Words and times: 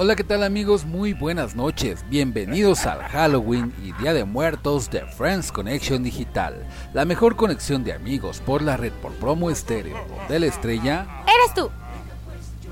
Hola, 0.00 0.14
¿qué 0.14 0.22
tal 0.22 0.44
amigos? 0.44 0.84
Muy 0.84 1.12
buenas 1.12 1.56
noches. 1.56 2.04
Bienvenidos 2.08 2.86
al 2.86 3.00
Halloween 3.00 3.74
y 3.82 3.90
Día 4.00 4.12
de 4.12 4.24
Muertos 4.24 4.88
de 4.90 5.04
Friends 5.04 5.50
Connection 5.50 6.04
Digital, 6.04 6.64
la 6.94 7.04
mejor 7.04 7.34
conexión 7.34 7.82
de 7.82 7.92
amigos 7.92 8.40
por 8.46 8.62
la 8.62 8.76
red 8.76 8.92
por 9.02 9.10
promo 9.14 9.50
estéreo 9.50 9.96
de 10.28 10.38
la 10.38 10.46
estrella. 10.46 11.04
¡Eres 11.22 11.52
tú! 11.52 11.68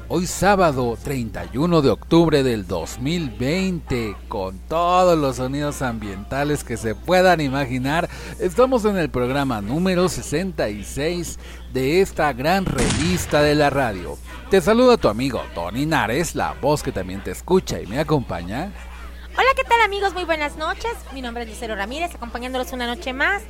Hoy 0.08 0.28
sábado 0.28 0.96
31 1.02 1.82
de 1.82 1.90
octubre 1.90 2.44
del 2.44 2.68
2020, 2.68 4.14
con 4.28 4.56
todos 4.68 5.18
los 5.18 5.34
sonidos 5.34 5.82
ambientales 5.82 6.62
que 6.62 6.76
se 6.76 6.94
puedan 6.94 7.40
imaginar, 7.40 8.08
estamos 8.38 8.84
en 8.84 8.98
el 8.98 9.10
programa 9.10 9.60
número 9.60 10.08
66 10.08 11.40
de 11.72 12.00
esta 12.02 12.32
gran 12.32 12.66
revista 12.66 13.42
de 13.42 13.56
la 13.56 13.68
radio. 13.68 14.16
Te 14.48 14.60
saluda 14.60 14.96
tu 14.96 15.08
amigo 15.08 15.42
Tony 15.56 15.86
Nares, 15.86 16.36
la 16.36 16.52
voz 16.52 16.84
que 16.84 16.92
también 16.92 17.24
te 17.24 17.32
escucha 17.32 17.80
y 17.80 17.88
me 17.88 17.98
acompaña. 17.98 18.70
Hola, 19.36 19.50
¿qué 19.56 19.64
tal 19.64 19.80
amigos? 19.80 20.14
Muy 20.14 20.24
buenas 20.24 20.56
noches. 20.56 20.92
Mi 21.14 21.20
nombre 21.20 21.42
es 21.42 21.48
Lucero 21.48 21.74
Ramírez, 21.74 22.14
acompañándolos 22.14 22.72
una 22.72 22.86
noche 22.86 23.12
más 23.12 23.42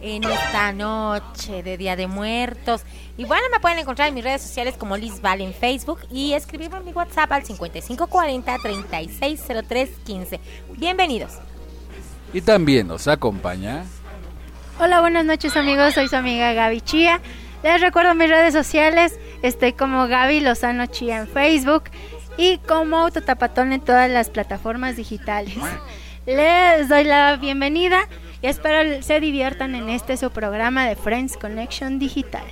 en 0.00 0.24
esta 0.24 0.72
noche 0.72 1.62
de 1.62 1.76
Día 1.76 1.94
de 1.96 2.06
Muertos. 2.06 2.80
Y 3.16 3.24
bueno, 3.24 3.44
me 3.52 3.60
pueden 3.60 3.78
encontrar 3.78 4.08
en 4.08 4.14
mis 4.14 4.24
redes 4.24 4.42
sociales 4.42 4.74
como 4.76 4.96
Liz 4.96 5.20
Val 5.20 5.40
en 5.40 5.54
Facebook 5.54 6.00
y 6.10 6.32
escribirme 6.34 6.78
en 6.78 6.84
mi 6.84 6.92
WhatsApp 6.92 7.30
al 7.32 7.44
5540-360315. 7.44 10.38
Bienvenidos. 10.76 11.34
Y 12.32 12.40
también 12.40 12.88
nos 12.88 13.06
acompaña. 13.08 13.84
Hola, 14.78 15.00
buenas 15.00 15.24
noches 15.24 15.56
amigos, 15.56 15.94
soy 15.94 16.08
su 16.08 16.16
amiga 16.16 16.52
Gaby 16.52 16.82
Chía. 16.82 17.20
Les 17.62 17.80
recuerdo 17.80 18.14
mis 18.14 18.28
redes 18.28 18.52
sociales, 18.52 19.18
estoy 19.42 19.72
como 19.72 20.06
Gaby 20.06 20.40
Lozano 20.40 20.84
Chía 20.86 21.16
en 21.18 21.28
Facebook 21.28 21.84
y 22.36 22.58
como 22.58 22.98
Autotapatón 22.98 23.72
en 23.72 23.80
todas 23.80 24.10
las 24.10 24.28
plataformas 24.28 24.96
digitales. 24.96 25.56
Les 26.26 26.88
doy 26.88 27.04
la 27.04 27.36
bienvenida 27.36 28.06
y 28.46 28.48
espero 28.48 29.02
se 29.02 29.18
diviertan 29.18 29.74
en 29.74 29.88
este 29.88 30.16
su 30.16 30.30
programa 30.30 30.86
de 30.86 30.94
Friends 30.94 31.36
Connection 31.36 31.98
Digital. 31.98 32.44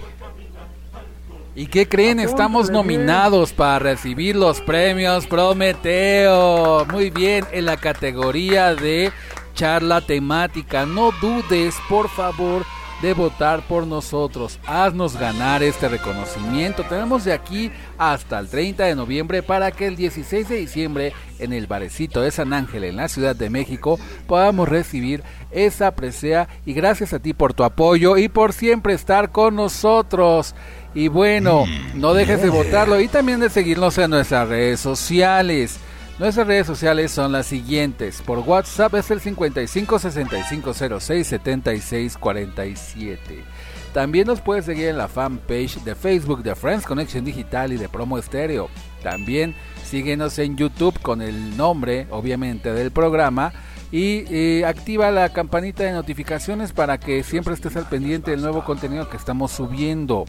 ¿Y 1.55 1.69
qué 1.69 1.88
creen? 1.88 2.19
Estamos 2.19 2.69
nominados 2.69 3.53
para 3.53 3.78
recibir 3.78 4.34
los 4.34 4.60
premios 4.60 5.25
Prometeo. 5.28 6.84
Muy 6.87 7.10
bien, 7.10 7.44
en 7.53 7.66
la 7.66 7.77
categoría 7.77 8.75
de 8.75 9.12
charla 9.55 10.00
temática. 10.00 10.84
No 10.84 11.12
dudes, 11.21 11.77
por 11.88 12.09
favor, 12.09 12.66
de 13.03 13.15
votar 13.15 13.66
por 13.66 13.87
nosotros. 13.87 14.59
Haznos 14.66 15.19
ganar 15.19 15.62
este 15.62 15.88
reconocimiento. 15.88 16.82
Tenemos 16.84 17.25
de 17.25 17.32
aquí 17.32 17.71
hasta 17.99 18.38
el 18.38 18.49
30 18.49 18.84
de 18.84 18.94
noviembre 18.94 19.43
para 19.43 19.71
que 19.71 19.87
el 19.87 19.97
16 19.97 20.49
de 20.49 20.56
diciembre 20.56 21.12
en 21.38 21.53
el 21.53 21.66
barecito 21.66 22.21
de 22.21 22.31
San 22.31 22.53
Ángel 22.53 22.84
en 22.84 22.97
la 22.97 23.09
Ciudad 23.09 23.37
de 23.37 23.50
México 23.50 23.99
podamos 24.27 24.69
recibir 24.69 25.22
esa 25.50 25.94
presea 25.94 26.49
y 26.65 26.72
gracias 26.72 27.12
a 27.12 27.19
ti 27.19 27.32
por 27.32 27.55
tu 27.55 27.65
apoyo 27.65 28.16
y 28.16 28.28
por 28.28 28.53
siempre 28.53 28.94
estar 28.94 29.31
con 29.31 29.56
nosotros. 29.56 30.55
Y 30.94 31.09
bueno, 31.09 31.65
no 31.94 32.15
dejes 32.15 32.41
de 32.41 32.50
votarlo 32.50 33.00
y 33.00 33.09
también 33.09 33.41
de 33.41 33.50
seguirnos 33.50 33.99
en 33.99 34.11
nuestras 34.11 34.49
redes 34.49 34.81
sociales. 34.81 35.78
Nuestras 36.16 36.47
redes 36.47 36.69
sociales 36.69 37.10
son 37.10 37.32
las 37.32 37.47
siguientes. 37.47 38.22
Por 38.22 38.38
WhatsApp 38.38 38.94
es 38.94 39.10
el 39.10 39.20
55 39.20 39.98
65 39.98 41.00
06 41.00 41.26
76 41.26 42.16
47. 42.16 43.44
También 43.92 44.28
nos 44.28 44.41
puedes 44.41 44.64
seguir 44.64 44.86
en 44.88 44.98
la 44.98 45.08
fanpage 45.08 45.82
de 45.82 45.97
Facebook 45.97 46.44
de 46.44 46.54
Friends 46.54 46.86
Connection 46.86 47.25
Digital 47.25 47.72
y 47.72 47.78
de 47.78 47.88
Promo 47.88 48.16
Estéreo. 48.16 48.69
También 49.02 49.56
síguenos 49.84 50.38
en 50.38 50.56
YouTube 50.56 51.00
con 51.00 51.20
el 51.20 51.56
nombre, 51.56 52.06
obviamente, 52.10 52.72
del 52.72 52.92
programa. 52.92 53.52
Y 53.91 54.62
activa 54.62 55.10
la 55.10 55.28
campanita 55.32 55.82
de 55.82 55.92
notificaciones 55.92 56.72
para 56.72 56.98
que 56.98 57.25
siempre 57.25 57.54
estés 57.54 57.76
al 57.76 57.88
pendiente 57.88 58.31
del 58.31 58.42
nuevo 58.42 58.64
contenido 58.64 59.08
que 59.08 59.16
estamos 59.16 59.50
subiendo. 59.50 60.26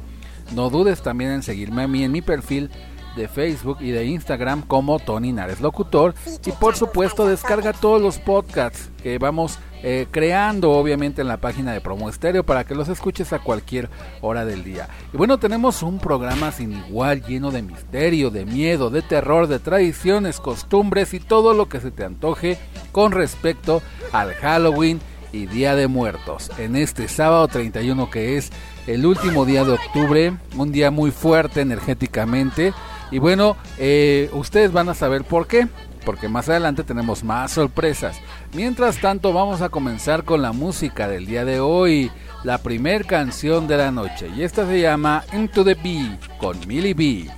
No 0.54 0.70
dudes 0.70 1.02
también 1.02 1.32
en 1.32 1.44
seguirme 1.44 1.84
a 1.84 1.88
mí 1.88 2.04
en 2.04 2.12
mi 2.12 2.22
perfil 2.22 2.70
de 3.16 3.28
Facebook 3.28 3.78
y 3.82 3.92
de 3.92 4.06
Instagram 4.06 4.62
como 4.62 5.00
Tony 5.00 5.32
Nares 5.32 5.62
Locutor. 5.62 6.14
Y 6.46 6.52
por 6.52 6.76
supuesto 6.76 7.28
descarga 7.28 7.74
todos 7.74 8.02
los 8.02 8.20
podcasts 8.20 8.90
que 9.02 9.18
vamos 9.18 9.60
eh, 9.88 10.08
creando 10.10 10.72
obviamente 10.72 11.22
en 11.22 11.28
la 11.28 11.38
página 11.38 11.72
de 11.72 11.80
Promo 11.80 12.10
Estéreo 12.10 12.44
para 12.44 12.64
que 12.64 12.74
los 12.74 12.90
escuches 12.90 13.34
a 13.34 13.40
cualquier 13.40 13.88
hora 14.22 14.44
del 14.44 14.64
día. 14.64 14.90
Y 15.14 15.18
bueno, 15.18 15.38
tenemos 15.38 15.84
un 15.84 16.00
programa 16.00 16.52
sin 16.52 16.72
igual 16.72 17.24
lleno 17.24 17.52
de 17.52 17.62
misterio, 17.62 18.32
de 18.32 18.46
miedo, 18.46 18.90
de 18.90 19.04
terror, 19.04 19.46
de 19.46 19.60
tradiciones, 19.60 20.40
costumbres 20.40 21.14
y 21.14 21.20
todo 21.20 21.54
lo 21.54 21.70
que 21.70 21.82
se 21.82 21.92
te 21.92 22.04
antoje 22.04 22.58
con 22.92 23.12
respecto 23.12 23.84
al 24.12 24.34
Halloween 24.34 25.00
y 25.32 25.46
Día 25.46 25.76
de 25.76 25.88
Muertos. 25.88 26.50
En 26.58 26.76
este 26.76 27.08
sábado 27.08 27.48
31 27.48 28.10
que 28.10 28.38
es 28.38 28.52
el 28.88 29.06
último 29.06 29.46
día 29.46 29.64
de 29.66 29.74
octubre, 29.74 30.34
un 30.56 30.72
día 30.72 30.90
muy 30.90 31.12
fuerte 31.12 31.62
energéticamente. 31.62 32.74
Y 33.12 33.20
bueno, 33.20 33.56
eh, 33.78 34.30
ustedes 34.34 34.72
van 34.72 34.90
a 34.90 34.94
saber 34.94 35.24
por 35.24 35.48
qué, 35.48 35.68
porque 36.06 36.30
más 36.30 36.50
adelante 36.50 36.84
tenemos 36.84 37.24
más 37.24 37.52
sorpresas. 37.52 38.20
Mientras 38.54 39.00
tanto, 39.00 39.34
vamos 39.34 39.62
a 39.62 39.70
comenzar 39.70 40.24
con 40.24 40.42
la 40.42 40.52
música 40.52 41.08
del 41.08 41.26
día 41.26 41.46
de 41.46 41.60
hoy, 41.60 42.12
la 42.44 42.60
primer 42.60 43.06
canción 43.06 43.68
de 43.68 43.78
la 43.78 43.92
noche. 43.92 44.30
Y 44.36 44.44
esta 44.44 44.66
se 44.68 44.82
llama 44.82 45.24
Into 45.34 45.64
the 45.64 45.76
Bee 45.76 46.18
con 46.38 46.60
Millie 46.68 46.94
B. 46.94 47.30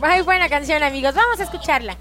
Muy 0.00 0.22
buena 0.22 0.48
canción, 0.48 0.82
amigos. 0.82 1.14
Vamos 1.14 1.40
a 1.40 1.44
escucharla. 1.44 1.96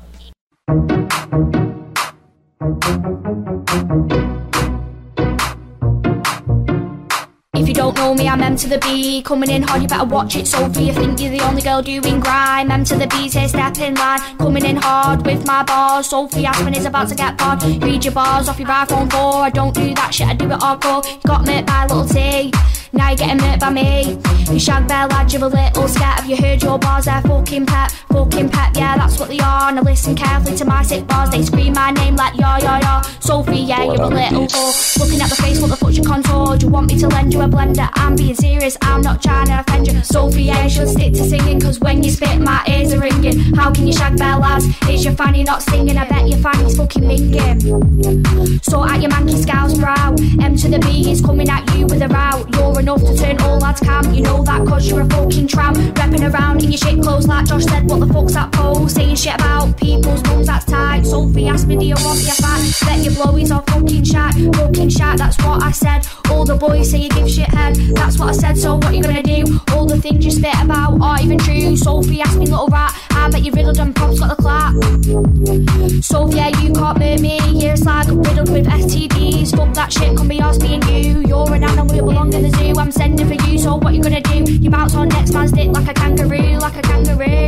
If 7.65 7.69
you 7.69 7.73
don't 7.73 7.95
know 7.95 8.13
me, 8.13 8.27
I'm 8.29 8.43
M 8.43 8.55
to 8.57 8.69
the 8.69 8.77
B. 8.77 9.23
Coming 9.23 9.49
in 9.49 9.63
hard, 9.63 9.81
you 9.81 9.87
better 9.87 10.05
watch 10.05 10.35
it, 10.35 10.45
Sophie. 10.45 10.83
You 10.83 10.93
think 10.93 11.19
you're 11.19 11.31
the 11.31 11.41
only 11.41 11.63
girl 11.63 11.81
doing 11.81 12.19
grime. 12.19 12.69
M 12.69 12.83
to 12.83 12.95
the 12.95 13.07
B, 13.07 13.27
say 13.27 13.47
step 13.47 13.75
in 13.79 13.95
line. 13.95 14.19
Coming 14.37 14.63
in 14.63 14.75
hard 14.75 15.25
with 15.25 15.47
my 15.47 15.63
bars. 15.63 16.09
Sophie 16.09 16.45
Aspen 16.45 16.75
is 16.75 16.85
about 16.85 17.09
to 17.09 17.15
get 17.15 17.39
barred. 17.39 17.63
Read 17.63 18.05
your 18.05 18.13
bars 18.13 18.49
off 18.49 18.59
your 18.59 18.67
iPhone 18.69 19.11
4. 19.11 19.19
I 19.45 19.49
don't 19.49 19.73
do 19.73 19.95
that 19.95 20.13
shit, 20.13 20.27
I 20.27 20.35
do 20.35 20.45
it 20.45 20.59
hardcore. 20.59 21.11
You 21.11 21.19
got 21.25 21.47
met 21.47 21.65
by 21.65 21.87
little 21.87 22.05
T. 22.05 22.51
Now 22.93 23.09
you're 23.09 23.17
getting 23.17 23.37
met 23.37 23.59
by 23.59 23.69
me. 23.71 24.17
You 24.51 24.59
shag 24.59 24.87
bear 24.87 25.07
lad, 25.07 25.31
you're 25.33 25.43
a 25.43 25.47
little 25.47 25.87
scat. 25.87 26.19
Have 26.19 26.29
you 26.29 26.37
heard 26.37 26.61
your 26.61 26.77
bars? 26.79 27.05
They're 27.05 27.21
fucking 27.21 27.65
pep, 27.65 27.91
fucking 28.09 28.49
pep. 28.49 28.75
Yeah, 28.75 28.97
that's 28.97 29.19
what 29.19 29.29
they 29.29 29.39
are. 29.39 29.71
Now 29.71 29.81
listen 29.81 30.15
carefully 30.15 30.55
to 30.57 30.65
my 30.65 30.83
sick 30.83 31.07
bars. 31.07 31.29
They 31.29 31.41
scream 31.43 31.73
my 31.73 31.91
name 31.91 32.15
like 32.15 32.37
ya 32.37 32.57
ya 32.57 32.77
ya. 32.79 33.01
Sophie, 33.19 33.57
yeah, 33.57 33.83
you're 33.83 34.01
a 34.01 34.07
little 34.07 34.47
whore. 34.47 34.99
Looking 34.99 35.21
at 35.21 35.29
the 35.29 35.35
face, 35.35 35.59
what 35.59 35.71
the 35.71 35.77
fuck's 35.77 35.97
your 35.97 36.05
contour? 36.05 36.57
Do 36.57 36.67
you 36.67 36.71
want 36.71 36.87
me 36.87 36.99
to 36.99 37.07
lend 37.07 37.33
you 37.33 37.41
a 37.41 37.47
blender? 37.47 37.89
I'm 37.95 38.15
being 38.15 38.35
serious, 38.35 38.77
I'm 38.81 39.01
not 39.01 39.21
trying 39.21 39.47
to 39.47 39.59
offend 39.59 39.87
you. 39.87 40.01
Sophie, 40.03 40.43
yeah, 40.43 40.63
you 40.63 40.69
should 40.69 40.89
stick 40.89 41.13
to 41.13 41.23
singing, 41.23 41.59
cause 41.59 41.79
when 41.79 42.03
you 42.03 42.11
spit, 42.11 42.39
my 42.39 42.63
ears 42.67 42.93
are 42.93 42.99
ringing. 42.99 43.39
How 43.55 43.71
can 43.71 43.87
you 43.87 43.93
shag 43.93 44.17
bell 44.17 44.39
lads? 44.39 44.65
Is 44.89 45.03
your 45.03 45.15
fanny 45.15 45.43
not 45.43 45.63
singing? 45.63 45.97
I 45.97 46.07
bet 46.07 46.27
your 46.29 46.39
fanny's 46.39 46.77
fucking 46.77 47.03
minging. 47.03 48.63
So 48.63 48.83
at 48.85 49.01
your 49.01 49.11
manky 49.11 49.41
scowl's 49.41 49.77
brow, 49.77 50.15
M 50.41 50.55
to 50.57 50.69
the 50.69 50.79
B 50.79 51.09
is 51.11 51.21
coming 51.21 51.49
at 51.49 51.65
you 51.75 51.87
with 51.87 52.01
a 52.01 52.07
row. 52.07 52.45
You're 52.53 52.83
enough 52.85 53.01
to 53.01 53.17
turn 53.17 53.41
all 53.41 53.57
lads 53.57 53.79
cam. 53.81 54.13
You 54.13 54.21
know 54.21 54.43
that 54.43 54.63
cause 54.67 54.87
you're 54.87 55.01
a 55.01 55.09
fucking 55.09 55.47
tramp. 55.47 55.77
Repping 55.97 56.31
around 56.31 56.63
in 56.63 56.71
your 56.71 56.77
shit 56.77 57.01
clothes 57.01 57.27
like 57.27 57.47
Josh 57.47 57.63
said. 57.63 57.89
What 57.89 57.99
the 57.99 58.13
fuck's 58.13 58.33
that 58.33 58.51
pose? 58.51 58.93
Saying 58.93 59.15
shit 59.15 59.33
about 59.33 59.75
people's 59.75 60.21
mums, 60.25 60.45
that's 60.45 60.65
tight. 60.65 61.03
Sophie 61.03 61.47
asked 61.47 61.67
me, 61.67 61.77
do 61.77 61.85
you 61.85 61.95
want 61.95 62.19
me 62.19 62.27
a 62.27 62.33
fat? 62.33 62.61
Bet 62.85 63.03
your 63.03 63.13
blowies 63.13 63.49
are 63.55 63.63
fucking 63.71 64.03
shat. 64.03 64.33
Fucking 64.55 64.89
shat, 64.89 65.17
that's 65.17 65.37
what 65.43 65.63
I 65.63 65.71
said. 65.71 66.05
All 66.29 66.45
the 66.45 66.55
boys 66.55 66.91
say 66.91 66.99
you 66.99 67.09
give 67.09 67.29
shit 67.29 67.47
head. 67.47 67.75
That's 67.95 68.19
what 68.19 68.29
I 68.29 68.33
said, 68.33 68.57
so 68.57 68.75
what 68.75 68.93
you 68.93 69.01
gonna 69.01 69.23
do? 69.23 69.59
All 69.73 69.87
the 69.87 69.99
things 69.99 70.23
you 70.23 70.29
spit 70.29 70.53
about 70.61 71.01
aren't 71.01 71.23
even 71.23 71.39
true. 71.39 71.75
Sophie 71.75 72.21
asked 72.21 72.37
me, 72.37 72.45
little 72.45 72.67
rat. 72.67 72.93
I 73.11 73.29
bet 73.31 73.43
you 73.43 73.51
riddled 73.51 73.79
and 73.79 73.95
pops 73.95 74.19
got 74.19 74.29
the 74.29 74.35
clap. 74.35 74.73
Sophia, 76.03 76.51
you 76.61 76.71
can't 76.71 76.99
murder 76.99 77.19
me. 77.19 77.39
You're 77.49 77.75
like 77.77 78.07
riddled 78.07 78.51
with 78.51 78.67
STDs. 78.67 79.55
Fuck 79.55 79.73
that 79.73 79.91
shit, 79.91 80.15
come 80.15 80.27
be 80.27 80.39
us 80.39 80.59
being 80.59 80.83
you. 80.83 81.23
You're 81.25 81.51
an 81.51 81.63
animal, 81.63 81.95
you 81.95 82.03
belong 82.03 82.31
in 82.33 82.43
the 82.43 82.49
zoo. 82.49 82.64
I'm 82.73 82.91
sending 82.91 83.27
for 83.27 83.33
you, 83.47 83.57
so 83.57 83.75
what 83.75 83.93
you 83.93 84.01
gonna 84.01 84.21
do? 84.21 84.51
You 84.51 84.69
bounce 84.69 84.95
on 84.95 85.09
next 85.09 85.33
man's 85.33 85.51
dick 85.51 85.69
like 85.69 85.87
a 85.87 85.93
kangaroo, 85.93 86.57
like 86.57 86.75
a 86.75 86.81
kangaroo. 86.81 87.47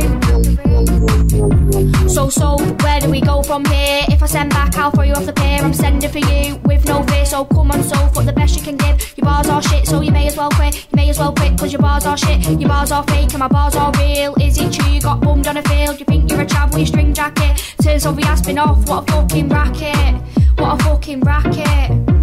So, 2.08 2.28
so, 2.28 2.56
where 2.82 3.00
do 3.00 3.10
we 3.10 3.20
go 3.20 3.42
from 3.42 3.64
here? 3.66 4.04
If 4.08 4.22
I 4.22 4.26
send 4.26 4.50
back, 4.50 4.76
I'll 4.76 4.90
throw 4.90 5.04
you 5.04 5.12
off 5.12 5.26
the 5.26 5.32
pier. 5.32 5.60
I'm 5.62 5.74
sending 5.74 6.10
for 6.10 6.18
you 6.18 6.56
with 6.64 6.86
no 6.86 7.02
fear, 7.04 7.24
so 7.24 7.44
come 7.44 7.70
on, 7.70 7.82
so 7.82 7.96
what 8.14 8.26
the 8.26 8.32
best 8.32 8.56
you 8.56 8.62
can 8.62 8.76
give. 8.76 9.16
Your 9.16 9.24
bars 9.26 9.48
are 9.48 9.62
shit, 9.62 9.86
so 9.86 10.00
you 10.00 10.10
may 10.10 10.26
as 10.26 10.36
well 10.36 10.50
quit. 10.50 10.74
You 10.74 10.96
may 10.96 11.10
as 11.10 11.18
well 11.18 11.32
quit, 11.32 11.58
cause 11.58 11.72
your 11.72 11.82
bars 11.82 12.06
are 12.06 12.16
shit. 12.16 12.44
Your 12.58 12.68
bars 12.68 12.92
are 12.92 13.04
fake, 13.04 13.30
and 13.30 13.38
my 13.38 13.48
bars 13.48 13.76
are 13.76 13.92
real. 13.98 14.34
Is 14.40 14.58
it 14.58 14.72
true 14.72 14.90
you 14.90 15.00
got 15.00 15.20
bummed 15.20 15.46
on 15.46 15.56
a 15.56 15.62
field? 15.62 15.98
You 16.00 16.06
think 16.06 16.30
you're 16.30 16.40
a 16.40 16.46
chav 16.46 16.70
with 16.70 16.78
your 16.78 16.86
string 16.86 17.12
jacket? 17.12 17.62
Turns 17.82 18.06
over 18.06 18.20
your 18.20 18.36
spin 18.36 18.58
off, 18.58 18.88
what 18.88 19.08
a 19.08 19.12
fucking 19.12 19.48
racket. 19.48 20.22
What 20.58 20.80
a 20.80 20.84
fucking 20.84 21.20
racket. 21.20 22.17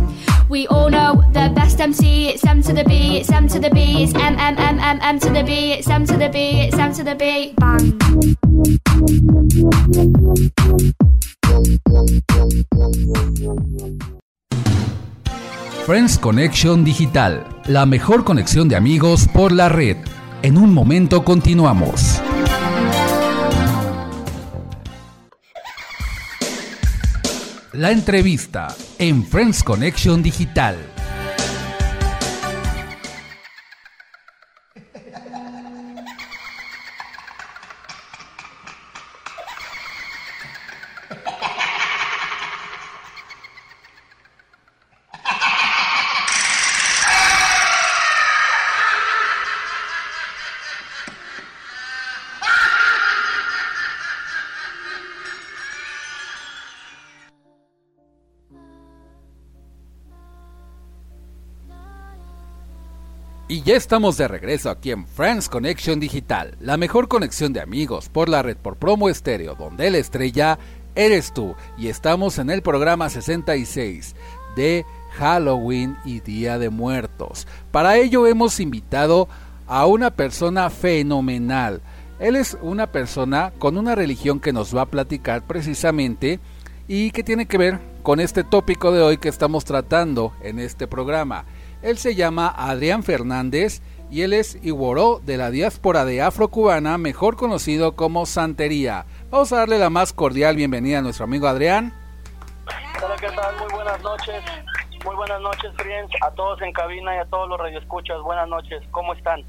We 0.48 0.68
all 0.68 0.92
know 0.92 1.24
the 1.34 1.52
best 1.56 1.80
MC, 1.80 2.30
it's 2.30 2.42
to 2.42 2.74
the 2.74 2.84
B, 2.84 3.18
it's 3.18 3.30
to 3.30 3.60
the 3.60 3.70
B, 3.72 4.04
it's 4.04 4.14
M 4.14 4.38
M 4.38 4.56
M 4.58 4.80
M 4.80 5.00
M 5.02 5.20
to 5.20 5.30
the 5.32 5.44
B, 5.44 5.74
it's 5.74 5.88
to 5.88 6.18
the 6.18 6.30
B, 6.30 6.70
it's 6.72 6.98
to 6.98 7.04
the 7.04 7.16
B. 7.16 7.54
Bang. 7.58 7.98
Friends 15.86 16.20
Connection 16.20 16.84
Digital, 16.84 17.44
la 17.66 17.86
mejor 17.88 18.24
conexión 18.24 18.70
de 18.70 18.76
amigos 18.76 19.28
por 19.34 19.52
la 19.52 19.70
red. 19.70 19.98
En 20.44 20.60
un 20.60 20.74
momento 20.74 21.24
continuamos. 21.24 22.22
La 27.78 27.92
entrevista 27.92 28.74
en 29.00 29.26
Friends 29.26 29.62
Connection 29.62 30.24
Digital. 30.24 30.95
Y 63.56 63.62
ya 63.62 63.78
estamos 63.78 64.18
de 64.18 64.28
regreso 64.28 64.70
aquí 64.70 64.92
en 64.92 65.08
Friends 65.08 65.48
Connection 65.48 65.98
Digital, 65.98 66.58
la 66.60 66.76
mejor 66.76 67.08
conexión 67.08 67.54
de 67.54 67.62
amigos 67.62 68.10
por 68.10 68.28
la 68.28 68.42
red 68.42 68.58
por 68.58 68.76
promo 68.76 69.08
estéreo, 69.08 69.56
donde 69.56 69.90
la 69.90 69.98
estrella 69.98 70.60
eres 70.94 71.34
tú. 71.34 71.56
Y 71.78 71.88
estamos 71.88 72.38
en 72.38 72.50
el 72.50 72.62
programa 72.62 73.10
66 73.10 74.14
de 74.58 74.86
Halloween 75.14 75.96
y 76.04 76.20
Día 76.20 76.60
de 76.60 76.70
Muertos. 76.70 77.48
Para 77.72 77.96
ello 77.96 78.28
hemos 78.28 78.60
invitado 78.60 79.30
a 79.68 79.86
una 79.86 80.12
persona 80.12 80.70
fenomenal. 80.70 81.82
Él 82.20 82.36
es 82.36 82.58
una 82.62 82.88
persona 82.88 83.54
con 83.58 83.78
una 83.78 83.96
religión 83.96 84.42
que 84.42 84.52
nos 84.52 84.76
va 84.76 84.82
a 84.82 84.92
platicar 84.92 85.48
precisamente 85.48 86.42
y 86.90 87.12
que 87.12 87.24
tiene 87.24 87.46
que 87.46 87.58
ver 87.58 87.80
con 88.04 88.20
este 88.20 88.44
tópico 88.44 88.92
de 88.92 89.02
hoy 89.02 89.18
que 89.18 89.30
estamos 89.30 89.64
tratando 89.64 90.34
en 90.42 90.60
este 90.60 90.88
programa. 90.88 91.46
Él 91.86 92.00
se 92.00 92.16
llama 92.16 92.52
Adrián 92.58 93.04
Fernández 93.04 93.84
y 94.10 94.24
él 94.24 94.34
es 94.34 94.58
Iguoró 94.64 95.22
de 95.24 95.38
la 95.38 95.52
diáspora 95.52 96.04
de 96.04 96.20
afrocubana, 96.20 96.98
mejor 96.98 97.36
conocido 97.36 97.96
como 97.96 98.26
Santería. 98.26 99.06
Vamos 99.30 99.54
a 99.54 99.58
darle 99.58 99.78
la 99.78 99.92
más 99.92 100.12
cordial 100.12 100.56
bienvenida 100.56 100.98
a 100.98 101.02
nuestro 101.04 101.26
amigo 101.26 101.48
Adrián. 101.48 101.94
Hola, 103.04 103.16
¿qué 103.20 103.28
tal? 103.28 103.56
Muy 103.58 103.72
buenas 103.72 104.02
noches. 104.02 104.44
Muy 105.06 105.16
buenas 105.16 105.40
noches, 105.42 105.72
friends. 105.76 106.12
A 106.24 106.32
todos 106.32 106.60
en 106.64 106.74
cabina 106.74 107.18
y 107.18 107.20
a 107.20 107.26
todos 107.26 107.48
los 107.48 107.60
radioescuchas. 107.60 108.20
Buenas 108.24 108.50
noches. 108.50 108.82
¿Cómo 108.90 109.14
están? 109.14 109.44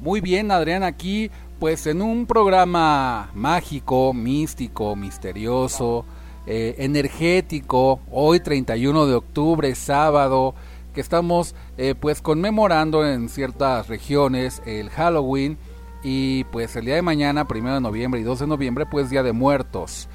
Muy 0.00 0.20
bien, 0.20 0.50
Adrián, 0.50 0.82
aquí 0.82 1.30
pues 1.60 1.86
en 1.86 2.02
un 2.02 2.26
programa 2.26 3.30
mágico, 3.32 4.12
místico, 4.12 4.96
misterioso, 4.96 6.04
eh, 6.46 6.74
energético, 6.78 8.00
hoy 8.10 8.40
31 8.40 9.06
de 9.06 9.14
octubre, 9.14 9.72
sábado, 9.76 10.56
estamos 11.00 11.54
eh, 11.76 11.94
pues 11.98 12.22
conmemorando 12.22 13.06
en 13.06 13.28
ciertas 13.28 13.88
regiones 13.88 14.62
el 14.66 14.90
Halloween 14.90 15.58
y 16.02 16.44
pues 16.44 16.76
el 16.76 16.86
día 16.86 16.94
de 16.94 17.02
mañana, 17.02 17.46
primero 17.46 17.74
de 17.74 17.80
noviembre 17.80 18.20
y 18.20 18.24
2 18.24 18.40
de 18.40 18.46
noviembre, 18.46 18.86
pues 18.86 19.10
Día 19.10 19.22
de 19.22 19.32
Muertos. 19.32 20.08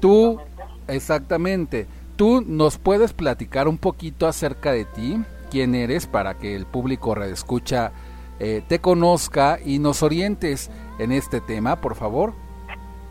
Tú, 0.00 0.40
exactamente, 0.88 1.86
tú 2.16 2.42
nos 2.46 2.78
puedes 2.78 3.12
platicar 3.12 3.68
un 3.68 3.78
poquito 3.78 4.26
acerca 4.26 4.72
de 4.72 4.84
ti, 4.84 5.22
quién 5.50 5.74
eres, 5.74 6.06
para 6.06 6.34
que 6.34 6.54
el 6.54 6.66
público 6.66 7.14
redescucha 7.14 7.92
eh, 8.38 8.62
te 8.66 8.80
conozca 8.80 9.58
y 9.64 9.78
nos 9.78 10.02
orientes 10.02 10.70
en 10.98 11.12
este 11.12 11.40
tema, 11.40 11.76
por 11.76 11.94
favor. 11.94 12.32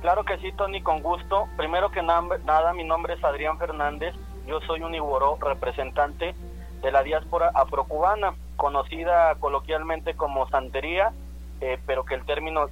Claro 0.02 0.24
que 0.24 0.38
sí, 0.38 0.52
Tony, 0.52 0.82
con 0.82 1.02
gusto. 1.02 1.48
Primero 1.58 1.90
que 1.90 2.04
nada, 2.04 2.74
mi 2.74 2.84
nombre 2.84 3.16
es 3.16 3.24
Adrián 3.24 3.58
Fernández. 3.58 4.14
Yo 4.46 4.60
soy 4.62 4.82
un 4.82 4.94
Iboró 4.94 5.38
representante 5.42 6.36
de 6.86 6.92
la 6.92 7.02
diáspora 7.02 7.50
afrocubana, 7.56 8.36
conocida 8.58 9.34
coloquialmente 9.40 10.14
como 10.14 10.48
santería, 10.50 11.14
eh, 11.60 11.80
pero 11.88 12.06
que 12.06 12.14
el 12.14 12.24
término, 12.26 12.68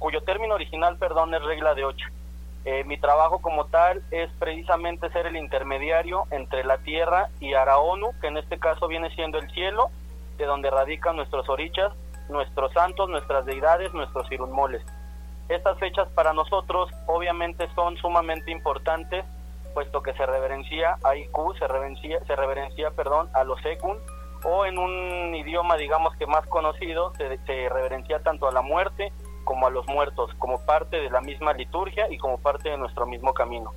cuyo 0.00 0.24
término 0.24 0.56
original, 0.56 0.96
perdón, 0.98 1.32
es 1.34 1.42
regla 1.44 1.76
de 1.76 1.84
ocho. 1.84 2.08
Eh, 2.64 2.82
mi 2.82 2.98
trabajo 2.98 3.38
como 3.38 3.66
tal 3.66 4.02
es 4.10 4.28
precisamente 4.40 5.08
ser 5.10 5.26
el 5.26 5.36
intermediario 5.36 6.24
entre 6.32 6.64
la 6.64 6.78
tierra 6.78 7.28
y 7.38 7.54
Araonu, 7.54 8.10
que 8.20 8.26
en 8.26 8.38
este 8.38 8.58
caso 8.58 8.88
viene 8.88 9.14
siendo 9.14 9.38
el 9.38 9.48
cielo, 9.52 9.90
de 10.36 10.46
donde 10.46 10.68
radican 10.68 11.14
nuestros 11.14 11.48
orichas, 11.48 11.92
nuestros 12.28 12.72
santos, 12.72 13.08
nuestras 13.08 13.44
deidades, 13.44 13.94
nuestros 13.94 14.32
irunmoles. 14.32 14.84
Estas 15.48 15.78
fechas 15.78 16.08
para 16.08 16.32
nosotros 16.32 16.90
obviamente 17.06 17.68
son 17.76 17.96
sumamente 17.98 18.50
importantes 18.50 19.24
puesto 19.74 20.02
que 20.02 20.14
se 20.14 20.24
reverencia 20.24 20.96
a 21.04 21.16
IQ, 21.16 21.58
se 21.58 21.66
reverencia, 21.66 22.24
se 22.24 22.36
reverencia 22.36 22.90
perdón, 22.92 23.28
a 23.34 23.44
los 23.44 23.58
Ekun, 23.64 23.98
o 24.44 24.64
en 24.66 24.78
un 24.78 25.34
idioma, 25.34 25.76
digamos 25.76 26.14
que 26.16 26.26
más 26.26 26.46
conocido, 26.46 27.12
se, 27.16 27.38
se, 27.44 27.68
reverencia 27.68 28.20
tanto 28.20 28.46
a 28.48 28.52
la 28.52 28.62
muerte 28.62 29.12
como 29.44 29.66
a 29.66 29.70
los 29.70 29.86
muertos, 29.88 30.30
como 30.38 30.64
parte 30.64 30.96
de 30.96 31.10
la 31.10 31.20
misma 31.20 31.52
liturgia 31.52 32.06
y 32.10 32.18
como 32.18 32.38
parte 32.38 32.70
de 32.70 32.78
nuestro 32.78 33.06
mismo 33.06 33.34
camino. 33.34 33.72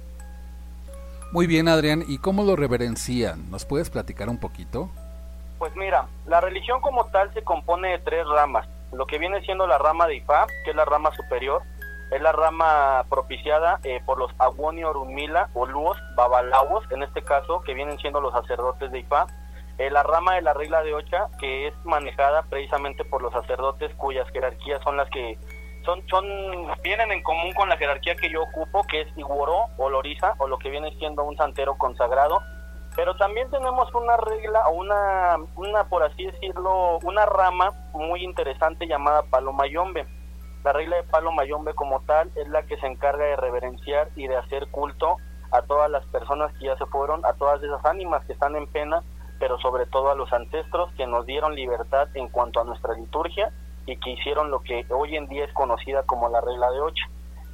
Muy 1.32 1.48
bien, 1.48 1.68
Adrián, 1.68 2.04
¿y 2.08 2.20
cómo 2.20 2.44
lo 2.44 2.56
reverencian? 2.56 3.50
¿Nos 3.52 3.66
puedes 3.66 3.90
platicar 3.90 4.30
un 4.30 4.40
poquito? 4.40 4.90
Pues 5.58 5.76
mira, 5.76 6.08
la 6.26 6.40
religión 6.40 6.80
como 6.82 7.06
tal 7.08 7.34
se 7.34 7.44
compone 7.44 7.90
de 7.90 8.00
tres 8.00 8.26
ramas. 8.28 8.68
Lo 8.94 9.06
que 9.06 9.18
viene 9.18 9.42
siendo 9.42 9.68
la 9.68 9.78
rama 9.78 10.08
de 10.08 10.18
Ifá, 10.18 10.48
que 10.64 10.70
es 10.70 10.76
la 10.76 10.86
rama 10.86 11.12
superior, 11.16 11.64
es 12.12 12.22
la 12.22 12.32
rama 12.32 13.06
propiciada 13.10 13.80
eh, 13.84 14.02
por 14.06 14.18
los 14.18 14.32
Aguoni 14.40 14.84
Orunmila 14.84 15.50
o 15.54 15.66
Luos 15.66 15.98
Babalawos, 16.16 16.90
en 16.92 17.04
este 17.04 17.22
caso, 17.22 17.62
que 17.62 17.74
vienen 17.74 17.98
siendo 18.00 18.22
los 18.22 18.34
sacerdotes 18.34 18.92
de 18.92 19.00
Ifá. 19.00 19.28
Eh, 19.78 19.92
la 19.92 20.04
rama 20.04 20.36
de 20.36 20.42
la 20.42 20.54
regla 20.54 20.82
de 20.84 20.94
Ocha, 20.94 21.28
que 21.40 21.68
es 21.68 21.74
manejada 21.86 22.44
precisamente 22.44 23.04
por 23.04 23.22
los 23.22 23.34
sacerdotes 23.34 23.94
cuyas 23.96 24.28
jerarquías 24.32 24.82
son 24.84 24.98
las 24.98 25.10
que 25.10 25.38
son, 25.86 26.02
son 26.08 26.26
vienen 26.82 27.12
en 27.12 27.22
común 27.24 27.54
con 27.54 27.70
la 27.70 27.78
jerarquía 27.78 28.16
que 28.16 28.30
yo 28.30 28.42
ocupo, 28.42 28.84
que 28.84 29.02
es 29.02 29.18
Iguoró 29.18 29.66
o 29.78 29.90
Loriza, 29.90 30.34
o 30.40 30.48
lo 30.48 30.58
que 30.58 30.70
viene 30.70 30.92
siendo 30.98 31.24
un 31.24 31.38
santero 31.38 31.78
consagrado. 31.78 32.42
Pero 32.96 33.16
también 33.18 33.52
tenemos 33.52 33.94
una 33.94 34.18
regla 34.18 34.68
o 34.70 34.72
una, 34.72 35.38
una, 35.56 35.84
por 35.84 36.04
así 36.04 36.26
decirlo, 36.26 36.98
una 37.04 37.26
rama 37.28 37.74
muy 37.94 38.24
interesante 38.24 38.88
llamada 38.88 39.22
Palomayombe 39.24 40.08
La 40.64 40.74
regla 40.74 40.98
de 40.98 41.04
palo 41.04 41.32
mayombe 41.32 41.74
como 41.74 42.02
tal 42.02 42.32
es 42.36 42.48
la 42.50 42.64
que 42.64 42.78
se 42.78 42.88
encarga 42.88 43.26
de 43.26 43.36
reverenciar 43.36 44.10
y 44.16 44.28
de 44.28 44.36
hacer 44.36 44.68
culto 44.68 45.18
a 45.52 45.62
todas 45.62 45.90
las 45.90 46.06
personas 46.08 46.52
que 46.58 46.66
ya 46.66 46.78
se 46.78 46.86
fueron, 46.86 47.26
a 47.26 47.34
todas 47.34 47.62
esas 47.64 47.84
ánimas 47.86 48.26
que 48.26 48.34
están 48.34 48.56
en 48.56 48.68
pena, 48.68 49.02
pero 49.40 49.58
sobre 49.60 49.86
todo 49.86 50.10
a 50.10 50.16
los 50.16 50.32
ancestros 50.34 50.92
que 50.94 51.08
nos 51.08 51.26
dieron 51.26 51.56
libertad 51.56 52.10
en 52.16 52.28
cuanto 52.28 52.60
a 52.60 52.64
nuestra 52.64 52.94
liturgia 52.94 53.52
y 53.86 53.98
que 53.98 54.12
hicieron 54.12 54.52
lo 54.52 54.60
que 54.60 54.86
hoy 54.90 55.16
en 55.16 55.28
día 55.28 55.46
es 55.46 55.54
conocida 55.54 56.04
como 56.04 56.30
la 56.30 56.42
regla 56.42 56.70
de 56.72 56.82
ocho. 56.82 57.06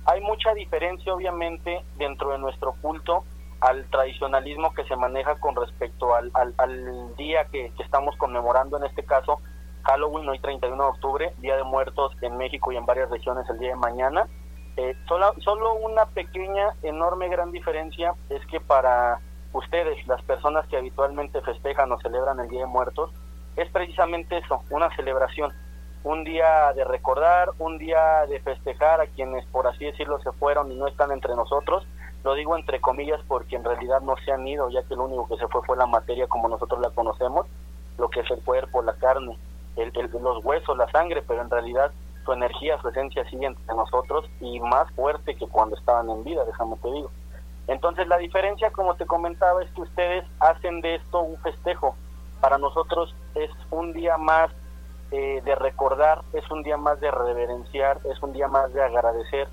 Hay 0.05 0.21
mucha 0.21 0.53
diferencia 0.53 1.13
obviamente 1.13 1.83
dentro 1.97 2.31
de 2.31 2.39
nuestro 2.39 2.73
culto 2.81 3.23
al 3.61 3.85
tradicionalismo 3.85 4.73
que 4.73 4.83
se 4.85 4.95
maneja 4.97 5.35
con 5.35 5.55
respecto 5.55 6.13
al, 6.15 6.31
al, 6.33 7.15
día 7.15 7.45
que, 7.45 7.71
estamos 7.79 8.17
conmemorando, 8.17 8.77
en 8.77 8.83
este 8.83 9.03
caso 9.03 9.39
Halloween, 9.83 10.29
hoy 10.29 10.39
31 10.39 10.81
de 10.81 10.89
octubre, 10.89 11.33
Día 11.39 11.57
de 11.57 11.63
Muertos 11.63 12.15
en 12.21 12.37
México 12.37 12.71
y 12.71 12.77
en 12.77 12.85
varias 12.85 13.09
regiones 13.09 13.49
el 13.49 13.59
día 13.59 13.69
de 13.69 13.75
mañana. 13.75 14.27
Eh, 14.77 14.95
solo, 15.07 15.33
solo 15.39 15.75
una 15.75 16.05
pequeña, 16.05 16.69
enorme, 16.81 17.27
gran 17.27 17.51
diferencia 17.51 18.15
es 18.29 18.45
que 18.47 18.59
para 18.61 19.19
ustedes, 19.51 20.07
las 20.07 20.21
personas 20.23 20.65
que 20.67 20.77
habitualmente 20.77 21.41
festejan 21.41 21.91
o 21.91 21.99
celebran 21.99 22.39
el 22.39 22.47
Día 22.47 22.61
de 22.61 22.67
Muertos, 22.67 23.11
es 23.55 23.69
precisamente 23.69 24.37
eso, 24.37 24.63
una 24.69 24.89
celebración, 24.95 25.51
un 26.03 26.23
día 26.23 26.73
de 26.73 26.85
recordar, 26.85 27.49
un 27.59 27.77
día 27.77 28.25
de 28.27 28.39
festejar 28.39 29.01
a 29.01 29.07
quienes, 29.07 29.45
por 29.47 29.67
así 29.67 29.85
decirlo, 29.85 30.19
se 30.21 30.31
fueron 30.31 30.71
y 30.71 30.75
no 30.75 30.87
están 30.87 31.11
entre 31.11 31.35
nosotros. 31.35 31.85
Lo 32.23 32.33
digo 32.35 32.57
entre 32.57 32.79
comillas 32.79 33.19
porque 33.27 33.57
en 33.57 33.65
realidad 33.65 34.01
no 34.01 34.15
se 34.23 34.31
han 34.31 34.47
ido, 34.47 34.69
ya 34.69 34.81
que 34.83 34.95
lo 34.95 35.03
único 35.03 35.27
que 35.27 35.37
se 35.37 35.47
fue 35.49 35.61
fue 35.63 35.77
la 35.77 35.85
materia 35.85 36.25
como 36.27 36.47
nosotros 36.47 36.79
la 36.79 36.89
conocemos, 36.89 37.45
lo 37.97 38.09
que 38.09 38.21
es 38.21 38.31
el 38.31 38.41
cuerpo, 38.43 38.81
la 38.81 38.93
carne, 38.93 39.37
el, 39.75 39.91
los 40.21 40.43
huesos, 40.43 40.77
la 40.77 40.89
sangre, 40.91 41.23
pero 41.27 41.41
en 41.41 41.49
realidad 41.49 41.91
su 42.25 42.33
energía, 42.33 42.79
su 42.81 42.89
esencia 42.89 43.25
sigue 43.29 43.47
entre 43.47 43.75
nosotros 43.75 44.29
y 44.39 44.59
más 44.59 44.89
fuerte 44.91 45.35
que 45.35 45.47
cuando 45.47 45.75
estaban 45.75 46.09
en 46.09 46.23
vida, 46.23 46.43
déjame 46.45 46.75
te 46.77 46.91
digo. 46.91 47.11
Entonces 47.67 48.07
la 48.07 48.17
diferencia, 48.17 48.71
como 48.71 48.95
te 48.95 49.05
comentaba, 49.05 49.63
es 49.63 49.71
que 49.71 49.81
ustedes 49.81 50.25
hacen 50.39 50.81
de 50.81 50.95
esto 50.95 51.21
un 51.21 51.37
festejo. 51.37 51.95
Para 52.41 52.57
nosotros 52.57 53.15
es 53.35 53.49
un 53.71 53.93
día 53.93 54.17
más 54.17 54.51
eh, 55.11 55.41
de 55.45 55.55
recordar, 55.55 56.21
es 56.33 56.49
un 56.51 56.63
día 56.63 56.77
más 56.77 56.99
de 56.99 57.11
reverenciar, 57.11 57.99
es 58.11 58.21
un 58.21 58.33
día 58.33 58.47
más 58.47 58.73
de 58.73 58.83
agradecer, 58.83 59.47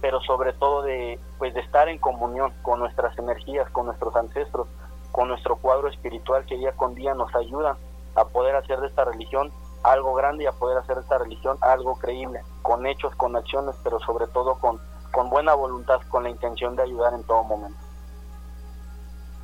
pero 0.00 0.20
sobre 0.20 0.52
todo 0.52 0.82
de, 0.82 1.18
pues, 1.38 1.54
de 1.54 1.60
estar 1.60 1.88
en 1.88 1.98
comunión 1.98 2.52
con 2.62 2.78
nuestras 2.78 3.16
energías, 3.18 3.68
con 3.70 3.86
nuestros 3.86 4.14
ancestros, 4.14 4.68
con 5.10 5.28
nuestro 5.28 5.56
cuadro 5.56 5.88
espiritual 5.88 6.44
que 6.44 6.56
día 6.56 6.72
con 6.72 6.94
día 6.94 7.14
nos 7.14 7.34
ayuda 7.34 7.76
a 8.18 8.24
poder 8.24 8.56
hacer 8.56 8.80
de 8.80 8.88
esta 8.88 9.04
religión 9.04 9.52
algo 9.82 10.14
grande 10.14 10.44
y 10.44 10.46
a 10.46 10.52
poder 10.52 10.78
hacer 10.78 10.96
de 10.96 11.02
esta 11.02 11.18
religión 11.18 11.56
algo 11.60 11.96
creíble, 11.98 12.42
con 12.62 12.86
hechos, 12.86 13.14
con 13.16 13.36
acciones, 13.36 13.76
pero 13.82 13.98
sobre 14.00 14.26
todo 14.26 14.58
con 14.58 14.80
con 15.10 15.30
buena 15.30 15.54
voluntad, 15.54 16.00
con 16.08 16.22
la 16.24 16.30
intención 16.30 16.76
de 16.76 16.82
ayudar 16.82 17.14
en 17.14 17.24
todo 17.24 17.42
momento. 17.44 17.78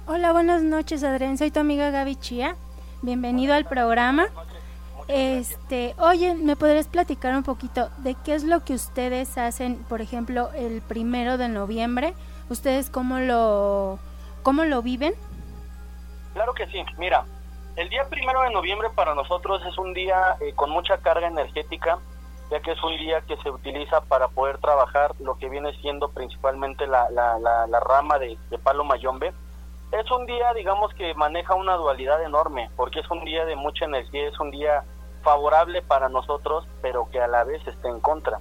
Hola, 0.07 0.33
buenas 0.33 0.62
noches 0.62 1.02
Adrián, 1.02 1.38
soy 1.38 1.50
tu 1.50 1.61
amiga 1.61 1.90
Gaby 1.90 2.16
Chía. 2.16 2.57
Bienvenido 3.02 3.54
al 3.54 3.64
programa. 3.64 4.26
Este, 5.09 5.95
oye, 5.99 6.35
¿me 6.35 6.57
podrías 6.57 6.88
platicar 6.88 7.35
un 7.35 7.43
poquito 7.43 7.90
de 7.99 8.14
qué 8.14 8.35
es 8.35 8.45
lo 8.45 8.64
que 8.64 8.75
ustedes 8.75 9.37
hacen, 9.37 9.83
por 9.88 10.00
ejemplo, 10.00 10.50
el 10.54 10.81
primero 10.81 11.38
de 11.38 11.49
noviembre? 11.49 12.14
¿Ustedes 12.49 12.90
cómo 12.90 13.19
lo, 13.19 13.99
cómo 14.43 14.64
lo 14.64 14.83
viven? 14.83 15.14
Claro 16.35 16.54
que 16.54 16.66
sí. 16.66 16.85
Mira, 16.99 17.25
el 17.76 17.88
día 17.88 18.04
primero 18.09 18.43
de 18.43 18.50
noviembre 18.50 18.88
para 18.95 19.14
nosotros 19.14 19.62
es 19.66 19.76
un 19.78 19.95
día 19.95 20.37
eh, 20.40 20.52
con 20.54 20.71
mucha 20.71 20.99
carga 20.99 21.28
energética 21.28 21.99
ya 22.50 22.61
que 22.61 22.73
es 22.73 22.83
un 22.83 22.97
día 22.97 23.21
que 23.23 23.37
se 23.38 23.50
utiliza 23.50 24.00
para 24.02 24.28
poder 24.28 24.59
trabajar 24.59 25.14
lo 25.21 25.37
que 25.37 25.49
viene 25.49 25.73
siendo 25.81 26.09
principalmente 26.11 26.87
la, 26.87 27.09
la, 27.11 27.38
la, 27.38 27.81
rama 27.81 28.19
de, 28.19 28.38
de, 28.50 28.59
palo 28.59 28.85
mayombe. 28.85 29.33
Es 29.93 30.11
un 30.11 30.26
día, 30.26 30.52
digamos, 30.54 30.93
que 30.95 31.14
maneja 31.14 31.54
una 31.54 31.75
dualidad 31.75 32.23
enorme, 32.23 32.71
porque 32.76 33.00
es 33.00 33.11
un 33.11 33.25
día 33.25 33.45
de 33.45 33.57
mucha 33.57 33.85
energía, 33.85 34.28
es 34.28 34.38
un 34.40 34.50
día 34.50 34.85
favorable 35.23 35.83
para 35.83 36.09
nosotros, 36.09 36.66
pero 36.83 37.09
que 37.11 37.21
a 37.21 37.28
la 37.28 37.45
vez 37.45 37.66
está 37.66 37.88
en 37.88 38.00
contra. 38.00 38.38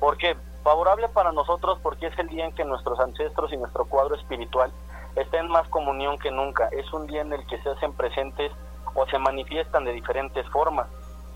¿Por 0.00 0.16
qué? 0.16 0.36
Favorable 0.62 1.08
para 1.08 1.32
nosotros 1.32 1.78
porque 1.82 2.06
es 2.06 2.18
el 2.18 2.28
día 2.28 2.46
en 2.46 2.54
que 2.54 2.64
nuestros 2.64 2.98
ancestros 3.00 3.52
y 3.52 3.56
nuestro 3.56 3.84
cuadro 3.84 4.14
espiritual 4.14 4.72
estén 5.16 5.48
más 5.48 5.68
comunión 5.68 6.18
que 6.18 6.30
nunca. 6.30 6.68
Es 6.68 6.90
un 6.92 7.06
día 7.06 7.20
en 7.20 7.32
el 7.32 7.44
que 7.46 7.58
se 7.58 7.70
hacen 7.70 7.92
presentes 7.92 8.52
o 8.94 9.06
se 9.06 9.18
manifiestan 9.18 9.84
de 9.84 9.92
diferentes 9.92 10.46
formas 10.50 10.86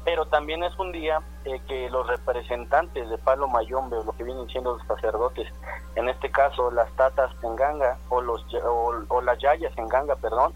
pero 0.06 0.24
también 0.24 0.62
es 0.62 0.78
un 0.78 0.92
día 0.92 1.20
eh, 1.44 1.60
que 1.66 1.90
los 1.90 2.06
representantes 2.06 3.10
de 3.10 3.18
Palo 3.18 3.48
Mayombe, 3.48 3.96
o 3.96 4.04
lo 4.04 4.12
que 4.12 4.22
vienen 4.22 4.46
siendo 4.46 4.74
los 4.74 4.86
sacerdotes, 4.86 5.52
en 5.96 6.08
este 6.08 6.30
caso 6.30 6.70
las 6.70 6.88
tatas 6.92 7.32
en 7.42 7.56
ganga 7.56 7.98
o, 8.08 8.20
los, 8.20 8.46
o, 8.64 9.20
las 9.20 9.36
yayas 9.40 9.76
en 9.76 9.88
ganga, 9.88 10.14
perdón, 10.14 10.52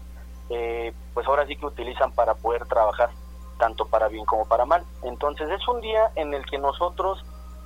eh, 0.49 0.93
pues 1.13 1.27
ahora 1.27 1.45
sí 1.47 1.57
que 1.57 1.65
utilizan 1.65 2.13
para 2.13 2.33
poder 2.35 2.65
trabajar, 2.65 3.09
tanto 3.59 3.85
para 3.87 4.07
bien 4.07 4.23
como 4.23 4.47
para 4.47 4.63
mal. 4.63 4.85
Entonces 5.03 5.49
es 5.49 5.67
un 5.67 5.81
día 5.81 6.11
en 6.15 6.33
el 6.33 6.45
que 6.45 6.57
nosotros 6.57 7.21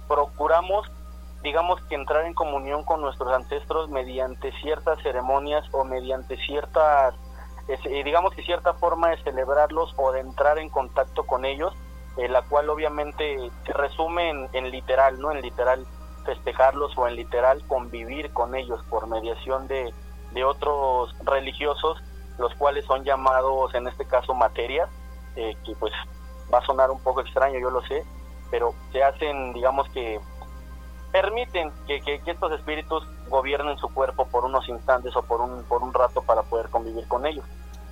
procuramos, 0.07 0.91
digamos 1.43 1.79
que 1.83 1.93
entrar 1.93 2.25
en 2.25 2.33
comunión 2.33 2.83
con 2.83 2.99
nuestros 2.99 3.31
ancestros 3.31 3.91
mediante 3.91 4.51
ciertas 4.63 4.99
ceremonias 5.03 5.63
o 5.71 5.83
mediante 5.83 6.35
ciertas 6.47 7.13
eh, 7.67 8.03
digamos 8.03 8.33
que 8.33 8.43
cierta 8.43 8.73
forma 8.73 9.09
de 9.09 9.17
celebrarlos 9.23 9.93
o 9.97 10.11
de 10.11 10.19
entrar 10.19 10.59
en 10.59 10.69
contacto 10.69 11.23
con 11.25 11.45
ellos, 11.45 11.73
eh, 12.17 12.29
la 12.29 12.43
cual 12.43 12.69
obviamente 12.69 13.51
se 13.65 13.73
resume 13.73 14.47
en, 14.53 14.71
literal, 14.71 15.19
¿no? 15.19 15.31
En 15.31 15.41
literal 15.41 15.85
festejarlos 16.25 16.97
o 16.97 17.07
en 17.07 17.15
literal 17.15 17.65
convivir 17.67 18.31
con 18.33 18.55
ellos 18.55 18.81
por 18.89 19.07
mediación 19.07 19.67
de, 19.67 19.93
de 20.31 20.43
otros 20.43 21.15
religiosos, 21.23 22.01
los 22.37 22.53
cuales 22.55 22.85
son 22.85 23.03
llamados 23.03 23.73
en 23.73 23.87
este 23.87 24.05
caso 24.05 24.33
materia, 24.33 24.87
eh, 25.35 25.55
que 25.65 25.75
pues 25.75 25.93
va 26.53 26.59
a 26.59 26.65
sonar 26.65 26.91
un 26.91 26.99
poco 27.01 27.21
extraño, 27.21 27.59
yo 27.59 27.69
lo 27.69 27.81
sé, 27.83 28.05
pero 28.51 28.73
se 28.91 29.03
hacen, 29.03 29.53
digamos 29.53 29.89
que 29.89 30.19
permiten 31.11 31.71
que, 31.87 32.01
que, 32.01 32.21
estos 32.25 32.51
espíritus 32.51 33.07
gobiernen 33.29 33.77
su 33.77 33.87
cuerpo 33.93 34.27
por 34.27 34.43
unos 34.43 34.67
instantes 34.67 35.15
o 35.15 35.23
por 35.23 35.41
un, 35.41 35.63
por 35.63 35.81
un 35.81 35.93
rato 35.93 36.21
para 36.21 36.43
poder 36.43 36.69
convivir 36.69 37.07
con 37.07 37.25
ellos. 37.25 37.45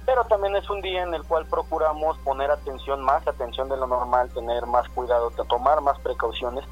Pero 0.05 0.25
también 0.25 0.55
es 0.55 0.69
un 0.69 0.81
día 0.81 1.03
en 1.03 1.13
el 1.13 1.24
cual 1.24 1.45
procuramos 1.45 2.17
poner 2.19 2.51
atención, 2.51 3.01
más 3.01 3.25
atención 3.27 3.69
de 3.69 3.77
lo 3.77 3.88
normal, 3.88 4.29
tener 4.33 4.65
más 4.65 4.88
cuidado, 4.89 5.31
tomar 5.31 5.81
más 5.81 5.98
precauciones, 6.00 6.65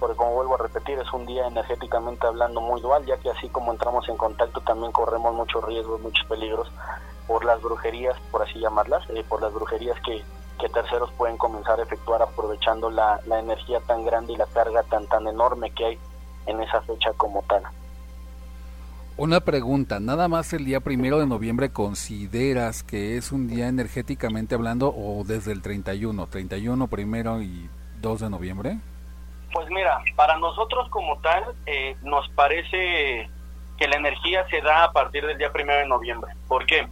porque 0.00 0.16
como 0.16 0.34
vuelvo 0.34 0.54
a 0.54 0.58
repetir, 0.58 0.98
es 0.98 1.12
un 1.12 1.26
día 1.26 1.46
energéticamente 1.46 2.26
hablando 2.26 2.60
muy 2.60 2.80
dual, 2.80 3.04
ya 3.04 3.18
que 3.18 3.30
así 3.30 3.48
como 3.48 3.72
entramos 3.72 4.08
en 4.08 4.16
contacto 4.16 4.60
también 4.60 4.92
corremos 4.92 5.34
muchos 5.34 5.64
riesgos, 5.64 6.00
muchos 6.00 6.26
peligros 6.26 6.70
por 7.26 7.44
las 7.44 7.60
brujerías, 7.60 8.18
por 8.30 8.42
así 8.42 8.58
llamarlas, 8.58 9.02
eh, 9.10 9.24
por 9.28 9.42
las 9.42 9.52
brujerías 9.52 10.00
que, 10.00 10.24
que 10.58 10.68
terceros 10.70 11.12
pueden 11.12 11.36
comenzar 11.36 11.78
a 11.78 11.82
efectuar 11.82 12.22
aprovechando 12.22 12.90
la, 12.90 13.20
la 13.26 13.38
energía 13.38 13.80
tan 13.80 14.04
grande 14.04 14.32
y 14.32 14.36
la 14.36 14.46
carga 14.46 14.82
tan 14.84 15.06
tan 15.08 15.26
enorme 15.26 15.70
que 15.72 15.84
hay 15.84 15.98
en 16.46 16.62
esa 16.62 16.80
fecha 16.82 17.12
como 17.14 17.42
tal. 17.42 17.64
Una 19.18 19.40
pregunta, 19.40 19.98
¿nada 19.98 20.28
más 20.28 20.52
el 20.52 20.64
día 20.64 20.78
primero 20.78 21.18
de 21.18 21.26
noviembre 21.26 21.72
consideras 21.72 22.84
que 22.84 23.16
es 23.16 23.32
un 23.32 23.48
día 23.48 23.66
energéticamente 23.66 24.54
hablando 24.54 24.94
o 24.96 25.24
desde 25.24 25.50
el 25.50 25.60
31, 25.60 26.28
31 26.28 26.86
primero 26.86 27.42
y 27.42 27.68
2 28.00 28.20
de 28.20 28.30
noviembre? 28.30 28.78
Pues 29.52 29.68
mira, 29.70 29.98
para 30.14 30.38
nosotros 30.38 30.88
como 30.90 31.18
tal 31.18 31.42
eh, 31.66 31.96
nos 32.02 32.28
parece 32.28 33.28
que 33.76 33.88
la 33.88 33.96
energía 33.96 34.46
se 34.50 34.60
da 34.60 34.84
a 34.84 34.92
partir 34.92 35.26
del 35.26 35.36
día 35.36 35.50
primero 35.50 35.80
de 35.80 35.88
noviembre. 35.88 36.32
¿Por 36.46 36.64
qué? 36.64 36.86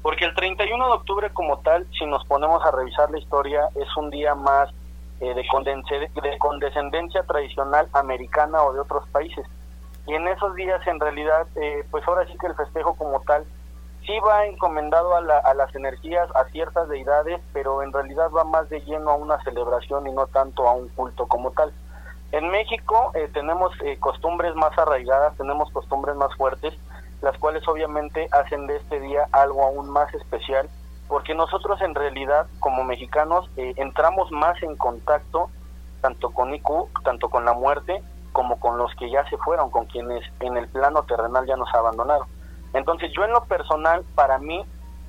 Porque 0.00 0.24
el 0.24 0.34
31 0.34 0.82
de 0.82 0.92
octubre 0.94 1.28
como 1.34 1.58
tal, 1.58 1.86
si 1.98 2.06
nos 2.06 2.24
ponemos 2.24 2.64
a 2.64 2.70
revisar 2.70 3.10
la 3.10 3.18
historia, 3.18 3.68
es 3.74 3.94
un 3.98 4.08
día 4.08 4.34
más 4.34 4.70
eh, 5.20 5.34
de, 5.34 6.20
de 6.22 6.38
condescendencia 6.38 7.22
tradicional 7.24 7.86
americana 7.92 8.62
o 8.62 8.72
de 8.72 8.80
otros 8.80 9.06
países. 9.10 9.46
Y 10.06 10.14
en 10.14 10.28
esos 10.28 10.54
días 10.54 10.84
en 10.86 11.00
realidad, 11.00 11.46
eh, 11.56 11.84
pues 11.90 12.06
ahora 12.06 12.26
sí 12.26 12.36
que 12.38 12.46
el 12.46 12.54
festejo 12.54 12.94
como 12.94 13.20
tal 13.22 13.44
sí 14.06 14.18
va 14.20 14.46
encomendado 14.46 15.16
a, 15.16 15.54
las 15.54 15.74
energías, 15.74 16.28
a 16.36 16.44
ciertas 16.44 16.88
deidades, 16.88 17.40
pero 17.52 17.82
en 17.82 17.92
realidad 17.92 18.30
va 18.30 18.44
más 18.44 18.68
de 18.68 18.80
lleno 18.82 19.10
a 19.10 19.16
una 19.16 19.42
celebración 19.42 20.06
y 20.06 20.12
no 20.12 20.28
tanto 20.28 20.68
a 20.68 20.74
un 20.74 20.88
culto 20.90 21.26
como 21.26 21.50
tal. 21.50 21.72
En 22.30 22.48
México 22.50 23.10
eh, 23.14 23.28
tenemos 23.32 23.72
costumbres 23.98 24.54
más 24.54 24.76
arraigadas, 24.78 25.36
tenemos 25.36 25.72
costumbres 25.72 26.14
más 26.14 26.32
fuertes, 26.36 26.74
las 27.22 27.36
cuales 27.38 27.66
obviamente 27.66 28.28
hacen 28.30 28.66
de 28.66 28.76
este 28.76 29.00
día 29.00 29.26
algo 29.32 29.64
aún 29.64 29.88
más 29.90 30.12
especial, 30.14 30.68
porque 31.08 31.34
nosotros 31.34 31.80
en 31.82 31.94
realidad 31.94 32.46
como 32.60 32.84
mexicanos 32.84 33.48
eh, 33.56 33.74
entramos 33.76 34.30
más 34.30 34.60
en 34.62 34.76
contacto 34.76 35.50
tanto 36.00 36.30
con 36.30 36.54
IQ, 36.54 36.88
tanto 37.04 37.28
con 37.28 37.44
la 37.44 37.52
muerte, 37.52 38.02
como 38.36 38.60
con 38.60 38.76
los 38.76 38.94
que 38.96 39.08
ya 39.10 39.26
se 39.30 39.38
fueron, 39.38 39.70
con 39.70 39.86
quienes 39.86 40.22
en 40.40 40.58
el 40.58 40.68
plano 40.68 41.04
terrenal 41.04 41.46
ya 41.46 41.56
nos 41.56 41.74
abandonaron. 41.74 42.28
Entonces 42.74 43.10
yo 43.16 43.24
en 43.24 43.30
lo 43.30 43.42
personal, 43.46 44.04
para 44.14 44.36
mí, 44.36 44.62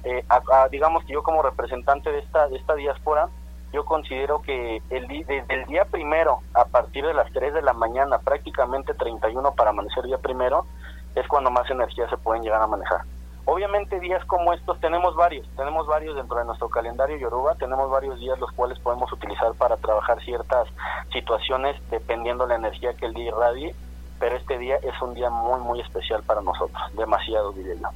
eh, 0.05 0.24
digamos 0.72 1.03
que 1.03 1.12
yo 1.12 1.24
como 1.24 1.41
representante 1.41 2.10
de 2.10 2.19
esta, 2.19 2.48
de 2.48 2.55
esta 2.55 2.75
diáspora, 2.75 3.27
yo 3.74 3.84
considero 3.84 4.41
que 4.41 4.81
el, 4.89 5.10
desde 5.10 5.43
el 5.50 5.65
día 5.65 5.84
primero 5.84 6.39
a 6.53 6.63
partir 6.63 7.05
de 7.05 7.13
las 7.13 7.29
3 7.34 7.53
de 7.53 7.62
la 7.63 7.74
mañana, 7.74 8.17
prácticamente 8.19 8.93
31 8.93 9.51
para 9.55 9.72
amanecer 9.72 10.05
día 10.05 10.19
primero, 10.19 10.65
es 11.13 11.27
cuando 11.27 11.51
más 11.51 11.69
energía 11.69 12.10
se 12.10 12.15
pueden 12.15 12.43
llegar 12.43 12.62
a 12.62 12.67
manejar. 12.67 13.01
Obviamente 13.50 14.01
días 14.01 14.25
como 14.25 14.51
estos 14.51 14.77
tenemos 14.82 15.16
varios, 15.16 15.48
tenemos 15.56 15.88
varios 15.88 16.18
dentro 16.18 16.38
de 16.38 16.44
nuestro 16.44 16.68
calendario 16.68 17.16
Yoruba, 17.16 17.56
tenemos 17.56 17.89
varios 17.89 18.20
días 18.20 18.38
los 18.39 18.51
cuales 18.51 18.77
podemos 18.80 19.10
utilizar 19.13 19.54
para 19.54 19.77
trabajar 19.77 20.22
ciertas 20.22 20.68
situaciones 21.13 21.77
dependiendo 21.89 22.44
de 22.44 22.50
la 22.50 22.56
energía 22.56 22.94
que 22.96 23.06
el 23.06 23.13
día 23.13 23.30
irradie, 23.30 23.74
pero 24.20 24.36
este 24.36 24.58
día 24.58 24.75
es 24.84 25.01
un 25.01 25.13
día 25.13 25.30
muy 25.30 25.62
muy 25.62 25.80
especial 25.80 26.24
para 26.24 26.42
nosotros, 26.42 26.77
demasiado 26.98 27.54
diría 27.54 27.75
yo. 27.75 27.88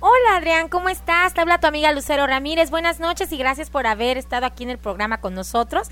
Hola 0.00 0.36
Adrián, 0.36 0.70
¿cómo 0.70 0.88
estás? 0.88 1.34
Te 1.34 1.42
habla 1.42 1.60
tu 1.60 1.66
amiga 1.66 1.92
Lucero 1.92 2.26
Ramírez. 2.26 2.70
Buenas 2.70 3.00
noches 3.00 3.30
y 3.32 3.36
gracias 3.36 3.68
por 3.68 3.86
haber 3.86 4.16
estado 4.16 4.46
aquí 4.46 4.64
en 4.64 4.70
el 4.70 4.78
programa 4.78 5.20
con 5.20 5.34
nosotros. 5.34 5.90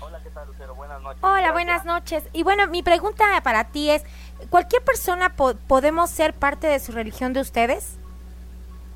Hola, 0.00 0.18
¿qué 0.24 0.30
tal 0.30 0.48
Lucero? 0.48 0.74
Buenas 0.74 1.00
noches. 1.02 1.22
Hola, 1.22 1.52
buenas 1.52 1.84
noches. 1.84 2.28
Y 2.32 2.42
bueno, 2.42 2.66
mi 2.66 2.82
pregunta 2.82 3.24
para 3.44 3.62
ti 3.64 3.90
es, 3.90 4.04
¿cualquier 4.50 4.82
persona 4.82 5.34
podemos 5.68 6.10
ser 6.10 6.34
parte 6.34 6.66
de 6.66 6.78
su 6.78 6.92
religión 6.92 7.32
de 7.32 7.40
ustedes? 7.40 7.98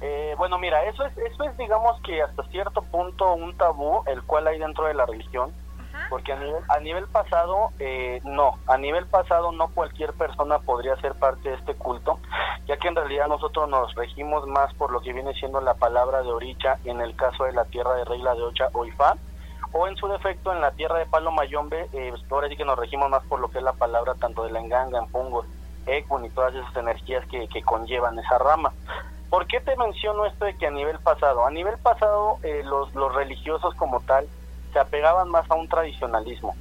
Eh, 0.01 0.35
bueno, 0.37 0.59
mira, 0.59 0.85
eso 0.85 1.05
es, 1.07 1.17
eso 1.17 1.45
es 1.45 1.57
digamos 1.57 2.01
que 2.03 2.23
hasta 2.23 2.43
cierto 2.49 2.83
punto 2.83 3.33
un 3.35 3.57
tabú 3.57 4.03
el 4.07 4.23
cual 4.23 4.47
hay 4.47 4.59
dentro 4.59 4.87
de 4.87 4.95
la 4.95 5.07
religión, 5.07 5.53
porque 6.11 6.33
a 6.33 6.37
nivel, 6.37 6.63
a 6.69 6.79
nivel 6.81 7.07
pasado, 7.07 7.71
eh, 7.79 8.21
no, 8.25 8.59
a 8.67 8.77
nivel 8.77 9.07
pasado 9.07 9.53
no 9.53 9.69
cualquier 9.69 10.13
persona 10.13 10.59
podría 10.59 10.97
ser 11.01 11.15
parte 11.15 11.49
de 11.49 11.55
este 11.55 11.75
culto, 11.75 12.19
ya 12.67 12.77
que 12.77 12.89
en 12.89 12.97
realidad 12.97 13.29
nosotros 13.29 13.69
nos 13.69 13.95
regimos 13.95 14.47
más 14.47 14.73
por 14.75 14.93
lo 14.93 15.01
que 15.01 15.15
viene 15.15 15.33
siendo 15.35 15.61
la 15.63 15.75
palabra 15.75 16.23
de 16.23 16.31
Oricha 16.31 16.79
en 16.85 17.01
el 17.01 17.17
caso 17.17 17.45
de 17.45 17.53
la 17.53 17.65
tierra 17.65 17.95
de 17.95 18.05
Regla 18.05 18.35
de 18.35 18.43
Ocha 18.43 18.69
o 18.75 18.85
Ifá, 18.85 19.17
o 19.73 19.89
en 19.89 19.97
su 19.97 20.09
defecto 20.09 20.53
en 20.53 20.61
la 20.61 20.71
tierra 20.73 20.99
de 20.99 21.07
Palo 21.07 21.31
Mayombe, 21.33 21.89
eh, 21.93 22.09
pues, 22.11 22.23
ahora 22.31 22.49
sí 22.49 22.57
que 22.57 22.65
nos 22.65 22.79
regimos 22.79 23.11
más 23.11 23.25
por 23.25 23.41
lo 23.41 23.49
que 23.49 23.59
es 23.59 23.65
la 23.65 23.73
palabra 23.73 24.15
tanto 24.15 24.45
de 24.45 24.53
la 24.53 24.61
enganga, 24.61 25.05
Pungos, 25.13 25.47
Ekun 25.87 26.25
y 26.25 26.31
todas 26.31 26.55
esas 26.55 26.77
energías 26.77 27.27
que, 27.27 27.49
que 27.49 27.63
conllevan 27.63 28.19
esa 28.19 28.39
rama. 28.39 28.73
¿Por 29.31 29.47
qué 29.47 29.61
te 29.61 29.77
menciono 29.77 30.25
esto 30.25 30.45
de 30.45 30.57
que 30.57 30.67
a 30.67 30.71
nivel 30.71 30.99
pasado? 31.01 31.45
A 31.47 31.51
nivel 31.51 31.79
pasado 31.79 32.39
eh, 32.43 32.63
los, 32.65 32.95
los 32.95 33.15
religiosos 33.15 33.75
como 33.75 34.01
tal 34.01 34.27
se 34.73 34.79
apegaban 34.79 35.29
más 35.31 35.51
a 35.51 35.55
un 35.55 35.69
tradicionalismo. 35.69 36.55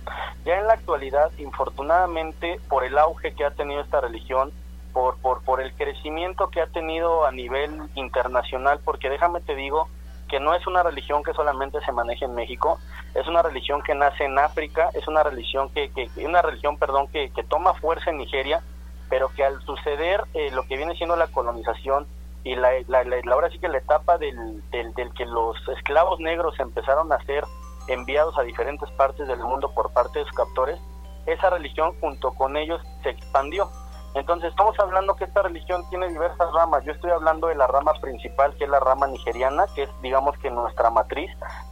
Ya 0.46 0.58
en 0.58 0.68
la 0.68 0.74
actualidad, 0.74 1.32
infortunadamente, 1.38 2.60
por 2.70 2.84
el 2.84 2.98
auge 2.98 3.34
que 3.34 3.46
ha 3.46 3.52
tenido 3.52 3.82
esta 3.82 4.02
religión, 4.02 4.52
por, 4.94 5.18
por, 5.18 5.44
por 5.44 5.62
el 5.62 5.74
crecimiento 5.75 6.50
que 6.50 6.62
ha 6.62 6.68
tenido 6.68 7.25
a 7.25 7.32
nivel 7.32 7.82
internacional, 7.96 8.80
porque 8.84 9.10
déjame 9.10 9.42
te 9.42 9.56
digo 9.56 9.90
que 10.27 10.39
no 10.39 10.53
es 10.53 10.65
una 10.67 10.84
religión 10.84 11.24
que 11.24 11.34
solamente 11.34 11.79
se 11.82 11.91
maneja 11.91 12.25
en 12.25 12.36
México, 12.36 12.79
es 13.13 13.27
una 13.27 13.41
religión 13.41 13.82
que 13.82 13.96
nace 13.96 14.25
en 14.25 14.39
África, 14.39 14.89
es 14.94 15.08
una 15.08 15.24
religión 15.24 15.70
que, 15.70 15.89
que 15.91 16.10
una 16.25 16.41
religión, 16.41 16.77
perdón, 16.77 17.08
que, 17.08 17.29
que 17.29 17.44
toma 17.44 17.74
fuerza 17.75 18.10
en 18.10 18.17
Nigeria, 18.17 18.62
pero 19.10 19.29
que 19.29 19.44
al 19.44 19.62
suceder 19.62 20.24
eh, 20.34 20.51
lo 20.51 20.63
que 20.63 20.77
viene 20.77 20.96
siendo 20.96 21.15
la 21.15 21.27
colonización 21.27 22.08
y 22.44 22.55
la, 22.55 22.72
la, 22.88 23.03
ahora 23.32 23.50
sí 23.50 23.60
que 23.60 23.67
la 23.67 23.79
etapa 23.79 24.17
del, 24.17 24.62
del, 24.70 24.94
del, 24.94 25.12
que 25.13 25.25
los 25.25 25.55
esclavos 25.70 26.20
negros 26.20 26.60
empezaron 26.60 27.12
a 27.12 27.17
ser 27.25 27.44
enviados 27.88 28.38
a 28.38 28.44
diferentes 28.44 28.89
partes 28.91 29.27
del 29.27 29.39
mundo 29.39 29.72
por 29.74 29.91
parte 29.94 30.20
de 30.20 30.25
sus 30.25 30.34
captores, 30.36 30.79
esa 31.25 31.50
religión 31.50 31.94
junto 32.00 32.32
con 32.34 32.55
ellos 32.55 32.82
se 33.03 33.10
expandió. 33.10 33.70
Entonces 34.16 34.50
estamos 34.50 34.80
hablando 34.80 35.16
que 35.16 35.26
esta 35.26 35.42
religión 35.42 35.84
tiene 35.90 36.08
diversas 36.08 36.52
ramas. 36.54 36.84
Yo 36.86 36.94
estoy 36.94 37.12
hablando 37.12 37.48
de 37.48 37.56
la 37.56 37.68
rama 37.68 37.94
principal, 38.00 38.56
que 38.56 38.64
es 38.64 38.70
la 38.70 38.80
rama 38.80 39.08
nigeriana, 39.08 39.66
que 39.76 39.84
es 39.84 39.90
digamos 40.02 40.38
que 40.40 40.50
nuestra 40.50 40.90
matriz 40.90 41.30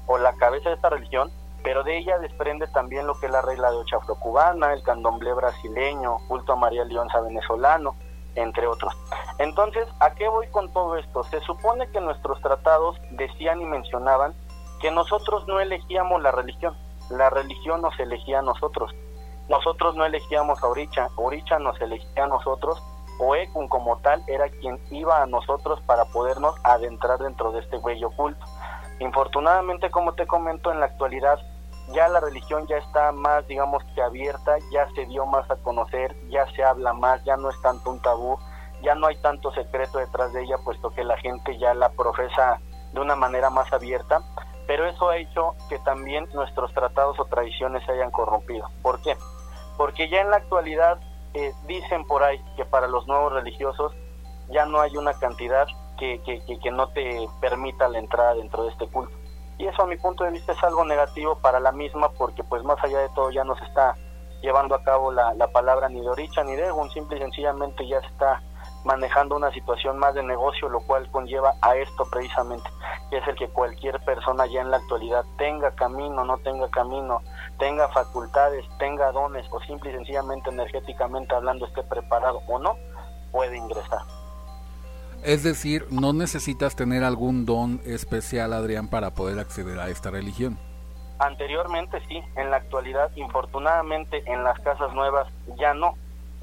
o 0.07 0.17
la 0.17 0.33
cabeza 0.33 0.69
de 0.69 0.75
esta 0.75 0.89
religión, 0.89 1.31
pero 1.63 1.83
de 1.83 1.97
ella 1.97 2.19
desprende 2.19 2.67
también 2.67 3.07
lo 3.07 3.17
que 3.17 3.27
es 3.27 3.31
la 3.31 3.41
regla 3.41 3.71
de 3.71 3.77
ocha 3.77 3.95
afrocubana, 3.95 4.73
el 4.73 4.83
candomblé 4.83 5.33
brasileño, 5.33 6.17
culto 6.27 6.51
a 6.51 6.57
María 6.57 6.83
Leonza 6.83 7.21
venezolano, 7.21 7.95
entre 8.35 8.67
otros. 8.67 8.93
Entonces, 9.37 9.87
¿a 10.01 10.11
qué 10.11 10.27
voy 10.27 10.47
con 10.47 10.71
todo 10.73 10.97
esto? 10.97 11.23
Se 11.23 11.39
supone 11.41 11.87
que 11.91 12.01
nuestros 12.01 12.41
tratados 12.41 12.97
decían 13.11 13.61
y 13.61 13.65
mencionaban 13.65 14.33
que 14.81 14.91
nosotros 14.91 15.47
no 15.47 15.61
elegíamos 15.61 16.21
la 16.21 16.31
religión, 16.31 16.75
la 17.09 17.29
religión 17.29 17.81
nos 17.81 17.97
elegía 18.01 18.39
a 18.39 18.41
nosotros. 18.41 18.93
Nosotros 19.49 19.95
no 19.95 20.05
elegíamos 20.05 20.63
a 20.63 20.67
Oricha, 20.67 21.09
Oricha 21.15 21.59
nos 21.59 21.79
elegía 21.81 22.23
a 22.23 22.27
nosotros, 22.27 22.81
o 23.19 23.35
Ekun 23.35 23.67
como 23.67 23.97
tal 23.97 24.23
era 24.27 24.49
quien 24.49 24.79
iba 24.89 25.21
a 25.21 25.25
nosotros 25.25 25.79
para 25.81 26.05
podernos 26.05 26.55
adentrar 26.63 27.19
dentro 27.19 27.51
de 27.51 27.59
este 27.59 27.77
huello 27.77 28.07
oculto. 28.07 28.45
Infortunadamente, 28.99 29.91
como 29.91 30.13
te 30.13 30.25
comento, 30.25 30.71
en 30.71 30.79
la 30.79 30.87
actualidad 30.87 31.39
ya 31.91 32.07
la 32.07 32.19
religión 32.19 32.65
ya 32.67 32.77
está 32.77 33.11
más, 33.11 33.45
digamos 33.47 33.83
que 33.93 34.01
abierta, 34.01 34.55
ya 34.71 34.87
se 34.95 35.05
dio 35.05 35.25
más 35.25 35.49
a 35.51 35.57
conocer, 35.57 36.15
ya 36.29 36.45
se 36.55 36.63
habla 36.63 36.93
más, 36.93 37.23
ya 37.25 37.35
no 37.35 37.49
es 37.49 37.61
tanto 37.61 37.89
un 37.91 38.01
tabú, 38.01 38.37
ya 38.81 38.95
no 38.95 39.07
hay 39.07 39.17
tanto 39.17 39.51
secreto 39.51 39.97
detrás 39.97 40.31
de 40.33 40.43
ella, 40.43 40.57
puesto 40.63 40.91
que 40.91 41.03
la 41.03 41.17
gente 41.17 41.57
ya 41.57 41.73
la 41.73 41.89
profesa 41.89 42.59
de 42.93 42.99
una 43.01 43.15
manera 43.15 43.49
más 43.49 43.71
abierta, 43.73 44.21
pero 44.67 44.85
eso 44.87 45.09
ha 45.09 45.17
hecho 45.17 45.55
que 45.69 45.79
también 45.79 46.27
nuestros 46.33 46.73
tratados 46.73 47.19
o 47.19 47.25
tradiciones 47.25 47.85
se 47.85 47.91
hayan 47.91 48.11
corrompido. 48.11 48.67
¿Por 48.81 49.01
qué? 49.01 49.17
Porque 49.77 50.09
ya 50.09 50.21
en 50.21 50.29
la 50.29 50.37
actualidad 50.37 50.99
eh, 51.33 51.51
dicen 51.67 52.05
por 52.05 52.23
ahí 52.23 52.39
que 52.55 52.65
para 52.65 52.87
los 52.87 53.07
nuevos 53.07 53.33
religiosos 53.33 53.93
ya 54.49 54.65
no 54.65 54.81
hay 54.81 54.95
una 54.97 55.13
cantidad 55.13 55.67
que, 55.97 56.21
que, 56.23 56.41
que 56.59 56.71
no 56.71 56.89
te 56.89 57.27
permita 57.39 57.87
la 57.87 57.99
entrada 57.99 58.35
dentro 58.35 58.63
de 58.63 58.71
este 58.71 58.87
culto 58.87 59.15
y 59.57 59.67
eso 59.67 59.83
a 59.83 59.87
mi 59.87 59.97
punto 59.97 60.23
de 60.23 60.31
vista 60.31 60.51
es 60.51 60.63
algo 60.63 60.83
negativo 60.85 61.37
para 61.37 61.59
la 61.59 61.71
misma 61.71 62.09
porque 62.17 62.43
pues 62.43 62.63
más 62.63 62.83
allá 62.83 62.99
de 62.99 63.09
todo 63.09 63.31
ya 63.31 63.43
no 63.43 63.55
se 63.55 63.63
está 63.65 63.95
llevando 64.41 64.75
a 64.75 64.83
cabo 64.83 65.11
la, 65.11 65.33
la 65.35 65.47
palabra 65.47 65.89
ni 65.89 66.01
de 66.01 66.09
Oricha 66.09 66.43
ni 66.43 66.55
de 66.55 66.67
Egun, 66.67 66.89
simple 66.89 67.17
y 67.17 67.21
sencillamente 67.21 67.87
ya 67.87 68.01
se 68.01 68.07
está 68.07 68.41
manejando 68.83 69.35
una 69.35 69.51
situación 69.51 69.97
más 69.97 70.13
de 70.13 70.23
negocio, 70.23 70.69
lo 70.69 70.81
cual 70.81 71.09
conlleva 71.11 71.53
a 71.61 71.75
esto 71.75 72.05
precisamente, 72.11 72.69
que 73.09 73.17
es 73.17 73.27
el 73.27 73.35
que 73.35 73.47
cualquier 73.49 73.99
persona 74.03 74.45
ya 74.45 74.61
en 74.61 74.71
la 74.71 74.77
actualidad 74.77 75.23
tenga 75.37 75.71
camino, 75.71 76.23
no 76.23 76.37
tenga 76.39 76.69
camino, 76.69 77.21
tenga 77.59 77.87
facultades, 77.89 78.65
tenga 78.79 79.11
dones 79.11 79.45
o 79.51 79.59
simple 79.61 79.91
y 79.91 79.93
sencillamente 79.93 80.49
energéticamente 80.49 81.33
hablando 81.33 81.65
esté 81.65 81.83
preparado 81.83 82.41
o 82.47 82.59
no, 82.59 82.75
puede 83.31 83.57
ingresar. 83.57 84.01
Es 85.23 85.43
decir, 85.43 85.87
no 85.89 86.11
necesitas 86.11 86.75
tener 86.75 87.03
algún 87.05 87.45
don 87.45 87.79
especial, 87.85 88.51
Adrián, 88.51 88.89
para 88.89 89.11
poder 89.11 89.39
acceder 89.39 89.79
a 89.79 89.87
esta 89.87 90.11
religión. 90.11 90.59
Anteriormente 91.19 92.01
sí, 92.09 92.21
en 92.35 92.51
la 92.51 92.57
actualidad, 92.57 93.09
infortunadamente, 93.15 94.21
en 94.25 94.43
las 94.43 94.59
casas 94.59 94.93
nuevas 94.93 95.27
ya 95.57 95.73
no, 95.73 95.93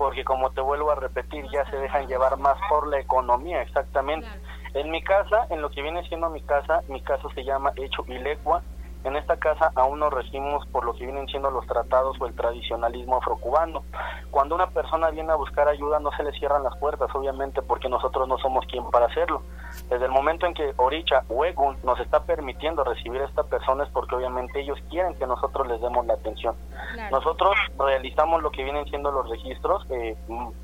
porque 0.01 0.25
como 0.25 0.49
te 0.49 0.63
vuelvo 0.63 0.91
a 0.91 0.95
repetir, 0.95 1.45
ya 1.53 1.63
se 1.67 1.77
dejan 1.77 2.07
llevar 2.07 2.39
más 2.39 2.57
por 2.71 2.89
la 2.89 2.99
economía, 2.99 3.61
exactamente. 3.61 4.27
En 4.73 4.91
mi 4.91 5.03
casa, 5.03 5.47
en 5.51 5.61
lo 5.61 5.71
que 5.71 5.83
viene 5.83 6.03
siendo 6.05 6.31
mi 6.31 6.41
casa, 6.41 6.81
mi 6.89 7.03
casa 7.03 7.29
se 7.35 7.45
llama 7.45 7.75
Hecho 7.77 8.07
Ilegua, 8.09 8.63
en 9.05 9.17
esta 9.17 9.37
casa 9.37 9.73
aún 9.75 10.01
nos 10.01 10.13
regimos 10.13 10.67
por 10.67 10.85
lo 10.85 10.95
que 10.95 11.05
vienen 11.05 11.27
siendo 11.29 11.51
los 11.51 11.67
tratados 11.67 12.17
o 12.21 12.27
el 12.27 12.35
tradicionalismo 12.35 13.17
afrocubano. 13.17 13.83
Cuando 14.31 14.55
una 14.55 14.69
persona 14.69 15.11
viene 15.11 15.33
a 15.33 15.37
buscar 15.37 15.69
ayuda 15.69 16.01
no 16.01 16.11
se 16.13 16.23
le 16.23 16.33
cierran 16.33 16.63
las 16.63 16.77
puertas, 16.77 17.09
obviamente, 17.15 17.63
porque 17.63 17.89
nosotros 17.89 18.29
no 18.29 18.39
somos 18.39 18.67
quien 18.67 18.89
para 18.91 19.07
hacerlo. 19.07 19.43
Desde 19.89 20.05
el 20.05 20.11
momento 20.11 20.47
en 20.47 20.55
que 20.55 20.75
Oricha 20.77 21.23
o 21.29 21.45
Egun 21.45 21.77
nos 21.83 21.99
está 22.01 22.25
permitiendo 22.25 22.85
recibir 22.85 23.23
a 23.23 23.27
esta 23.27 23.45
persona 23.45 23.85
es 23.85 23.91
porque 23.91 24.17
obviamente 24.17 24.61
ellos 24.61 24.79
quieren 24.91 25.15
que 25.15 25.27
nosotros 25.27 25.67
les 25.67 25.81
demos 25.81 26.07
la 26.07 26.15
atención. 26.15 26.55
Nosotros 27.11 27.57
realizamos 27.79 28.43
lo 28.43 28.51
que 28.51 28.65
vienen 28.65 28.85
siendo 28.87 29.11
los 29.11 29.29
registros, 29.29 29.87
eh, 29.91 30.17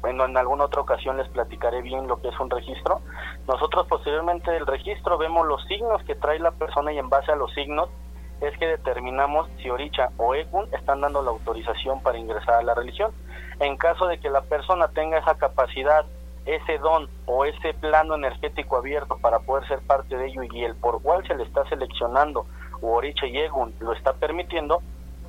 en, 0.05 0.21
en 0.21 0.37
alguna 0.37 0.65
otra 0.65 0.83
ocasión 0.83 1.17
les 1.17 1.29
platicaré 1.29 1.83
bien 1.83 2.07
lo 2.07 2.21
que 2.21 2.29
es 2.29 2.41
un 2.41 2.51
registro. 2.51 3.01
Nosotros 3.49 3.87
posteriormente 3.87 4.51
del 4.51 4.67
registro 4.67 5.19
vemos 5.19 5.47
los 5.47 5.65
signos 5.65 6.03
que 6.05 6.15
trae 6.15 6.39
la 6.39 6.51
persona 6.51 6.93
y 6.93 6.99
en 6.99 7.09
base 7.09 7.33
a 7.33 7.37
los 7.37 7.53
signos 7.55 7.89
es 8.41 8.57
que 8.59 8.67
determinamos 8.67 9.49
si 9.63 9.71
Oricha 9.71 10.11
o 10.19 10.35
Egun 10.35 10.67
están 10.73 11.01
dando 11.01 11.23
la 11.23 11.31
autorización 11.31 12.03
para 12.03 12.19
ingresar 12.19 12.55
a 12.55 12.63
la 12.63 12.75
religión. 12.75 13.13
En 13.61 13.77
caso 13.77 14.07
de 14.07 14.19
que 14.19 14.31
la 14.31 14.43
persona 14.43 14.89
tenga 14.89 15.19
esa 15.19 15.37
capacidad, 15.37 16.05
ese 16.45 16.79
don 16.79 17.09
o 17.27 17.45
ese 17.45 17.75
plano 17.75 18.15
energético 18.15 18.77
abierto 18.77 19.17
para 19.19 19.41
poder 19.41 19.67
ser 19.67 19.81
parte 19.81 20.17
de 20.17 20.27
ello 20.27 20.43
y 20.43 20.65
el 20.65 20.77
por 20.77 21.03
cual 21.03 21.27
se 21.27 21.35
le 21.35 21.45
está 21.45 21.67
seleccionando 21.69 22.47
o 22.83 22.93
Oricha 22.93 23.27
y 23.27 23.39
Egun 23.39 23.75
lo 23.81 23.93
está 23.93 24.13
permitiendo, 24.13 24.83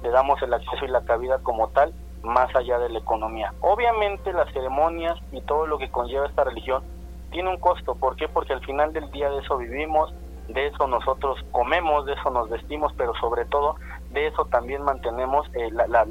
le 0.03 0.09
damos 0.09 0.41
el 0.41 0.53
acceso 0.53 0.85
y 0.85 0.89
la 0.89 1.05
cabida 1.05 1.39
como 1.39 1.69
tal 1.69 1.93
más 2.23 2.53
allá 2.55 2.77
de 2.79 2.89
la 2.89 2.99
economía. 2.99 3.53
Obviamente 3.61 4.33
las 4.33 4.51
ceremonias 4.53 5.17
y 5.31 5.41
todo 5.41 5.65
lo 5.65 5.77
que 5.77 5.89
conlleva 5.89 6.27
esta 6.27 6.43
religión 6.43 6.83
tiene 7.31 7.49
un 7.49 7.57
costo. 7.57 7.95
¿Por 7.95 8.15
qué? 8.15 8.27
Porque 8.27 8.53
al 8.53 8.65
final 8.65 8.93
del 8.93 9.09
día 9.11 9.29
de 9.29 9.39
eso 9.39 9.57
vivimos, 9.57 10.13
de 10.47 10.67
eso 10.67 10.87
nosotros 10.87 11.43
comemos, 11.51 12.05
de 12.05 12.13
eso 12.13 12.29
nos 12.29 12.49
vestimos, 12.49 12.93
pero 12.97 13.13
sobre 13.15 13.45
todo 13.45 13.75
de 14.11 14.27
eso 14.27 14.45
también 14.45 14.83
mantenemos 14.83 15.47
eh, 15.53 15.69
la, 15.71 15.87
la, 15.87 16.05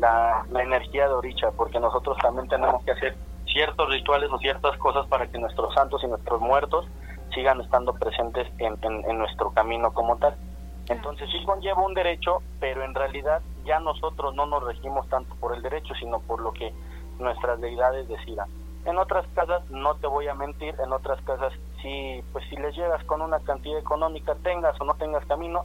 la, 0.51 0.63
energía 0.63 1.09
de 1.09 1.15
Oricha, 1.15 1.51
porque 1.53 1.81
nosotros 1.81 2.17
también 2.19 2.49
tenemos 2.49 2.83
que 2.85 2.93
hacer 2.93 3.17
ciertos 3.47 3.89
rituales 3.89 4.31
o 4.31 4.39
ciertas 4.39 4.77
cosas 4.79 5.07
para 5.07 5.27
que 5.27 5.39
nuestros 5.39 5.73
santos 5.75 6.03
y 6.05 6.07
nuestros 6.07 6.41
muertos 6.41 6.87
sigan 7.35 7.61
estando 7.61 7.95
presentes 7.95 8.47
en, 8.59 8.77
en, 8.83 9.09
en 9.09 9.19
nuestro 9.19 9.51
camino 9.51 9.93
como 9.93 10.17
tal. 10.17 10.37
Entonces 10.89 11.29
sí 11.33 11.45
conlleva 11.45 11.83
un 11.83 11.95
derecho, 11.95 12.43
pero 12.61 12.85
en 12.85 12.95
realidad 12.95 13.43
ya 13.65 13.81
nosotros 13.81 14.35
no 14.35 14.47
nos 14.47 14.63
regimos 14.63 15.09
tanto 15.09 15.35
por 15.37 15.55
el 15.55 15.63
derecho, 15.63 15.95
sino 15.95 16.21
por 16.21 16.41
lo 16.41 16.53
que 16.53 16.73
nuestras 17.19 17.61
deidades 17.61 18.07
decidan. 18.09 18.49
En 18.85 18.99
otras 18.99 19.27
casas, 19.35 19.69
no 19.71 19.97
te 19.97 20.07
voy 20.07 20.29
a 20.29 20.35
mentir, 20.35 20.77
en 20.79 20.93
otras 20.93 21.21
casas, 21.23 21.53
si, 21.87 22.25
pues 22.33 22.45
si 22.49 22.57
les 22.57 22.75
llegas 22.75 23.03
con 23.05 23.23
una 23.23 23.39
cantidad 23.41 23.79
económica, 23.79 24.35
tengas 24.43 24.79
o 24.81 24.85
no 24.85 24.95
tengas 24.95 25.25
camino, 25.27 25.63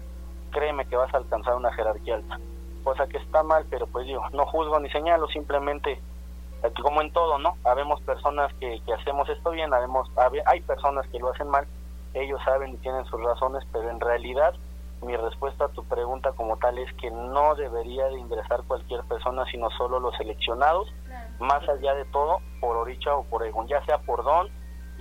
créeme 0.52 0.86
que 0.86 0.96
vas 0.96 1.12
a 1.14 1.18
alcanzar 1.18 1.56
una 1.56 1.74
jerarquía 1.74 2.16
alta. 2.16 2.40
Cosa 2.84 3.08
que 3.08 3.18
está 3.18 3.42
mal, 3.42 3.66
pero 3.70 3.88
pues 3.88 4.06
digo, 4.06 4.22
no 4.32 4.46
juzgo 4.46 4.80
ni 4.80 4.90
señalo, 4.92 5.28
simplemente, 5.30 5.94
eh, 5.94 6.72
como 6.82 7.02
en 7.02 7.12
todo, 7.12 7.40
¿no? 7.40 7.56
Habemos 7.64 8.02
personas 8.02 8.54
que, 8.60 8.82
que 8.86 8.94
hacemos 8.94 9.28
esto 9.30 9.50
bien, 9.50 9.74
habemos, 9.74 10.08
hay 10.46 10.62
personas 10.62 11.08
que 11.08 11.18
lo 11.18 11.32
hacen 11.32 11.48
mal, 11.48 11.66
ellos 12.14 12.40
saben 12.46 12.74
y 12.74 12.78
tienen 12.78 13.06
sus 13.06 13.20
razones, 13.24 13.64
pero 13.72 13.90
en 13.90 14.00
realidad 14.00 14.54
mi 15.02 15.18
respuesta 15.18 15.66
a 15.66 15.70
tu 15.70 15.84
pregunta 15.86 16.34
como 16.34 16.58
tal 16.58 16.78
es 16.78 16.94
que 16.98 17.10
no 17.10 17.56
debería 17.56 18.06
de 18.06 18.20
ingresar 18.20 18.62
cualquier 18.68 19.02
persona, 19.06 19.44
sino 19.46 19.72
solo 19.72 20.00
los 20.00 20.16
seleccionados, 20.18 20.94
más 21.40 21.68
allá 21.68 21.96
de 21.96 22.06
todo, 22.06 22.38
por 22.60 22.78
Oricha 22.78 23.16
o 23.16 23.24
por 23.24 23.44
Egon, 23.44 23.68
ya 23.68 23.84
sea 23.86 23.98
por 23.98 24.24
don, 24.24 24.50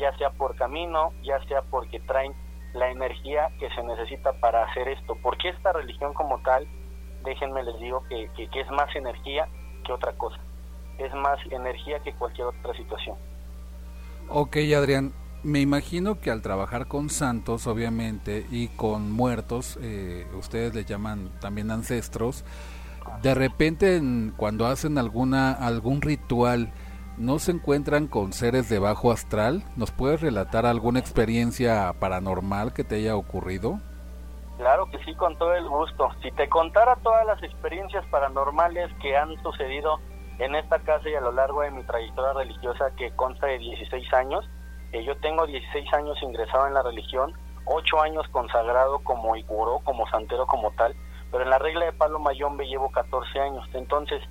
ya 0.00 0.16
sea 0.16 0.30
por 0.30 0.56
camino, 0.56 1.12
ya 1.22 1.38
sea 1.46 1.62
porque 1.62 2.00
traen 2.00 2.32
la 2.72 2.90
energía 2.90 3.50
que 3.58 3.68
se 3.70 3.82
necesita 3.82 4.32
para 4.40 4.64
hacer 4.64 4.88
esto. 4.88 5.16
Porque 5.22 5.50
esta 5.50 5.72
religión 5.72 6.14
como 6.14 6.40
tal, 6.40 6.66
déjenme 7.24 7.62
les 7.62 7.78
digo 7.78 8.02
que, 8.08 8.30
que, 8.34 8.60
es 8.60 8.70
más 8.70 8.94
energía 8.96 9.48
que 9.84 9.92
otra 9.92 10.12
cosa. 10.14 10.38
Es 10.98 11.12
más 11.14 11.38
energía 11.50 12.00
que 12.00 12.12
cualquier 12.14 12.48
otra 12.48 12.74
situación. 12.74 13.16
Ok, 14.28 14.56
Adrián, 14.76 15.12
me 15.42 15.60
imagino 15.60 16.20
que 16.20 16.30
al 16.30 16.42
trabajar 16.42 16.86
con 16.86 17.10
santos, 17.10 17.66
obviamente, 17.66 18.46
y 18.50 18.68
con 18.68 19.10
muertos, 19.10 19.78
eh, 19.82 20.26
ustedes 20.38 20.74
le 20.74 20.84
llaman 20.84 21.30
también 21.40 21.70
ancestros, 21.70 22.44
de 23.22 23.34
repente 23.34 24.00
cuando 24.36 24.66
hacen 24.66 24.98
alguna 24.98 25.52
algún 25.52 26.00
ritual, 26.02 26.72
¿no 27.20 27.38
se 27.38 27.52
encuentran 27.52 28.06
con 28.06 28.32
seres 28.32 28.70
de 28.70 28.78
bajo 28.78 29.12
astral? 29.12 29.62
¿Nos 29.76 29.90
puedes 29.90 30.22
relatar 30.22 30.64
alguna 30.64 31.00
experiencia 31.00 31.92
paranormal 32.00 32.72
que 32.72 32.82
te 32.82 32.94
haya 32.96 33.14
ocurrido? 33.14 33.78
Claro 34.56 34.86
que 34.90 34.98
sí, 35.04 35.14
con 35.14 35.36
todo 35.36 35.54
el 35.54 35.68
gusto. 35.68 36.08
Si 36.22 36.30
te 36.32 36.48
contara 36.48 36.96
todas 36.96 37.26
las 37.26 37.42
experiencias 37.42 38.06
paranormales 38.06 38.90
que 39.02 39.18
han 39.18 39.36
sucedido 39.42 40.00
en 40.38 40.54
esta 40.54 40.78
casa 40.78 41.10
y 41.10 41.14
a 41.14 41.20
lo 41.20 41.32
largo 41.32 41.60
de 41.60 41.70
mi 41.70 41.82
trayectoria 41.82 42.32
religiosa 42.32 42.90
que 42.96 43.10
consta 43.10 43.46
de 43.46 43.58
16 43.58 44.14
años, 44.14 44.48
eh, 44.92 45.04
yo 45.04 45.14
tengo 45.18 45.46
16 45.46 45.92
años 45.92 46.16
ingresado 46.22 46.66
en 46.68 46.74
la 46.74 46.82
religión, 46.82 47.34
8 47.66 48.00
años 48.00 48.26
consagrado 48.28 49.00
como 49.00 49.36
iguró, 49.36 49.80
como 49.84 50.08
santero 50.08 50.46
como 50.46 50.70
tal, 50.70 50.96
pero 51.30 51.44
en 51.44 51.50
la 51.50 51.58
regla 51.58 51.84
de 51.84 51.92
Palo 51.92 52.18
Mayombe 52.18 52.66
llevo 52.66 52.90
14 52.90 53.40
años. 53.40 53.68
Entonces, 53.74 54.22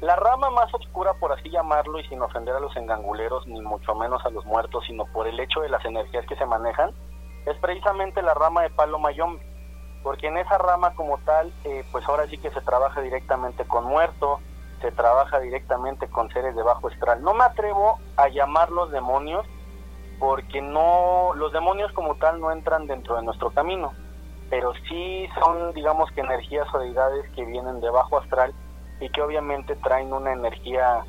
la 0.00 0.14
rama 0.16 0.50
más 0.50 0.72
oscura, 0.74 1.14
por 1.14 1.32
así 1.32 1.48
llamarlo, 1.48 1.98
y 1.98 2.06
sin 2.08 2.20
ofender 2.20 2.54
a 2.54 2.60
los 2.60 2.76
enganguleros, 2.76 3.46
ni 3.46 3.60
mucho 3.62 3.94
menos 3.94 4.24
a 4.26 4.30
los 4.30 4.44
muertos, 4.44 4.84
sino 4.86 5.06
por 5.06 5.26
el 5.26 5.40
hecho 5.40 5.60
de 5.60 5.70
las 5.70 5.84
energías 5.84 6.26
que 6.26 6.36
se 6.36 6.44
manejan, 6.44 6.90
es 7.46 7.56
precisamente 7.58 8.20
la 8.22 8.34
rama 8.34 8.62
de 8.62 8.70
Palo 8.70 8.98
Mayombe. 8.98 9.42
Porque 10.02 10.28
en 10.28 10.36
esa 10.36 10.58
rama 10.58 10.94
como 10.94 11.18
tal, 11.18 11.52
eh, 11.64 11.84
pues 11.90 12.06
ahora 12.06 12.26
sí 12.26 12.38
que 12.38 12.50
se 12.50 12.60
trabaja 12.60 13.00
directamente 13.00 13.64
con 13.64 13.84
muertos, 13.84 14.40
se 14.82 14.92
trabaja 14.92 15.40
directamente 15.40 16.08
con 16.08 16.28
seres 16.30 16.54
de 16.54 16.62
bajo 16.62 16.88
astral. 16.88 17.22
No 17.22 17.32
me 17.32 17.44
atrevo 17.44 17.98
a 18.16 18.28
llamarlos 18.28 18.90
demonios, 18.92 19.46
porque 20.18 20.60
no 20.60 21.32
los 21.34 21.52
demonios 21.52 21.92
como 21.92 22.16
tal 22.16 22.40
no 22.40 22.52
entran 22.52 22.86
dentro 22.86 23.16
de 23.16 23.22
nuestro 23.22 23.50
camino, 23.50 23.92
pero 24.50 24.72
sí 24.88 25.28
son 25.40 25.72
digamos 25.72 26.10
que 26.12 26.20
energías 26.20 26.72
o 26.74 26.78
deidades 26.78 27.28
que 27.34 27.44
vienen 27.44 27.80
de 27.80 27.90
bajo 27.90 28.18
astral 28.18 28.54
y 29.00 29.08
que 29.10 29.22
obviamente 29.22 29.76
traen 29.76 30.12
una 30.12 30.32
energía 30.32 31.04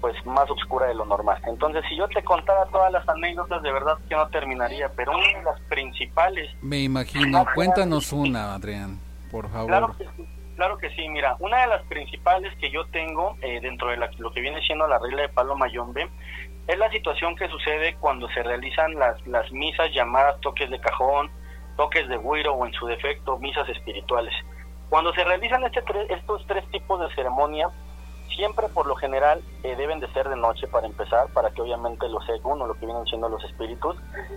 pues 0.00 0.14
más 0.26 0.50
oscura 0.50 0.86
de 0.86 0.94
lo 0.94 1.06
normal. 1.06 1.40
Entonces, 1.46 1.82
si 1.88 1.96
yo 1.96 2.06
te 2.08 2.22
contara 2.22 2.66
todas 2.66 2.92
las 2.92 3.08
anécdotas, 3.08 3.62
de 3.62 3.72
verdad 3.72 3.96
que 4.06 4.14
no 4.14 4.28
terminaría, 4.28 4.90
pero 4.94 5.12
una 5.12 5.38
de 5.38 5.42
las 5.42 5.58
principales... 5.62 6.50
Me 6.60 6.80
imagino, 6.80 7.46
cuéntanos 7.54 8.12
una, 8.12 8.54
Adrián, 8.54 9.00
por 9.30 9.48
favor. 9.48 9.68
Claro 9.68 9.96
que 9.96 10.04
sí, 10.04 10.28
claro 10.56 10.76
que 10.76 10.90
sí, 10.90 11.08
mira, 11.08 11.36
una 11.38 11.62
de 11.62 11.68
las 11.68 11.82
principales 11.84 12.54
que 12.58 12.70
yo 12.70 12.84
tengo 12.88 13.36
eh, 13.40 13.60
dentro 13.62 13.88
de 13.88 13.96
lo 14.18 14.30
que 14.30 14.42
viene 14.42 14.60
siendo 14.60 14.86
la 14.86 14.98
regla 14.98 15.22
de 15.22 15.28
Palo 15.30 15.56
Mayombe 15.56 16.10
es 16.66 16.78
la 16.78 16.90
situación 16.90 17.34
que 17.36 17.48
sucede 17.48 17.96
cuando 17.98 18.28
se 18.28 18.42
realizan 18.42 18.94
las, 18.94 19.26
las 19.26 19.50
misas 19.52 19.90
llamadas 19.94 20.40
toques 20.40 20.68
de 20.70 20.80
cajón, 20.80 21.30
toques 21.76 22.08
de 22.08 22.16
güiro 22.16 22.54
o 22.54 22.66
en 22.66 22.72
su 22.72 22.86
defecto 22.86 23.38
misas 23.38 23.68
espirituales. 23.68 24.34
Cuando 24.94 25.12
se 25.12 25.24
realizan 25.24 25.64
este 25.64 25.82
estos 26.08 26.46
tres 26.46 26.64
tipos 26.70 27.00
de 27.00 27.12
ceremonia, 27.16 27.68
siempre 28.28 28.68
por 28.68 28.86
lo 28.86 28.94
general 28.94 29.42
eh, 29.64 29.74
deben 29.74 29.98
de 29.98 30.06
ser 30.12 30.28
de 30.28 30.36
noche 30.36 30.68
para 30.68 30.86
empezar, 30.86 31.26
para 31.32 31.50
que 31.50 31.62
obviamente 31.62 32.08
los 32.08 32.24
según 32.26 32.62
o 32.62 32.66
lo 32.68 32.74
que 32.74 32.86
vienen 32.86 33.04
siendo 33.06 33.28
los 33.28 33.42
espíritus 33.42 33.96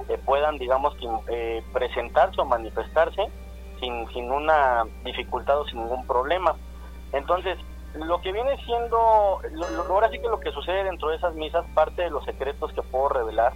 eh, 0.09 0.17
puedan, 0.25 0.57
digamos, 0.57 0.97
eh, 1.27 1.63
presentarse 1.71 2.41
o 2.41 2.45
manifestarse 2.45 3.29
sin, 3.79 4.07
sin 4.11 4.31
una 4.31 4.85
dificultad 5.03 5.59
o 5.59 5.67
sin 5.67 5.77
ningún 5.77 6.07
problema. 6.07 6.55
Entonces, 7.13 7.59
lo 7.93 8.19
que 8.21 8.31
viene 8.31 8.57
siendo, 8.65 9.39
ahora 9.87 10.09
sí 10.09 10.17
que 10.17 10.27
lo 10.27 10.39
que 10.39 10.51
sucede 10.53 10.85
dentro 10.85 11.09
de 11.09 11.17
esas 11.17 11.35
misas, 11.35 11.67
parte 11.75 12.01
de 12.01 12.09
los 12.09 12.25
secretos 12.25 12.73
que 12.73 12.81
puedo 12.81 13.09
revelar, 13.09 13.53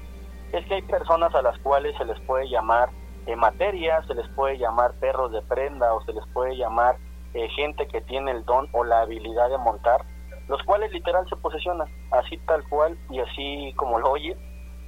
es 0.54 0.64
que 0.68 0.76
hay 0.76 0.82
personas 0.84 1.34
a 1.34 1.42
las 1.42 1.58
cuales 1.62 1.98
se 1.98 2.06
les 2.06 2.20
puede 2.20 2.48
llamar 2.48 2.90
eh, 3.26 3.36
materia, 3.36 4.02
se 4.08 4.16
les 4.16 4.28
puede 4.30 4.58
llamar 4.58 4.94
perros 4.94 5.32
de 5.32 5.42
prenda 5.42 5.94
o 5.94 6.02
se 6.04 6.14
les 6.14 6.26
puede 6.28 6.56
llamar 6.56 6.98
eh, 7.34 7.48
gente 7.50 7.88
que 7.88 8.02
tiene 8.02 8.32
el 8.32 8.44
don 8.46 8.68
o 8.74 8.84
la 8.84 9.02
habilidad 9.02 9.50
de 9.50 9.58
montar, 9.58 10.02
los 10.48 10.62
cuales 10.64 10.92
literal 10.92 11.28
se 11.30 11.36
posesionan, 11.36 11.88
así 12.12 12.38
tal 12.40 12.68
cual 12.68 12.98
y 13.10 13.20
así 13.20 13.74
como 13.78 14.00
lo 14.00 14.12
oye, 14.12 14.36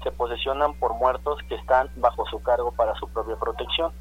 se 0.04 0.12
posesionan 0.12 0.74
por 0.74 0.93
muertos 0.96 1.39
que 1.48 1.56
están 1.56 1.89
bajo 1.96 2.26
su 2.26 2.41
cargo 2.41 2.72
para 2.72 2.96
su 2.96 3.08
propia 3.08 3.36
protección. 3.38 3.91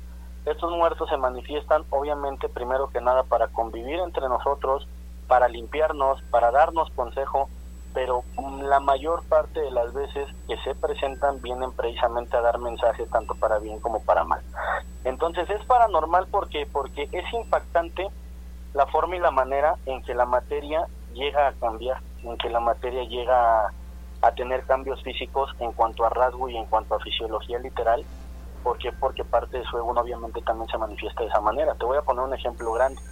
Estos 0.45 0.73
muertos 0.73 1.09
se 1.09 1.17
manifiestan 1.17 1.85
obviamente 1.91 2.49
primero 2.49 2.89
que 2.89 3.01
nada 3.01 3.23
para 3.23 3.47
convivir 3.49 4.01
entre 4.01 4.29
nosotros, 4.29 4.89
para 5.29 5.47
limpiarnos, 5.49 6.21
para 6.31 6.51
darnos 6.51 6.91
consejo, 6.91 7.49
pero 7.95 8.25
la 8.63 8.81
mayor 8.81 9.23
parte 9.25 9.61
de 9.61 9.71
las 9.71 9.93
veces 9.93 10.29
que 10.49 10.57
se 10.59 10.75
presentan 10.75 11.41
vienen 11.43 11.73
precisamente 11.73 12.37
a 12.37 12.41
dar 12.41 12.59
mensajes 12.59 13.09
tanto 13.11 13.35
para 13.35 13.59
bien 13.59 13.81
como 13.81 14.03
para 14.03 14.25
mal. 14.25 14.43
Entonces 15.05 15.49
es 15.51 15.65
paranormal 15.67 16.27
porque 16.31 16.67
porque 16.71 17.09
es 17.13 17.33
impactante 17.33 18.09
la 18.75 18.87
forma 18.87 19.17
y 19.17 19.21
la 19.21 19.31
manera 19.31 19.77
en 19.87 20.03
que 20.03 20.15
la 20.15 20.25
materia 20.25 20.87
llega 21.13 21.49
a 21.49 21.53
cambiar, 21.53 22.01
en 22.23 22.39
que 22.39 22.49
la 22.49 22.61
materia 22.61 23.05
llega 23.05 23.73
a, 24.23 24.33
tener 24.33 24.65
cambios 24.65 25.03
físicos 25.03 25.51
en 25.59 25.73
cuanto 25.73 26.07
a 26.07 26.09
rasgo 26.09 26.49
y 26.49 26.57
en 26.57 26.65
cuanto 26.67 26.95
a 26.95 27.01
fisiología 27.01 27.59
literal, 27.59 28.05
porque 28.63 28.93
porque 28.93 29.25
parte 29.25 29.59
de 29.59 29.65
su 29.65 29.77
ego 29.77 29.91
obviamente 29.91 30.41
también 30.43 30.69
se 30.69 30.79
manifiesta 30.79 31.23
de 31.23 31.29
esa 31.29 31.41
manera. 31.41 31.75
Te 31.75 31.85
voy 31.85 31.99
a 31.99 32.03
poner 32.03 32.25
un 32.25 32.33
ejemplo 32.33 32.73
grande 32.73 33.03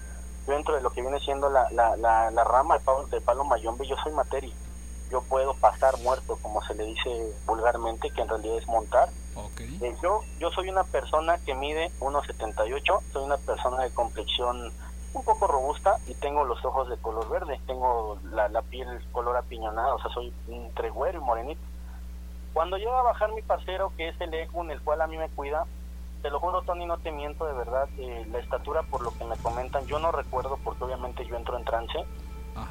dentro 0.46 0.74
de 0.74 0.82
lo 0.82 0.90
que 0.90 1.02
viene 1.02 1.18
siendo 1.20 1.50
la, 1.50 1.68
la, 1.70 1.96
la, 1.96 2.44
rama 2.44 2.78
de 2.78 2.84
palo, 2.84 3.06
de 3.06 3.20
palo 3.20 3.44
mayombe, 3.44 3.86
yo 3.86 3.96
soy 4.02 4.12
materia. 4.12 4.54
Yo 5.10 5.22
puedo 5.22 5.54
pasar 5.54 5.98
muerto, 5.98 6.38
como 6.40 6.62
se 6.62 6.74
le 6.74 6.84
dice 6.84 7.32
vulgarmente, 7.46 8.10
que 8.10 8.22
en 8.22 8.28
realidad 8.28 8.58
es 8.58 8.68
montar. 8.68 9.08
Eh, 9.56 9.96
yo, 10.02 10.20
yo 10.38 10.50
soy 10.50 10.68
una 10.68 10.84
persona 10.84 11.38
que 11.38 11.54
mide 11.54 11.90
1,78, 12.00 13.00
soy 13.12 13.24
una 13.24 13.38
persona 13.38 13.82
de 13.82 13.90
complexión 13.90 14.72
un 15.12 15.24
poco 15.24 15.46
robusta 15.46 15.96
y 16.06 16.14
tengo 16.14 16.44
los 16.44 16.64
ojos 16.64 16.88
de 16.88 16.96
color 16.98 17.28
verde, 17.28 17.60
tengo 17.66 18.18
la, 18.32 18.48
la 18.48 18.62
piel 18.62 18.86
color 19.10 19.36
apiñonada, 19.36 19.94
o 19.94 20.00
sea, 20.00 20.10
soy 20.12 20.32
entre 20.48 20.90
güero 20.90 21.18
y 21.18 21.24
morenito. 21.24 21.60
Cuando 22.52 22.76
llega 22.76 22.98
a 22.98 23.04
bajar 23.04 23.32
mi 23.32 23.42
parcero, 23.42 23.92
que 23.96 24.08
es 24.08 24.20
el 24.20 24.34
en 24.34 24.70
el 24.70 24.80
cual 24.82 25.00
a 25.00 25.06
mí 25.06 25.16
me 25.16 25.28
cuida, 25.30 25.66
te 26.22 26.30
lo 26.30 26.38
juro, 26.38 26.62
Tony, 26.62 26.84
no 26.86 26.98
te 26.98 27.12
miento, 27.12 27.46
de 27.46 27.54
verdad. 27.54 27.88
Eh, 27.96 28.26
la 28.30 28.38
estatura, 28.38 28.82
por 28.82 29.02
lo 29.02 29.10
que 29.12 29.24
me 29.24 29.36
comentan, 29.38 29.86
yo 29.86 29.98
no 29.98 30.12
recuerdo 30.12 30.58
porque 30.62 30.84
obviamente 30.84 31.24
yo 31.26 31.36
entro 31.36 31.56
en 31.56 31.64
trance. 31.64 31.98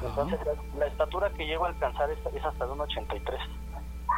Entonces, 0.02 0.38
la, 0.78 0.86
estatura 0.86 1.30
que 1.30 1.46
llego 1.46 1.64
a 1.64 1.68
alcanzar 1.68 2.10
es, 2.10 2.18
hasta 2.44 2.66
de 2.66 2.72
un 2.72 2.80
83. 2.80 3.40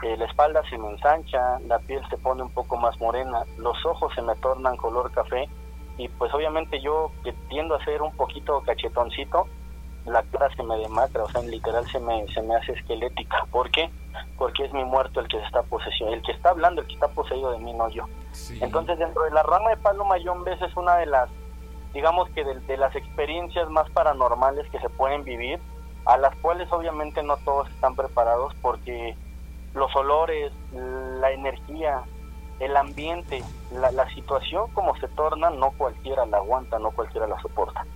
Eh, 0.02 0.16
la 0.16 0.24
espalda 0.24 0.62
se 0.68 0.78
me 0.78 0.90
ensancha, 0.90 1.60
la 1.60 1.78
piel 1.78 2.02
se 2.08 2.16
pone 2.18 2.42
un 2.42 2.50
poco 2.50 2.76
más 2.76 2.98
morena, 3.00 3.44
los 3.58 3.84
ojos 3.86 4.12
se 4.14 4.22
me 4.22 4.34
tornan 4.36 4.76
color 4.76 5.12
café 5.12 5.48
y 5.96 6.08
pues 6.08 6.32
obviamente 6.34 6.80
yo 6.80 7.12
que 7.22 7.32
tiendo 7.48 7.76
a 7.76 7.84
ser 7.84 8.02
un 8.02 8.12
poquito 8.16 8.62
cachetoncito, 8.62 9.46
la 10.06 10.22
cara 10.24 10.52
se 10.56 10.62
me 10.62 10.76
demacra, 10.78 11.22
o 11.22 11.28
sea, 11.28 11.40
en 11.42 11.50
literal 11.50 11.88
se 11.88 12.00
me, 12.00 12.26
se 12.32 12.42
me 12.42 12.56
hace 12.56 12.72
esquelética. 12.72 13.46
¿Por 13.50 13.70
qué? 13.70 13.90
Porque 14.36 14.64
es 14.64 14.72
mi 14.72 14.84
muerto 14.84 15.20
el 15.20 15.28
que 15.28 15.38
se 15.38 15.44
está 15.44 15.62
posesionando, 15.62 16.16
el 16.16 16.22
que 16.22 16.32
está 16.32 16.50
hablando, 16.50 16.80
el 16.80 16.88
que 16.88 16.94
está 16.94 17.08
poseído 17.08 17.52
de 17.52 17.58
mí, 17.58 17.72
no 17.72 17.88
yo. 17.88 18.06
Entonces, 18.60 18.98
dentro 18.98 19.22
de 19.22 19.30
la 19.30 19.42
rama 19.42 19.70
de 19.70 19.76
Palo 19.76 20.04
Mayón, 20.04 20.42
ves 20.42 20.60
es 20.60 20.76
una 20.76 20.96
de 20.96 21.06
las, 21.06 21.28
digamos 21.94 22.28
que 22.30 22.44
de, 22.44 22.76
las 22.76 22.94
experiencias 22.96 23.68
más 23.70 23.88
paranormales 23.90 24.68
que 24.70 24.78
se 24.78 24.88
pueden 24.88 25.24
vivir, 25.24 25.60
a 26.04 26.16
las 26.16 26.34
cuales 26.36 26.70
obviamente 26.72 27.22
no 27.22 27.36
todos 27.38 27.68
están 27.70 27.94
preparados 27.94 28.54
porque 28.60 29.16
los 29.74 29.94
olores, 29.94 30.52
la 30.72 31.30
energía, 31.30 32.02
el 32.58 32.76
ambiente, 32.76 33.42
la, 33.72 33.92
la 33.92 34.08
situación 34.10 34.70
como 34.72 34.96
se 34.96 35.08
torna, 35.08 35.50
no 35.50 35.70
cualquiera 35.72 36.26
la 36.26 36.38
aguanta, 36.38 36.78
no 36.78 36.90
cualquiera 36.90 37.26
la 37.26 37.40
soporta. 37.40 37.86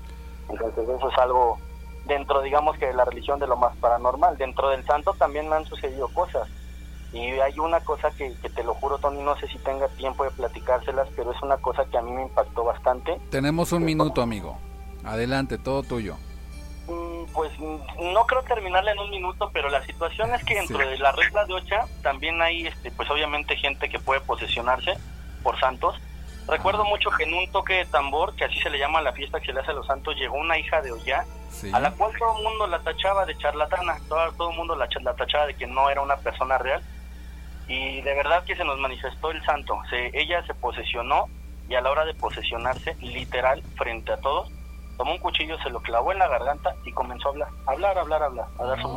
Entonces 0.48 0.88
eso 0.88 1.10
es 1.10 1.18
algo 1.18 1.58
dentro, 2.06 2.40
digamos 2.42 2.78
que 2.78 2.86
de 2.86 2.94
la 2.94 3.04
religión 3.04 3.38
de 3.38 3.46
lo 3.46 3.56
más 3.56 3.76
paranormal. 3.76 4.36
Dentro 4.36 4.70
del 4.70 4.84
santo 4.84 5.14
también 5.14 5.52
han 5.52 5.64
sucedido 5.66 6.08
cosas. 6.08 6.48
Y 7.12 7.18
hay 7.40 7.58
una 7.58 7.80
cosa 7.80 8.10
que, 8.10 8.34
que, 8.42 8.50
te 8.50 8.64
lo 8.64 8.74
juro, 8.74 8.98
Tony, 8.98 9.22
no 9.22 9.36
sé 9.38 9.48
si 9.48 9.58
tenga 9.58 9.88
tiempo 9.88 10.24
de 10.24 10.30
platicárselas, 10.30 11.08
pero 11.16 11.32
es 11.32 11.42
una 11.42 11.56
cosa 11.56 11.84
que 11.86 11.96
a 11.96 12.02
mí 12.02 12.12
me 12.12 12.22
impactó 12.22 12.64
bastante. 12.64 13.18
Tenemos 13.30 13.72
un 13.72 13.84
minuto, 13.84 14.22
amigo. 14.22 14.58
Adelante, 15.04 15.56
todo 15.56 15.82
tuyo. 15.82 16.16
Mm, 16.88 17.32
pues 17.32 17.50
no 17.58 18.26
creo 18.26 18.42
terminarla 18.42 18.92
en 18.92 18.98
un 18.98 19.10
minuto, 19.10 19.50
pero 19.52 19.68
la 19.68 19.84
situación 19.84 20.34
es 20.34 20.44
que 20.44 20.54
dentro 20.54 20.78
de 20.78 20.98
la 20.98 21.12
regla 21.12 21.44
de 21.44 21.54
Ocha 21.54 21.86
también 22.02 22.40
hay, 22.42 22.66
este, 22.66 22.90
pues 22.90 23.10
obviamente 23.10 23.56
gente 23.56 23.88
que 23.88 23.98
puede 23.98 24.20
posesionarse 24.20 24.94
por 25.42 25.58
santos. 25.58 25.96
Recuerdo 26.48 26.84
mucho 26.84 27.10
que 27.10 27.24
en 27.24 27.34
un 27.34 27.50
toque 27.50 27.74
de 27.74 27.84
tambor, 27.86 28.34
que 28.36 28.44
así 28.44 28.60
se 28.60 28.70
le 28.70 28.78
llama 28.78 29.00
la 29.00 29.12
fiesta 29.12 29.40
que 29.40 29.46
se 29.46 29.52
le 29.52 29.60
hace 29.60 29.72
a 29.72 29.74
los 29.74 29.86
santos, 29.86 30.14
llegó 30.16 30.36
una 30.36 30.56
hija 30.56 30.80
de 30.80 30.92
Ollá, 30.92 31.24
a 31.72 31.80
la 31.80 31.90
cual 31.90 32.12
todo 32.16 32.36
el 32.36 32.44
mundo 32.44 32.66
la 32.68 32.78
tachaba 32.78 33.26
de 33.26 33.36
charlatana, 33.36 33.98
todo, 34.08 34.32
todo 34.32 34.50
el 34.50 34.56
mundo 34.56 34.76
la, 34.76 34.88
la 35.02 35.14
tachaba 35.14 35.46
de 35.46 35.54
que 35.54 35.66
no 35.66 35.90
era 35.90 36.02
una 36.02 36.16
persona 36.16 36.58
real. 36.58 36.82
Y 37.68 38.00
de 38.02 38.14
verdad 38.14 38.44
que 38.44 38.56
se 38.56 38.64
nos 38.64 38.78
manifestó 38.78 39.30
el 39.30 39.44
santo. 39.44 39.78
Se, 39.90 40.10
ella 40.18 40.44
se 40.46 40.54
posesionó 40.54 41.26
y 41.68 41.74
a 41.74 41.80
la 41.80 41.90
hora 41.90 42.04
de 42.04 42.14
posesionarse, 42.14 42.96
literal, 43.00 43.62
frente 43.76 44.12
a 44.12 44.18
todos, 44.18 44.50
tomó 44.96 45.12
un 45.12 45.18
cuchillo, 45.18 45.58
se 45.58 45.70
lo 45.70 45.80
clavó 45.80 46.12
en 46.12 46.18
la 46.18 46.28
garganta 46.28 46.74
y 46.84 46.92
comenzó 46.92 47.28
a 47.28 47.32
hablar, 47.32 47.48
hablar, 47.66 47.98
hablar, 47.98 48.22
hablar, 48.22 48.46
a 48.58 48.64
dar 48.64 48.80
su 48.80 48.88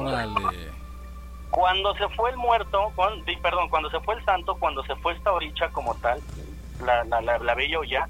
Cuando 1.50 1.96
se 1.96 2.08
fue 2.10 2.30
el 2.30 2.38
muerto, 2.38 2.94
perdón, 3.42 3.70
cuando 3.70 3.90
se 3.90 4.00
fue 4.02 4.16
el 4.16 4.26
santo, 4.26 4.56
cuando 4.56 4.84
se 4.84 4.96
fue 4.98 5.14
esta 5.14 5.32
oricha 5.32 5.70
como 5.70 5.96
tal, 5.96 6.22
la, 6.84 7.04
la, 7.06 7.22
la, 7.22 7.40
la 7.40 7.56
veía 7.56 7.80
ya, 7.88 8.08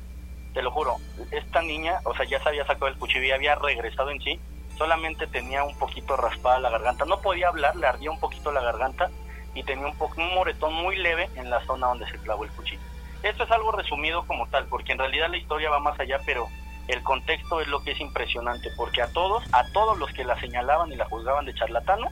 te 0.54 0.62
lo 0.62 0.72
juro, 0.72 0.98
esta 1.32 1.62
niña, 1.62 2.00
o 2.04 2.14
sea, 2.16 2.26
ya 2.26 2.42
se 2.44 2.50
había 2.50 2.66
sacado 2.66 2.88
el 2.88 2.98
cuchillo 2.98 3.24
y 3.24 3.32
había 3.32 3.56
regresado 3.56 4.10
en 4.10 4.20
sí, 4.22 4.40
solamente 4.78 5.26
tenía 5.28 5.64
un 5.64 5.78
poquito 5.78 6.18
raspada 6.18 6.60
la 6.60 6.70
garganta, 6.70 7.06
no 7.06 7.22
podía 7.22 7.48
hablar, 7.48 7.76
le 7.78 7.88
ardía 7.88 8.12
un 8.12 8.20
poquito 8.20 8.52
la 8.52 8.62
garganta 8.62 9.10
y 9.56 9.64
tenía 9.64 9.88
un, 9.88 9.96
poco, 9.96 10.22
un 10.22 10.34
moretón 10.34 10.74
muy 10.74 10.96
leve 10.98 11.30
en 11.36 11.50
la 11.50 11.64
zona 11.66 11.88
donde 11.88 12.10
se 12.10 12.18
clavó 12.20 12.44
el 12.44 12.52
cuchillo. 12.52 12.82
Esto 13.24 13.44
es 13.44 13.52
algo 13.52 13.72
resumido 13.72 14.26
como 14.26 14.48
tal, 14.48 14.66
porque 14.68 14.94
en 14.94 15.00
realidad 15.00 15.30
la 15.30 15.38
historia 15.38 15.70
va 15.70 15.80
más 15.80 16.00
allá, 16.00 16.20
pero 16.26 16.48
el 16.88 17.04
contexto 17.04 17.62
es 17.62 17.68
lo 17.68 17.84
que 17.84 17.92
es 17.92 18.00
impresionante, 18.00 18.70
porque 18.78 19.02
a 19.02 19.08
todos, 19.08 19.44
a 19.52 19.64
todos 19.72 19.98
los 20.00 20.12
que 20.12 20.24
la 20.24 20.40
señalaban 20.40 20.92
y 20.92 20.96
la 20.96 21.06
juzgaban 21.06 21.46
de 21.46 21.54
charlatano, 21.54 22.10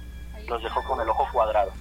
los 0.47 0.61
dejó 0.61 0.83
con 0.83 1.01
el 1.01 1.09
ojo 1.09 1.27
cuadrado. 1.31 1.71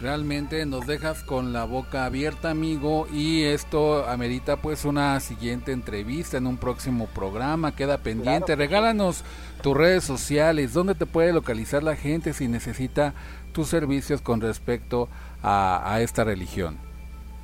Realmente 0.00 0.66
nos 0.66 0.86
dejas 0.86 1.22
con 1.22 1.52
la 1.52 1.64
boca 1.64 2.04
abierta, 2.04 2.50
amigo, 2.50 3.06
y 3.12 3.44
esto 3.44 4.04
amerita 4.06 4.56
pues 4.56 4.84
una 4.84 5.18
siguiente 5.20 5.72
entrevista 5.72 6.36
en 6.36 6.46
un 6.46 6.58
próximo 6.58 7.06
programa, 7.06 7.74
queda 7.74 7.98
pendiente. 7.98 8.56
Regálanos 8.56 9.24
tus 9.62 9.76
redes 9.76 10.04
sociales, 10.04 10.74
dónde 10.74 10.94
te 10.94 11.06
puede 11.06 11.32
localizar 11.32 11.82
la 11.82 11.96
gente 11.96 12.32
si 12.32 12.48
necesita 12.48 13.14
tus 13.52 13.68
servicios 13.68 14.20
con 14.20 14.40
respecto 14.40 15.08
a 15.42 15.98
esta 16.00 16.24
religión. 16.24 16.78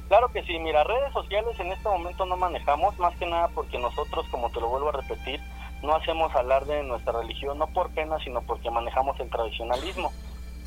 Claro 0.08 0.28
que 0.32 0.42
sí, 0.42 0.58
mira, 0.58 0.82
redes 0.82 1.12
sociales 1.12 1.58
en 1.60 1.70
este 1.70 1.88
momento 1.88 2.26
no 2.26 2.36
manejamos, 2.36 2.98
más 2.98 3.16
que 3.16 3.26
nada 3.26 3.46
porque 3.54 3.78
nosotros, 3.78 4.26
como 4.32 4.50
te 4.50 4.60
lo 4.60 4.68
vuelvo 4.68 4.88
a 4.88 5.00
repetir, 5.00 5.40
no 5.84 5.94
hacemos 5.94 6.34
alarde 6.34 6.74
de 6.74 6.82
nuestra 6.82 7.12
religión, 7.12 7.58
no 7.58 7.68
por 7.68 7.90
pena, 7.90 8.18
sino 8.24 8.42
porque 8.42 8.72
manejamos 8.72 9.18
el 9.20 9.30
tradicionalismo. 9.30 10.10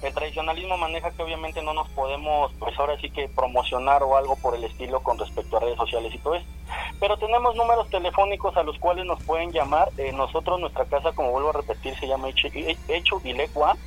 El 0.04 0.14
tradicionalismo 0.14 0.78
maneja 0.78 1.10
que 1.12 1.24
obviamente 1.24 1.62
no 1.62 1.74
nos 1.74 1.88
podemos, 1.90 2.52
pues 2.60 2.78
ahora 2.78 3.00
sí 3.00 3.10
que 3.10 3.30
promocionar 3.30 4.04
o 4.04 4.18
algo 4.18 4.36
por 4.36 4.54
el 4.54 4.66
estilo 4.66 5.02
con 5.02 5.18
respecto 5.18 5.56
a 5.56 5.62
redes 5.62 5.78
sociales 5.78 6.14
y 6.14 6.18
todo 6.18 6.36
eso. 6.36 6.46
Pero 7.00 7.16
tenemos 7.18 7.56
números 7.56 7.90
telefónicos 7.90 8.58
a 8.58 8.64
los 8.64 8.78
cuales 8.80 9.06
nos 9.06 9.24
pueden 9.24 9.54
llamar. 9.54 9.92
Eh, 9.98 10.12
nosotros, 10.12 10.60
nuestra 10.60 10.84
casa, 10.86 11.14
como 11.14 11.32
vuelvo 11.32 11.52
a 11.52 11.54
repetir, 11.54 11.98
se 11.98 12.08
llama 12.08 12.28
Hecho, 12.30 13.22
Ilecua. 13.24 13.78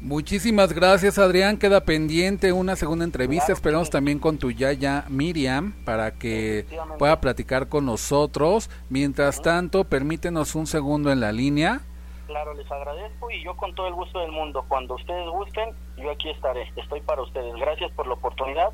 Muchísimas 0.00 0.72
gracias 0.72 1.18
Adrián, 1.18 1.58
queda 1.58 1.80
pendiente 1.80 2.52
una 2.52 2.76
segunda 2.76 3.04
entrevista, 3.04 3.52
esperamos 3.52 3.90
también 3.90 4.20
con 4.20 4.38
tu 4.38 4.52
yaya 4.52 5.04
Miriam 5.08 5.72
para 5.84 6.12
que 6.12 6.66
pueda 7.00 7.20
platicar 7.20 7.68
con 7.68 7.86
nosotros. 7.86 8.70
Mientras 8.90 9.42
tanto, 9.42 9.82
permítenos 9.82 10.54
un 10.54 10.68
segundo 10.68 11.10
en 11.10 11.18
la 11.18 11.32
línea. 11.32 11.80
Claro, 12.28 12.54
les 12.54 12.70
agradezco 12.70 13.28
y 13.32 13.42
yo 13.42 13.56
con 13.56 13.74
todo 13.74 13.88
el 13.88 13.94
gusto 13.94 14.20
del 14.20 14.30
mundo, 14.30 14.64
cuando 14.68 14.94
ustedes 14.94 15.28
gusten, 15.30 15.70
yo 15.96 16.10
aquí 16.10 16.30
estaré, 16.30 16.70
estoy 16.76 17.00
para 17.00 17.22
ustedes. 17.22 17.52
Gracias 17.56 17.90
por 17.92 18.06
la 18.06 18.14
oportunidad, 18.14 18.68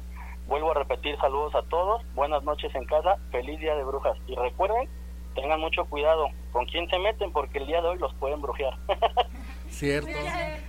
vuelvo 0.47 0.73
a 0.73 0.75
repetir 0.75 1.17
saludos 1.19 1.55
a 1.55 1.63
todos, 1.63 2.03
buenas 2.15 2.43
noches 2.43 2.75
en 2.75 2.85
casa, 2.85 3.17
feliz 3.31 3.59
día 3.61 3.75
de 3.77 3.85
brujas. 3.85 4.19
Y 4.27 4.35
recuerden, 4.35 4.91
tengan 5.35 5.61
mucho 5.61 5.87
cuidado 5.87 6.29
con 6.53 6.67
quién 6.67 6.89
se 6.91 6.99
meten 6.99 7.33
porque 7.33 7.59
el 7.59 7.67
día 7.67 7.81
de 7.81 7.89
hoy 7.89 7.99
los 7.99 8.13
pueden 8.15 8.43
brujear. 8.43 8.75
Cierto. 9.75 10.11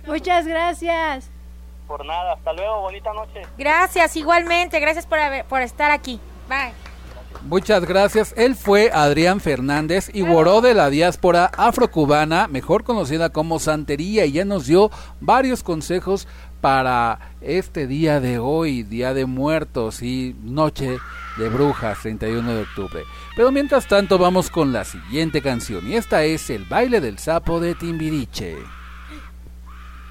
Muchas 0.06 0.46
gracias. 0.46 1.30
Por 1.86 2.04
nada, 2.04 2.32
hasta 2.32 2.52
luego, 2.52 2.80
bonita 2.80 3.12
noche. 3.12 3.42
Gracias, 3.56 4.16
igualmente, 4.16 4.80
gracias 4.80 5.06
por, 5.06 5.18
por 5.48 5.62
estar 5.62 5.90
aquí. 5.90 6.20
Bye. 6.48 6.72
Muchas 7.42 7.84
gracias. 7.84 8.34
Él 8.36 8.56
fue 8.56 8.90
Adrián 8.92 9.40
Fernández 9.40 10.10
y 10.12 10.22
boró 10.22 10.60
de 10.60 10.74
la 10.74 10.90
diáspora 10.90 11.50
afrocubana, 11.56 12.48
mejor 12.48 12.82
conocida 12.82 13.30
como 13.30 13.60
Santería, 13.60 14.26
y 14.26 14.32
ya 14.32 14.44
nos 14.44 14.66
dio 14.66 14.90
varios 15.20 15.62
consejos 15.62 16.26
para 16.60 17.20
este 17.40 17.86
día 17.86 18.20
de 18.20 18.40
hoy, 18.40 18.82
Día 18.82 19.14
de 19.14 19.26
Muertos 19.26 20.02
y 20.02 20.34
Noche 20.42 20.98
de 21.36 21.48
Brujas, 21.48 22.00
31 22.02 22.52
de 22.52 22.62
octubre. 22.62 23.02
Pero 23.36 23.52
mientras 23.52 23.86
tanto 23.86 24.18
vamos 24.18 24.50
con 24.50 24.72
la 24.72 24.84
siguiente 24.84 25.40
canción 25.42 25.86
y 25.88 25.94
esta 25.94 26.24
es 26.24 26.50
El 26.50 26.64
baile 26.64 27.00
del 27.00 27.18
sapo 27.18 27.60
de 27.60 27.76
Timbiriche. 27.76 28.56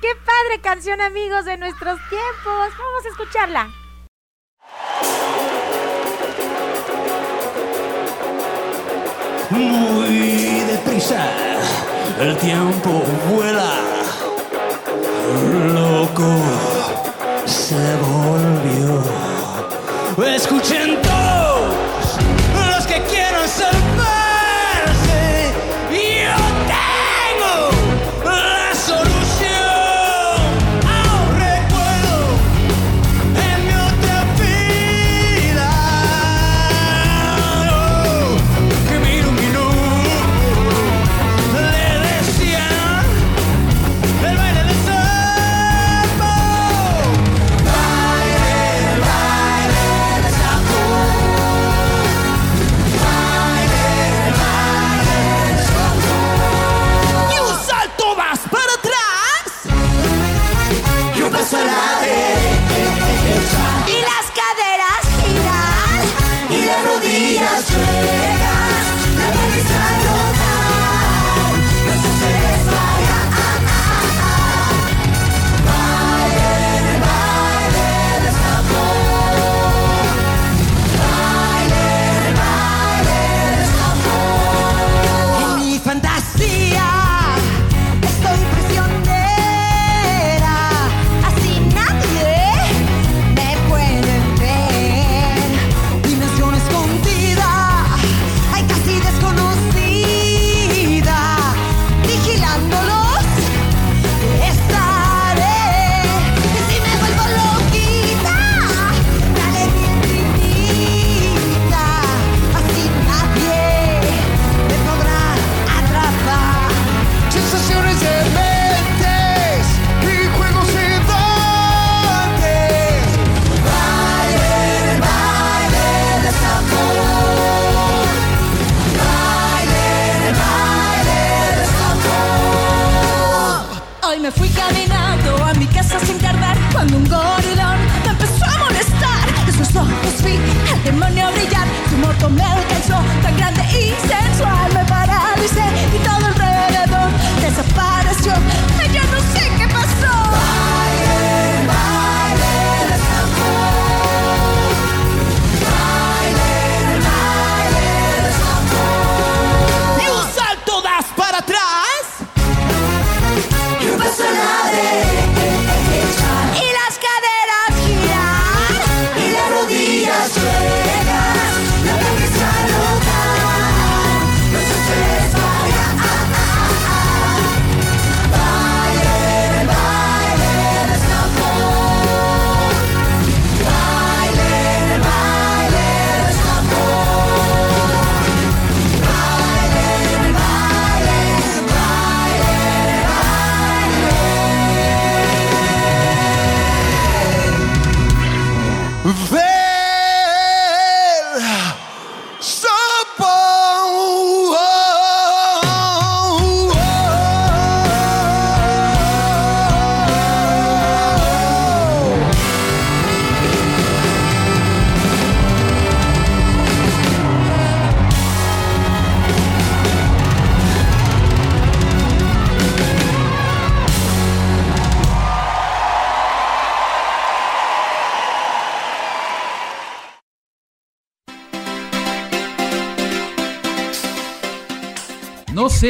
¡Qué 0.06 0.16
padre 0.18 0.62
canción, 0.62 1.02
amigos 1.02 1.46
de 1.46 1.58
nuestros 1.58 2.00
tiempos! 2.10 2.70
Vamos 2.78 3.06
a 3.06 3.10
escucharla. 3.10 3.70
Muy 9.50 10.60
deprisa, 10.60 11.26
el 12.20 12.38
tiempo 12.38 13.02
vuela. 13.32 13.80
Loco 15.74 16.38
se 17.48 17.96
volvió. 18.06 19.02
Escuchen 20.36 21.02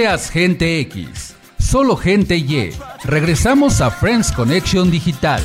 seas 0.05 0.29
gente 0.29 0.81
X, 0.81 1.35
solo 1.57 1.97
gente 1.97 2.35
Y. 2.37 2.71
Regresamos 3.05 3.81
a 3.81 3.89
Friends 3.89 4.31
Connection 4.31 4.91
Digital. 4.91 5.41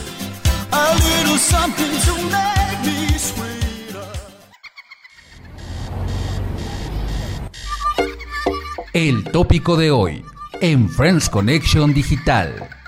El 8.92 9.24
tópico 9.32 9.78
de 9.78 9.90
hoy 9.90 10.22
en 10.60 10.90
Friends 10.90 11.30
Connection 11.30 11.94
Digital. 11.94 12.79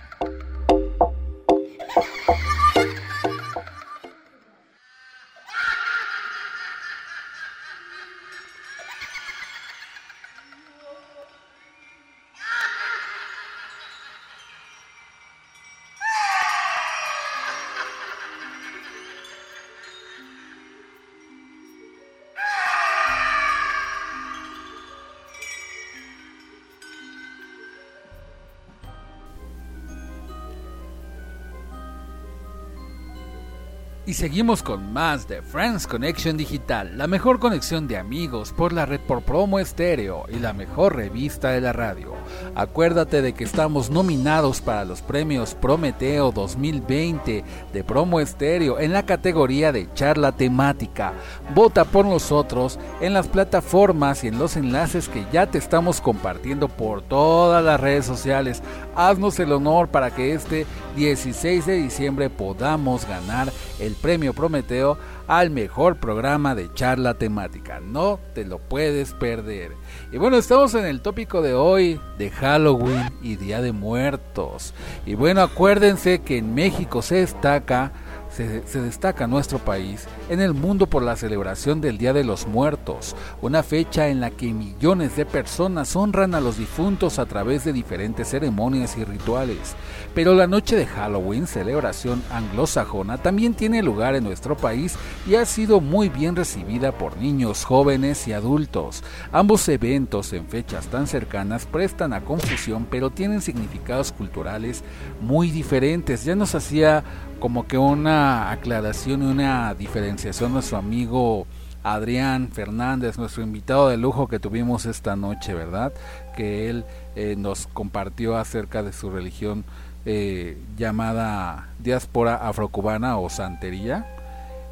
Y 34.12 34.14
seguimos 34.14 34.62
con 34.62 34.92
más 34.92 35.26
de 35.26 35.40
Friends 35.40 35.86
Connection 35.86 36.36
Digital, 36.36 36.98
la 36.98 37.06
mejor 37.06 37.38
conexión 37.40 37.88
de 37.88 37.96
amigos 37.96 38.52
por 38.52 38.74
la 38.74 38.84
red 38.84 39.00
por 39.00 39.22
promo 39.22 39.58
estéreo 39.58 40.26
y 40.28 40.38
la 40.38 40.52
mejor 40.52 40.96
revista 40.96 41.52
de 41.52 41.62
la 41.62 41.72
radio. 41.72 42.12
Acuérdate 42.54 43.22
de 43.22 43.32
que 43.32 43.44
estamos 43.44 43.88
nominados 43.88 44.60
para 44.60 44.84
los 44.84 45.00
premios 45.00 45.54
Prometeo 45.54 46.30
2020 46.30 47.42
de 47.72 47.84
promo 47.84 48.20
estéreo 48.20 48.78
en 48.78 48.92
la 48.92 49.06
categoría 49.06 49.72
de 49.72 49.88
charla 49.94 50.32
temática. 50.32 51.14
Vota 51.54 51.86
por 51.86 52.04
nosotros 52.04 52.78
en 53.00 53.14
las 53.14 53.28
plataformas 53.28 54.24
y 54.24 54.28
en 54.28 54.38
los 54.38 54.58
enlaces 54.58 55.08
que 55.08 55.24
ya 55.32 55.46
te 55.46 55.56
estamos 55.56 56.02
compartiendo 56.02 56.68
por 56.68 57.00
todas 57.00 57.64
las 57.64 57.80
redes 57.80 58.04
sociales. 58.04 58.62
Haznos 58.94 59.40
el 59.40 59.52
honor 59.52 59.88
para 59.88 60.10
que 60.10 60.34
este 60.34 60.66
16 60.96 61.64
de 61.64 61.76
diciembre 61.76 62.28
podamos 62.28 63.06
ganar 63.06 63.50
el 63.80 63.94
premio 64.02 64.34
Prometeo 64.34 64.98
al 65.28 65.50
mejor 65.50 65.96
programa 65.96 66.54
de 66.54 66.74
charla 66.74 67.14
temática. 67.14 67.80
No 67.80 68.18
te 68.34 68.44
lo 68.44 68.58
puedes 68.58 69.14
perder. 69.14 69.72
Y 70.10 70.18
bueno, 70.18 70.36
estamos 70.36 70.74
en 70.74 70.84
el 70.84 71.00
tópico 71.00 71.40
de 71.40 71.54
hoy 71.54 72.00
de 72.18 72.30
Halloween 72.30 73.10
y 73.22 73.36
Día 73.36 73.62
de 73.62 73.72
Muertos. 73.72 74.74
Y 75.06 75.14
bueno, 75.14 75.40
acuérdense 75.40 76.20
que 76.20 76.38
en 76.38 76.54
México 76.54 77.00
se 77.00 77.16
destaca 77.16 77.92
se, 78.32 78.66
se, 78.66 78.80
destaca 78.80 79.26
nuestro 79.26 79.58
país 79.58 80.06
en 80.30 80.40
el 80.40 80.54
mundo 80.54 80.86
por 80.86 81.02
la 81.02 81.16
celebración 81.16 81.82
del 81.82 81.98
Día 81.98 82.14
de 82.14 82.24
los 82.24 82.46
Muertos, 82.46 83.14
una 83.42 83.62
fecha 83.62 84.08
en 84.08 84.20
la 84.20 84.30
que 84.30 84.54
millones 84.54 85.16
de 85.16 85.26
personas 85.26 85.94
honran 85.96 86.34
a 86.34 86.40
los 86.40 86.56
difuntos 86.56 87.18
a 87.18 87.26
través 87.26 87.64
de 87.64 87.74
diferentes 87.74 88.28
ceremonias 88.28 88.96
y 88.96 89.04
rituales. 89.04 89.76
Pero 90.14 90.34
la 90.34 90.46
noche 90.46 90.76
de 90.76 90.86
Halloween, 90.86 91.46
celebración 91.46 92.22
anglosajona, 92.30 93.18
también 93.18 93.54
tiene 93.54 93.82
lugar 93.82 94.14
en 94.14 94.24
nuestro 94.24 94.56
país 94.56 94.96
y 95.26 95.36
ha 95.36 95.46
sido 95.46 95.80
muy 95.80 96.10
bien 96.10 96.36
recibida 96.36 96.92
por 96.92 97.16
niños, 97.16 97.64
jóvenes 97.64 98.28
y 98.28 98.32
adultos. 98.34 99.02
Ambos 99.32 99.66
eventos 99.68 100.32
en 100.34 100.46
fechas 100.46 100.88
tan 100.88 101.06
cercanas 101.06 101.64
prestan 101.64 102.12
a 102.12 102.20
confusión, 102.20 102.86
pero 102.90 103.10
tienen 103.10 103.40
significados 103.40 104.12
culturales 104.12 104.84
muy 105.20 105.50
diferentes. 105.50 106.24
Ya 106.24 106.34
nos 106.34 106.54
hacía 106.54 107.04
como 107.40 107.66
que 107.66 107.78
una 107.78 108.50
aclaración 108.50 109.22
y 109.22 109.26
una 109.26 109.74
diferenciación 109.74 110.52
nuestro 110.52 110.76
amigo 110.76 111.46
Adrián 111.82 112.50
Fernández, 112.52 113.18
nuestro 113.18 113.42
invitado 113.42 113.88
de 113.88 113.96
lujo 113.96 114.28
que 114.28 114.38
tuvimos 114.38 114.86
esta 114.86 115.16
noche, 115.16 115.54
¿verdad? 115.54 115.92
Que 116.36 116.70
él 116.70 116.84
eh, 117.16 117.34
nos 117.36 117.66
compartió 117.66 118.36
acerca 118.36 118.82
de 118.82 118.92
su 118.92 119.10
religión 119.10 119.64
eh, 120.04 120.58
llamada 120.76 121.68
diáspora 121.78 122.36
afrocubana 122.36 123.18
o 123.18 123.28
santería. 123.30 124.06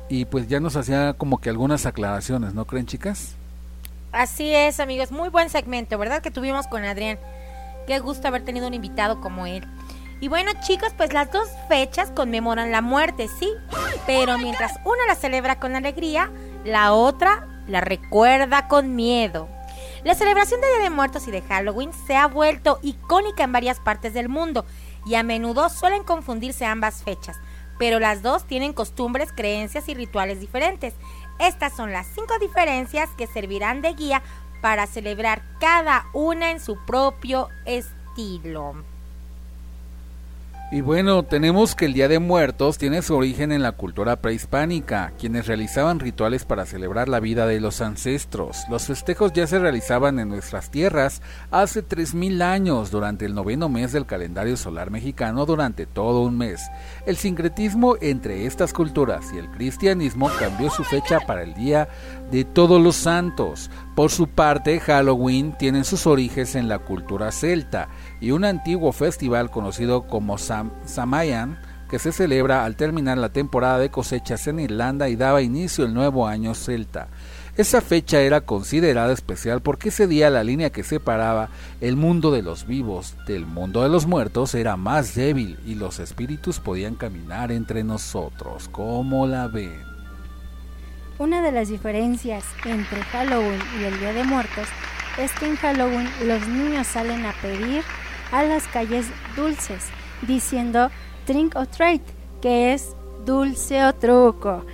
Y 0.09 0.25
pues 0.25 0.49
ya 0.49 0.59
nos 0.59 0.77
hacía 0.77 1.13
como 1.13 1.39
que 1.41 1.51
algunas 1.51 1.87
aclaraciones, 1.87 2.55
¿no 2.55 2.65
creen 2.65 2.87
chicas? 2.87 3.37
Así 4.13 4.53
es, 4.53 4.81
amigos, 4.81 5.13
muy 5.13 5.29
buen 5.29 5.51
segmento, 5.51 5.97
¿verdad? 5.99 6.21
Que 6.21 6.33
tuvimos 6.33 6.67
con 6.67 6.85
Adrián. 6.85 7.19
Qué 7.87 8.01
gusto 8.01 8.27
haber 8.27 8.45
tenido 8.45 8.67
un 8.67 8.75
invitado 8.75 9.21
como 9.21 9.47
él. 9.47 9.65
Y 10.21 10.29
bueno, 10.29 10.51
chicos, 10.61 10.93
pues 10.97 11.13
las 11.13 11.31
dos 11.31 11.49
fechas 11.69 12.11
conmemoran 12.11 12.73
la 12.73 12.83
muerte, 12.83 13.29
sí, 13.39 13.51
pero 14.07 14.37
mientras 14.37 14.73
una 14.85 15.07
la 15.07 15.15
celebra 15.15 15.61
con 15.61 15.77
alegría, 15.77 16.31
la 16.65 16.93
otra 16.93 17.47
la 17.69 17.81
recuerda 17.81 18.69
con 18.69 18.97
miedo. 18.97 19.49
La 20.05 20.15
celebración 20.15 20.61
de 20.61 20.67
Día 20.67 20.85
de 20.85 20.91
Muertos 20.91 21.29
y 21.29 21.31
de 21.31 21.43
Halloween 21.43 21.93
se 22.07 22.17
ha 22.17 22.27
vuelto 22.27 22.81
icónica 22.83 23.45
en 23.45 23.53
varias 23.53 23.81
partes 23.81 24.13
del 24.13 24.29
mundo 24.29 24.65
y 25.07 25.15
a 25.15 25.23
menudo 25.23 25.69
suelen 25.69 26.05
confundirse 26.05 26.65
ambas 26.65 27.03
fechas, 27.03 27.39
pero 27.79 27.99
las 27.99 28.23
dos 28.23 28.47
tienen 28.47 28.73
costumbres, 28.73 29.33
creencias 29.33 29.89
y 29.89 29.95
rituales 29.95 30.41
diferentes. 30.41 30.95
Estas 31.39 31.75
son 31.75 31.93
las 31.93 32.07
cinco 32.07 32.39
diferencias 32.39 33.09
que 33.17 33.27
servirán 33.27 33.81
de 33.81 33.95
guía 33.95 34.23
para 34.61 34.87
celebrar 34.87 35.43
cada 35.59 36.07
una 36.13 36.51
en 36.51 36.61
su 36.61 36.77
propio 36.85 37.49
estilo. 37.65 38.90
Y 40.73 40.83
bueno, 40.83 41.25
tenemos 41.25 41.75
que 41.75 41.87
el 41.87 41.95
Día 41.95 42.07
de 42.07 42.21
Muertos 42.21 42.79
tiene 42.79 43.03
su 43.03 43.17
origen 43.17 43.51
en 43.51 43.61
la 43.61 43.73
cultura 43.73 44.21
prehispánica, 44.21 45.13
quienes 45.19 45.49
realizaban 45.49 45.99
rituales 45.99 46.45
para 46.45 46.65
celebrar 46.65 47.09
la 47.09 47.19
vida 47.19 47.49
de 47.49 47.59
los 47.59 47.81
ancestros. 47.81 48.67
Los 48.71 48.87
festejos 48.87 49.33
ya 49.33 49.49
se 49.49 49.59
realizaban 49.59 50.21
en 50.21 50.29
nuestras 50.29 50.71
tierras 50.71 51.23
hace 51.51 51.85
3.000 51.85 52.41
años 52.43 52.93
durante 52.93 53.25
el 53.25 53.35
noveno 53.35 53.69
mes 53.69 53.91
del 53.91 54.07
calendario 54.07 54.57
solar 54.57 54.93
mexicano 54.93 55.45
durante 55.45 55.87
todo 55.87 56.23
un 56.23 56.39
mes. 56.39 56.61
El 57.05 57.17
sincretismo 57.17 57.97
entre 58.01 58.47
estas 58.47 58.73
culturas 58.73 59.25
y 59.35 59.39
el 59.39 59.51
cristianismo 59.51 60.31
cambió 60.39 60.71
su 60.71 60.85
fecha 60.85 61.19
para 61.19 61.43
el 61.43 61.53
Día 61.55 61.89
de 62.31 62.45
Todos 62.45 62.81
los 62.81 62.97
Santos. 62.97 63.71
Por 63.95 64.11
su 64.11 64.29
parte, 64.29 64.81
Halloween 64.81 65.55
tiene 65.59 65.85
sus 65.85 66.07
orígenes 66.07 66.55
en 66.55 66.69
la 66.69 66.79
cultura 66.79 67.33
celta 67.33 67.89
y 68.21 68.31
un 68.31 68.45
antiguo 68.45 68.93
festival 68.93 69.51
conocido 69.51 70.07
como 70.07 70.39
Sam 70.39 70.71
Samayan, 70.85 71.59
que 71.91 71.99
se 71.99 72.13
celebra 72.13 72.65
al 72.65 72.77
terminar 72.77 73.19
la 73.19 73.31
temporada 73.31 73.79
de 73.79 73.91
cosechas 73.91 74.47
en 74.47 74.61
Irlanda 74.61 75.09
y 75.09 75.17
daba 75.17 75.43
inicio 75.43 75.85
el 75.85 75.93
nuevo 75.93 76.27
año 76.27 76.55
celta. 76.55 77.09
Esa 77.57 77.81
fecha 77.81 78.21
era 78.21 78.43
considerada 78.43 79.13
especial 79.13 79.61
porque 79.61 79.89
ese 79.89 80.07
día 80.07 80.31
la 80.31 80.45
línea 80.45 80.71
que 80.71 80.85
separaba 80.85 81.51
el 81.81 81.97
mundo 81.97 82.31
de 82.31 82.43
los 82.43 82.67
vivos 82.67 83.17
del 83.27 83.45
mundo 83.45 83.83
de 83.83 83.89
los 83.89 84.07
muertos 84.07 84.55
era 84.55 84.77
más 84.77 85.17
débil 85.17 85.59
y 85.67 85.75
los 85.75 85.99
espíritus 85.99 86.61
podían 86.61 86.95
caminar 86.95 87.51
entre 87.51 87.83
nosotros. 87.83 88.69
¿Cómo 88.71 89.27
la 89.27 89.49
ven? 89.49 89.90
Una 91.21 91.43
de 91.43 91.53
las 91.53 91.69
diferencias 91.69 92.47
entre 92.65 93.03
Halloween 93.03 93.61
y 93.79 93.85
el 93.85 94.01
Día 94.01 94.15
de 94.15 94.25
Muertos 94.25 94.67
es 95.19 95.31
que 95.33 95.49
en 95.49 95.57
Halloween 95.57 96.09
los 96.25 96.49
niños 96.49 96.87
salen 96.87 97.27
a 97.27 97.35
pedir 97.43 97.83
a 98.33 98.43
las 98.43 98.67
calles 98.67 99.05
dulces, 99.37 99.85
diciendo 100.27 100.91
trink 101.27 101.57
or 101.57 101.67
treat, 101.67 102.01
que 102.41 102.73
es 102.73 102.97
dulce 103.27 103.85
o 103.85 103.95
truco. 103.95 104.65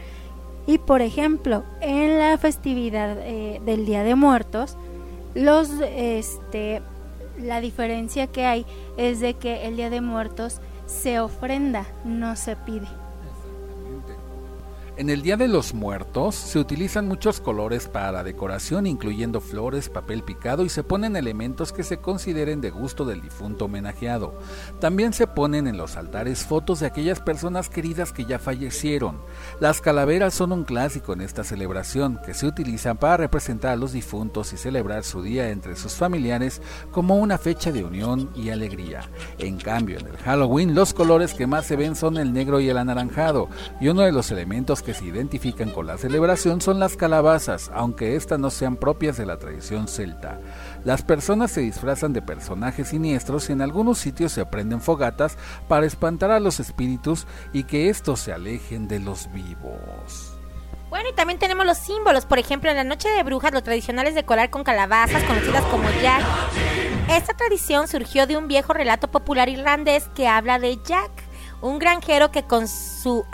Y 0.69 0.79
por 0.79 1.03
ejemplo, 1.03 1.65
en 1.81 2.17
la 2.17 2.39
festividad 2.39 3.17
eh, 3.23 3.61
del 3.67 3.85
Día 3.85 4.05
de 4.05 4.15
Muertos, 4.15 4.77
los 5.35 5.69
este 5.81 6.81
la 7.41 7.61
diferencia 7.61 8.29
que 8.29 8.47
hay 8.47 8.67
es 8.97 9.19
de 9.19 9.35
que 9.35 9.67
el 9.67 9.75
Día 9.75 9.91
de 9.91 10.01
Muertos 10.01 10.61
se 10.87 11.19
ofrenda, 11.19 11.87
no 12.05 12.37
se 12.37 12.55
pide. 12.55 12.87
En 14.99 15.11
el 15.11 15.21
Día 15.21 15.37
de 15.37 15.47
los 15.47 15.75
Muertos 15.75 16.35
se 16.35 16.59
utilizan 16.59 17.07
muchos 17.07 17.43
colores 17.43 17.87
para 17.87 18.13
la 18.13 18.25
decoración, 18.25 18.87
incluyendo 18.87 19.43
flores, 19.43 19.91
papel 19.91 20.23
picado 20.23 20.65
y 20.65 20.71
se 20.71 20.85
ponen 20.85 21.17
elementos 21.17 21.71
que 21.71 21.83
se 21.83 21.99
consideren 21.99 22.63
de 22.63 22.71
gusto 22.71 23.05
del 23.05 23.21
difunto 23.21 23.67
homenajeado. 23.67 24.41
También 24.81 25.13
se 25.13 25.27
ponen 25.27 25.67
en 25.67 25.77
los 25.77 25.99
altares 25.99 26.47
fotos 26.47 26.81
de 26.81 26.87
aquellas 26.87 27.21
personas 27.21 27.69
queridas 27.69 28.11
que 28.11 28.25
ya 28.25 28.39
fallecieron. 28.39 29.21
Las 29.61 29.83
calaveras 29.83 30.33
son 30.33 30.51
un 30.53 30.65
clásico 30.65 31.13
en 31.13 31.21
esta 31.21 31.45
celebración, 31.45 32.19
que 32.25 32.33
se 32.33 32.47
utilizan 32.47 32.97
para 32.97 33.19
representar 33.19 33.73
a 33.73 33.77
los 33.77 33.93
difuntos 33.93 34.55
y 34.55 34.57
celebrar 34.57 35.05
su 35.05 35.21
día 35.21 35.51
entre 35.51 35.77
sus 35.77 35.93
familiares 35.93 36.63
como 36.91 37.17
una 37.17 37.37
fecha 37.37 37.71
de 37.71 37.85
unión 37.85 38.31
y 38.35 38.49
alegría. 38.49 39.03
En 39.37 39.59
cambio, 39.59 39.99
en 39.99 40.07
el 40.07 40.17
Halloween 40.17 40.75
los 40.75 40.95
colores 40.95 41.35
que 41.35 41.47
más 41.47 41.67
se 41.67 41.77
ven 41.77 41.97
son 41.97 42.17
el 42.17 42.33
negro 42.33 42.61
y 42.61 42.71
el 42.71 42.79
anaranjado, 42.79 43.51
y 43.79 43.89
uno 43.89 44.01
de 44.01 44.13
los 44.13 44.31
elementos 44.31 44.86
que 44.87 44.95
se 44.95 45.05
identifican 45.05 45.71
con 45.71 45.89
la 45.89 45.99
celebración 45.99 46.61
son 46.61 46.79
las 46.79 46.97
calabazas, 46.97 47.73
aunque 47.75 48.15
estas 48.15 48.39
no 48.39 48.51
sean 48.51 48.77
propias 48.77 49.17
de 49.17 49.27
la 49.27 49.37
tradición 49.37 49.89
celta. 49.89 50.39
Las 50.85 51.03
personas 51.03 51.51
se 51.51 51.63
disfrazan 51.63 52.13
de 52.13 52.23
personajes 52.23 52.91
siniestros 52.91 53.51
y 53.51 53.53
en 53.53 53.63
algunos 53.63 53.99
sitios 53.99 54.31
se 54.31 54.47
prenden 54.47 54.81
fogatas 54.81 55.39
para 55.67 55.87
espantar 55.87 56.31
a 56.31 56.39
los 56.39 56.61
espíritus 56.61 57.27
y 57.53 57.65
que 57.65 57.89
estos 57.89 58.21
se 58.21 58.33
alejen 58.33 58.87
de 58.87 59.01
los 59.01 59.29
vivos. 59.33 60.39
Bueno, 60.89 61.09
y 61.11 61.15
también 61.17 61.41
tenemos 61.41 61.67
los 61.67 61.79
símbolos. 61.79 62.25
Por 62.25 62.39
ejemplo, 62.39 62.71
en 62.71 62.77
la 62.77 62.85
noche 62.85 63.09
de 63.09 63.25
brujas, 63.25 63.53
lo 63.53 63.65
tradicional 63.65 64.07
es 64.07 64.15
decorar 64.15 64.51
con 64.51 64.63
calabazas 64.63 65.25
conocidas 65.25 65.65
como 65.65 65.91
Jack. 66.01 66.23
Esta 67.11 67.35
tradición 67.35 67.89
surgió 67.89 68.29
de 68.29 68.37
un 68.37 68.47
viejo 68.47 68.73
relato 68.73 69.11
popular 69.11 69.49
irlandés 69.49 70.09
que 70.15 70.29
habla 70.29 70.61
de 70.61 70.79
Jack, 70.85 71.11
un 71.61 71.81
granjero 71.81 72.31
que 72.31 72.45
con 72.45 72.69
su 72.69 73.25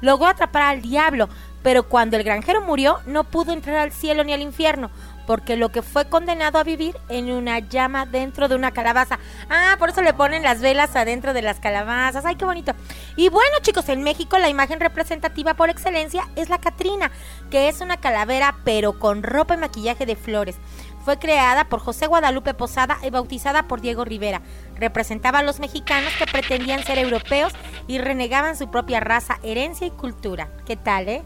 logró 0.00 0.26
atrapar 0.26 0.62
al 0.62 0.82
diablo, 0.82 1.28
pero 1.62 1.82
cuando 1.84 2.16
el 2.16 2.24
granjero 2.24 2.62
murió 2.62 2.98
no 3.06 3.24
pudo 3.24 3.52
entrar 3.52 3.76
al 3.76 3.92
cielo 3.92 4.24
ni 4.24 4.32
al 4.32 4.40
infierno, 4.40 4.90
porque 5.26 5.56
lo 5.56 5.68
que 5.68 5.82
fue 5.82 6.08
condenado 6.08 6.58
a 6.58 6.64
vivir 6.64 6.96
en 7.08 7.30
una 7.30 7.60
llama 7.60 8.06
dentro 8.06 8.48
de 8.48 8.54
una 8.54 8.72
calabaza. 8.72 9.18
Ah, 9.48 9.76
por 9.78 9.90
eso 9.90 10.02
le 10.02 10.14
ponen 10.14 10.42
las 10.42 10.60
velas 10.60 10.96
adentro 10.96 11.32
de 11.32 11.42
las 11.42 11.60
calabazas. 11.60 12.24
Ay, 12.24 12.36
qué 12.36 12.44
bonito. 12.44 12.72
Y 13.14 13.28
bueno, 13.28 13.56
chicos, 13.62 13.88
en 13.88 14.02
México 14.02 14.38
la 14.38 14.48
imagen 14.48 14.80
representativa 14.80 15.54
por 15.54 15.70
excelencia 15.70 16.26
es 16.34 16.48
la 16.48 16.58
Catrina, 16.58 17.10
que 17.50 17.68
es 17.68 17.80
una 17.80 17.98
calavera 17.98 18.56
pero 18.64 18.98
con 18.98 19.22
ropa 19.22 19.54
y 19.54 19.58
maquillaje 19.58 20.06
de 20.06 20.16
flores. 20.16 20.56
Fue 21.04 21.18
creada 21.18 21.64
por 21.64 21.80
José 21.80 22.06
Guadalupe 22.06 22.54
Posada 22.54 22.98
y 23.02 23.10
bautizada 23.10 23.64
por 23.64 23.80
Diego 23.80 24.04
Rivera. 24.04 24.42
Representaba 24.76 25.38
a 25.38 25.42
los 25.42 25.58
mexicanos 25.58 26.12
que 26.18 26.26
pretendían 26.26 26.82
ser 26.82 26.98
europeos 26.98 27.52
y 27.86 27.98
renegaban 27.98 28.56
su 28.56 28.70
propia 28.70 29.00
raza, 29.00 29.38
herencia 29.42 29.86
y 29.86 29.90
cultura. 29.90 30.48
¿Qué 30.66 30.76
tal, 30.76 31.08
eh? 31.08 31.22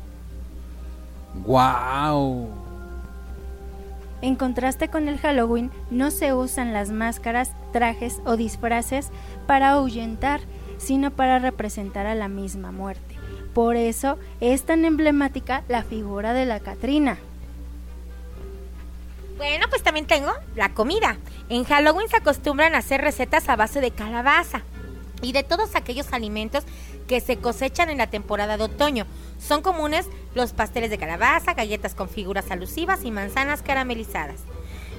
¡Guau! 1.45 2.49
En 4.23 4.37
contraste 4.37 4.89
con 4.89 5.09
el 5.09 5.19
Halloween, 5.19 5.71
no 5.91 6.11
se 6.11 6.33
usan 6.33 6.73
las 6.73 6.91
máscaras, 6.91 7.51
trajes 7.73 8.21
o 8.25 8.37
disfraces 8.37 9.11
para 9.47 9.71
ahuyentar, 9.71 10.41
sino 10.79 11.11
para 11.11 11.41
representar 11.41 12.07
a 12.07 12.15
la 12.15 12.29
misma 12.29 12.73
muerte. 12.73 13.19
Por 13.53 13.77
eso 13.77 14.19
es 14.41 14.65
tan 14.65 14.85
emblemática 14.85 15.63
la 15.69 15.83
figura 15.83 16.33
de 16.33 16.47
la 16.47 16.61
Catrina. 16.61 17.19
Bueno, 19.37 19.67
pues 19.69 19.83
también 19.83 20.07
tengo 20.07 20.33
la 20.55 20.75
comida. 20.75 21.19
En 21.49 21.65
Halloween 21.65 22.09
se 22.09 22.17
acostumbran 22.17 22.75
a 22.75 22.79
hacer 22.79 23.01
recetas 23.01 23.49
a 23.49 23.57
base 23.57 23.81
de 23.81 23.91
calabaza 23.91 24.63
y 25.23 25.33
de 25.33 25.43
todos 25.43 25.75
aquellos 25.75 26.13
alimentos 26.13 26.65
que 27.09 27.21
se 27.21 27.39
cosechan 27.39 27.91
en 27.91 27.99
la 27.99 28.07
temporada 28.07 28.57
de 28.57 28.65
otoño. 28.65 29.07
Son 29.39 29.61
comunes 29.61 30.07
los 30.35 30.53
pasteles 30.53 30.91
de 30.91 30.99
calabaza, 30.99 31.55
galletas 31.55 31.95
con 31.95 32.09
figuras 32.09 32.51
alusivas 32.51 33.05
y 33.05 33.11
manzanas 33.11 33.63
caramelizadas. 33.63 34.41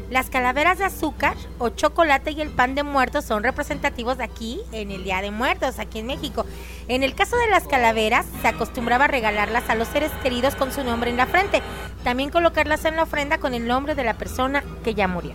Las 0.10 0.30
calaveras 0.30 0.78
de 0.78 0.86
azúcar 0.86 1.36
o 1.58 1.70
chocolate 1.70 2.32
y 2.32 2.42
el 2.42 2.50
pan 2.50 2.76
de 2.76 2.84
muertos 2.84 3.26
son 3.26 3.42
representativos 3.42 4.20
de 4.20 4.26
aquí 4.26 4.62
en 4.72 4.92
el 4.92 5.04
Día 5.04 5.22
de 5.22 5.32
Muertos, 5.32 5.80
aquí 5.80 6.00
en 6.00 6.06
México. 6.06 6.46
En 6.88 7.02
el 7.02 7.16
caso 7.16 7.38
de 7.38 7.48
las 7.48 7.68
calaveras, 7.68 8.28
se 8.42 8.48
acostumbraba 8.48 9.08
regalarlas 9.08 9.68
a 9.68 9.76
los 9.76 9.88
seres 9.88 10.12
queridos 10.22 10.56
con 10.56 10.72
su 10.72 10.84
nombre 10.84 11.10
en 11.10 11.18
la 11.18 11.26
frente. 11.26 11.64
También 12.06 12.30
colocarlas 12.30 12.86
en 12.86 12.98
la 12.98 13.04
ofrenda 13.04 13.40
con 13.40 13.56
el 13.56 13.68
nombre 13.68 13.96
de 13.96 14.04
la 14.04 14.14
persona 14.14 14.64
que 14.84 14.94
ya 14.94 15.08
murió. 15.08 15.34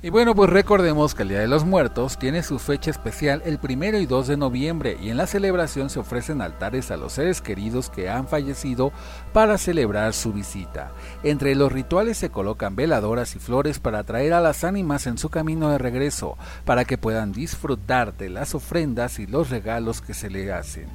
Y 0.00 0.08
bueno, 0.08 0.34
pues 0.34 0.48
recordemos 0.48 1.14
que 1.14 1.22
el 1.22 1.28
Día 1.28 1.40
de 1.40 1.48
los 1.48 1.66
Muertos 1.66 2.18
tiene 2.18 2.42
su 2.42 2.58
fecha 2.58 2.90
especial 2.90 3.42
el 3.44 3.58
primero 3.58 3.98
y 3.98 4.06
2 4.06 4.26
de 4.26 4.36
noviembre 4.38 4.96
y 5.02 5.10
en 5.10 5.18
la 5.18 5.26
celebración 5.26 5.90
se 5.90 5.98
ofrecen 5.98 6.40
altares 6.40 6.90
a 6.90 6.96
los 6.96 7.12
seres 7.12 7.42
queridos 7.42 7.90
que 7.90 8.08
han 8.08 8.26
fallecido 8.26 8.90
para 9.34 9.58
celebrar 9.58 10.14
su 10.14 10.32
visita. 10.32 10.92
Entre 11.22 11.54
los 11.54 11.70
rituales 11.70 12.16
se 12.16 12.30
colocan 12.30 12.74
veladoras 12.74 13.36
y 13.36 13.38
flores 13.38 13.80
para 13.80 13.98
atraer 13.98 14.32
a 14.32 14.40
las 14.40 14.64
ánimas 14.64 15.06
en 15.06 15.18
su 15.18 15.28
camino 15.28 15.68
de 15.68 15.76
regreso, 15.76 16.38
para 16.64 16.86
que 16.86 16.96
puedan 16.96 17.32
disfrutar 17.32 18.16
de 18.16 18.30
las 18.30 18.54
ofrendas 18.54 19.18
y 19.18 19.26
los 19.26 19.50
regalos 19.50 20.00
que 20.00 20.14
se 20.14 20.30
le 20.30 20.50
hacen. 20.52 20.88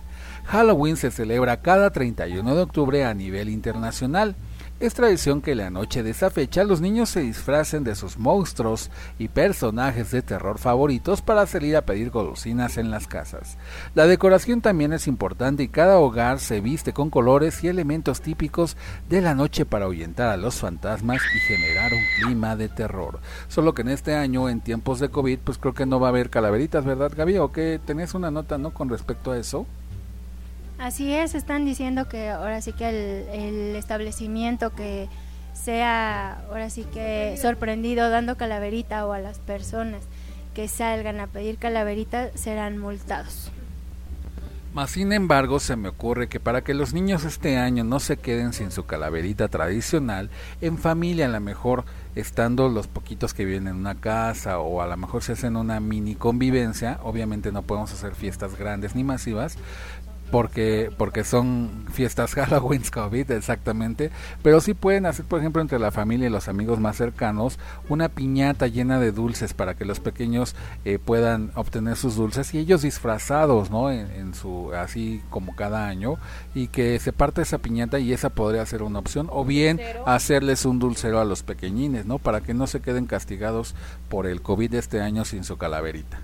Halloween 0.49 0.97
se 0.97 1.11
celebra 1.11 1.61
cada 1.61 1.91
31 1.91 2.55
de 2.55 2.61
octubre 2.63 3.05
a 3.05 3.13
nivel 3.13 3.49
internacional. 3.49 4.35
Es 4.79 4.95
tradición 4.95 5.43
que 5.43 5.53
la 5.53 5.69
noche 5.69 6.01
de 6.01 6.09
esa 6.09 6.31
fecha 6.31 6.63
los 6.63 6.81
niños 6.81 7.09
se 7.09 7.19
disfracen 7.19 7.83
de 7.83 7.93
sus 7.93 8.17
monstruos 8.17 8.89
y 9.19 9.27
personajes 9.27 10.09
de 10.09 10.23
terror 10.23 10.57
favoritos 10.57 11.21
para 11.21 11.45
salir 11.45 11.77
a 11.77 11.85
pedir 11.85 12.09
golosinas 12.09 12.77
en 12.77 12.89
las 12.89 13.05
casas. 13.05 13.59
La 13.93 14.07
decoración 14.07 14.61
también 14.61 14.91
es 14.91 15.05
importante 15.05 15.61
y 15.61 15.67
cada 15.67 15.99
hogar 15.99 16.39
se 16.39 16.61
viste 16.61 16.93
con 16.93 17.11
colores 17.11 17.63
y 17.63 17.67
elementos 17.67 18.21
típicos 18.21 18.75
de 19.07 19.21
la 19.21 19.35
noche 19.35 19.67
para 19.67 19.85
ahuyentar 19.85 20.29
a 20.29 20.37
los 20.37 20.55
fantasmas 20.55 21.21
y 21.35 21.39
generar 21.41 21.91
un 21.93 22.23
clima 22.23 22.55
de 22.55 22.69
terror. 22.69 23.19
Solo 23.49 23.75
que 23.75 23.83
en 23.83 23.89
este 23.89 24.15
año, 24.15 24.49
en 24.49 24.61
tiempos 24.61 24.99
de 24.99 25.09
COVID, 25.09 25.37
pues 25.43 25.59
creo 25.59 25.75
que 25.75 25.85
no 25.85 25.99
va 25.99 26.07
a 26.07 26.09
haber 26.09 26.31
calaveritas, 26.31 26.85
¿verdad 26.85 27.11
Gaby? 27.15 27.37
¿O 27.37 27.51
que 27.51 27.79
tenés 27.85 28.15
una 28.15 28.31
nota, 28.31 28.57
no, 28.57 28.73
con 28.73 28.89
respecto 28.89 29.31
a 29.31 29.37
eso? 29.37 29.67
Así 30.79 31.13
es, 31.13 31.35
están 31.35 31.65
diciendo 31.65 32.07
que 32.07 32.29
ahora 32.29 32.61
sí 32.61 32.71
que 32.71 32.87
el, 32.89 33.75
establecimiento 33.75 34.73
que 34.73 35.09
sea 35.53 36.39
ahora 36.49 36.69
sí 36.69 36.85
que 36.85 37.35
sorprendido 37.39 38.09
dando 38.09 38.37
calaverita 38.37 39.05
o 39.05 39.11
a 39.11 39.19
las 39.19 39.39
personas 39.39 40.03
que 40.53 40.69
salgan 40.69 41.19
a 41.19 41.27
pedir 41.27 41.57
calaverita 41.57 42.29
serán 42.35 42.77
multados. 42.77 43.51
Más 44.73 44.91
sin 44.91 45.11
embargo, 45.11 45.59
se 45.59 45.75
me 45.75 45.89
ocurre 45.89 46.29
que 46.29 46.39
para 46.39 46.61
que 46.63 46.75
los 46.75 46.93
niños 46.93 47.25
este 47.25 47.57
año 47.57 47.83
no 47.83 47.99
se 47.99 48.17
queden 48.17 48.53
sin 48.53 48.71
su 48.71 48.85
calaverita 48.85 49.47
tradicional, 49.47 50.29
en 50.61 50.77
familia 50.77 51.25
a 51.25 51.29
lo 51.29 51.39
mejor 51.39 51.85
estando 52.13 52.69
los 52.69 52.85
poquitos 52.85 53.33
que 53.33 53.45
viven 53.45 53.67
en 53.67 53.77
una 53.77 53.95
casa 53.95 54.59
o 54.59 54.81
a 54.81 54.87
lo 54.87 54.95
mejor 54.95 55.23
se 55.23 55.31
hacen 55.31 55.55
una 55.55 55.79
mini 55.79 56.13
convivencia, 56.13 56.99
obviamente 57.03 57.51
no 57.51 57.63
podemos 57.63 57.91
hacer 57.91 58.13
fiestas 58.13 58.55
grandes 58.57 58.95
ni 58.95 59.03
masivas, 59.03 59.57
porque 60.31 60.91
porque 60.97 61.23
son 61.23 61.85
fiestas 61.91 62.33
Halloween 62.35 62.83
COVID 62.91 63.31
exactamente, 63.31 64.11
pero 64.43 64.61
sí 64.61 64.73
pueden 64.73 65.05
hacer 65.05 65.25
por 65.25 65.39
ejemplo 65.39 65.61
entre 65.61 65.79
la 65.79 65.91
familia 65.91 66.27
y 66.27 66.31
los 66.31 66.47
amigos 66.47 66.79
más 66.79 66.97
cercanos 66.97 67.59
una 67.87 68.09
piñata 68.09 68.67
llena 68.67 68.99
de 68.99 69.11
dulces 69.11 69.53
para 69.53 69.75
que 69.75 69.85
los 69.85 69.99
pequeños 69.99 70.55
eh, 70.85 70.99
puedan 70.99 71.51
obtener 71.55 71.95
sus 71.95 72.15
dulces 72.15 72.53
y 72.53 72.59
ellos 72.59 72.81
disfrazados, 72.81 73.71
¿no? 73.71 73.91
En, 73.91 74.11
en 74.11 74.33
su 74.33 74.73
así 74.73 75.21
como 75.29 75.55
cada 75.55 75.87
año 75.87 76.17
y 76.53 76.67
que 76.67 76.99
se 76.99 77.13
parte 77.13 77.41
esa 77.41 77.57
piñata 77.57 77.99
y 77.99 78.13
esa 78.13 78.29
podría 78.29 78.65
ser 78.65 78.83
una 78.83 78.99
opción 78.99 79.27
o 79.31 79.45
bien 79.45 79.79
hacerles 80.05 80.65
un 80.65 80.79
dulcero 80.79 81.19
a 81.19 81.25
los 81.25 81.43
pequeñines, 81.43 82.05
¿no? 82.05 82.19
Para 82.19 82.41
que 82.41 82.53
no 82.53 82.67
se 82.67 82.81
queden 82.81 83.05
castigados 83.05 83.75
por 84.09 84.27
el 84.27 84.41
COVID 84.41 84.73
este 84.75 85.01
año 85.01 85.25
sin 85.25 85.43
su 85.43 85.57
calaverita. 85.57 86.19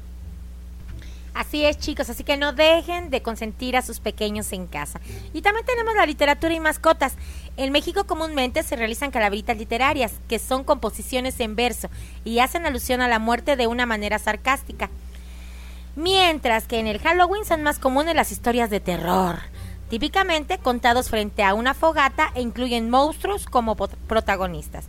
Así 1.35 1.65
es, 1.65 1.77
chicos, 1.77 2.09
así 2.09 2.23
que 2.23 2.37
no 2.37 2.53
dejen 2.53 3.09
de 3.09 3.21
consentir 3.21 3.75
a 3.75 3.81
sus 3.81 3.99
pequeños 3.99 4.53
en 4.53 4.67
casa. 4.67 5.01
Y 5.33 5.41
también 5.41 5.65
tenemos 5.65 5.93
la 5.93 6.05
literatura 6.05 6.53
y 6.53 6.61
mascotas. 6.61 7.15
En 7.57 7.73
México 7.73 8.05
comúnmente 8.05 8.63
se 8.63 8.77
realizan 8.77 9.11
calaveritas 9.11 9.57
literarias, 9.57 10.13
que 10.29 10.39
son 10.39 10.63
composiciones 10.63 11.37
en 11.41 11.57
verso 11.57 11.89
y 12.23 12.39
hacen 12.39 12.65
alusión 12.65 13.01
a 13.01 13.09
la 13.09 13.19
muerte 13.19 13.57
de 13.57 13.67
una 13.67 13.85
manera 13.85 14.17
sarcástica. 14.17 14.89
Mientras 15.97 16.67
que 16.67 16.79
en 16.79 16.87
el 16.87 16.99
Halloween 16.99 17.43
son 17.43 17.63
más 17.63 17.79
comunes 17.79 18.15
las 18.15 18.31
historias 18.31 18.69
de 18.69 18.79
terror, 18.79 19.39
típicamente 19.89 20.57
contados 20.59 21.09
frente 21.09 21.43
a 21.43 21.53
una 21.53 21.73
fogata 21.73 22.31
e 22.35 22.41
incluyen 22.41 22.89
monstruos 22.89 23.45
como 23.45 23.75
protagonistas. 23.75 24.87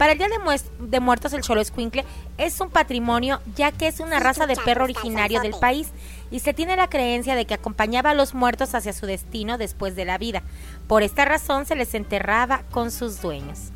Para 0.00 0.12
el 0.12 0.18
Día 0.18 0.28
de, 0.28 1.00
Muertos, 1.00 1.34
el 1.34 1.42
Cholo 1.42 1.60
Escuincle 1.60 2.06
es 2.38 2.58
un 2.62 2.70
patrimonio 2.70 3.42
ya 3.54 3.70
que 3.70 3.86
es 3.86 4.00
una 4.00 4.18
raza 4.18 4.46
de 4.46 4.56
perro 4.56 4.84
originario 4.84 5.42
del 5.42 5.52
país 5.52 5.90
y 6.30 6.40
se 6.40 6.54
tiene 6.54 6.74
la 6.74 6.88
creencia 6.88 7.34
de 7.34 7.44
que 7.44 7.52
acompañaba 7.52 8.08
a 8.08 8.14
los 8.14 8.32
muertos 8.32 8.74
hacia 8.74 8.94
su 8.94 9.04
destino 9.04 9.58
después 9.58 9.96
de 9.96 10.06
la 10.06 10.16
vida. 10.16 10.42
Por 10.86 11.02
esta 11.02 11.26
razón 11.26 11.66
se 11.66 11.76
les 11.76 11.92
enterraba 11.92 12.62
con 12.70 12.90
sus 12.90 13.20
dueños. 13.20 13.72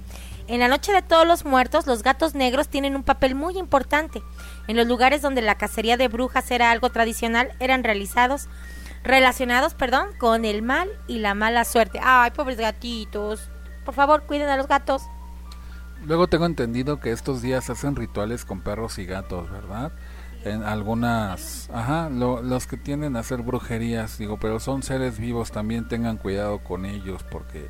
En 0.49 0.61
la 0.61 0.68
noche 0.68 0.95
de 0.95 1.03
todos 1.03 1.27
los 1.27 1.45
muertos, 1.45 1.87
los 1.87 2.03
gatos 2.03 2.35
negros 2.35 2.68
tienen 2.68 2.97
un 2.97 3.03
papel 3.03 3.35
muy 3.35 3.59
importante. 3.59 4.22
En 4.66 4.79
los 4.79 4.87
lugares 4.87 5.20
donde 5.20 5.43
la 5.43 5.57
cacería 5.57 5.99
de 5.99 6.09
brujas 6.09 6.51
era 6.51 6.70
algo 6.70 6.89
tradicional, 6.89 7.53
eran 7.61 7.85
realizados 7.85 8.49
relacionados, 9.03 9.75
perdón, 9.75 10.09
con 10.18 10.47
el 10.47 10.62
mal 10.62 10.89
y 11.07 11.18
la 11.18 11.35
mala 11.35 11.66
suerte. 11.66 12.01
Ay, 12.03 12.31
pobres 12.31 12.57
gatitos. 12.57 13.51
Por 13.85 13.93
favor, 13.93 14.22
cuiden 14.22 14.49
a 14.49 14.57
los 14.57 14.68
gatos. 14.68 15.03
Luego 16.07 16.27
tengo 16.29 16.47
entendido 16.47 17.01
que 17.01 17.13
estos 17.13 17.41
días 17.41 17.71
hacen 17.71 17.97
rituales 17.97 18.45
con 18.45 18.61
perros 18.61 18.99
y 18.99 19.07
gatos, 19.07 19.51
¿verdad? 19.51 19.93
En 20.45 20.63
algunas, 20.63 21.71
ajá, 21.73 22.11
lo- 22.11 22.43
los 22.43 22.67
que 22.67 22.77
tienden 22.77 23.17
a 23.17 23.21
hacer 23.21 23.41
brujerías, 23.43 24.19
digo, 24.19 24.39
pero 24.39 24.61
son 24.61 24.83
seres 24.83 25.19
vivos, 25.19 25.51
también 25.51 25.89
tengan 25.89 26.19
cuidado 26.19 26.59
con 26.59 26.85
ellos, 26.85 27.23
porque 27.31 27.69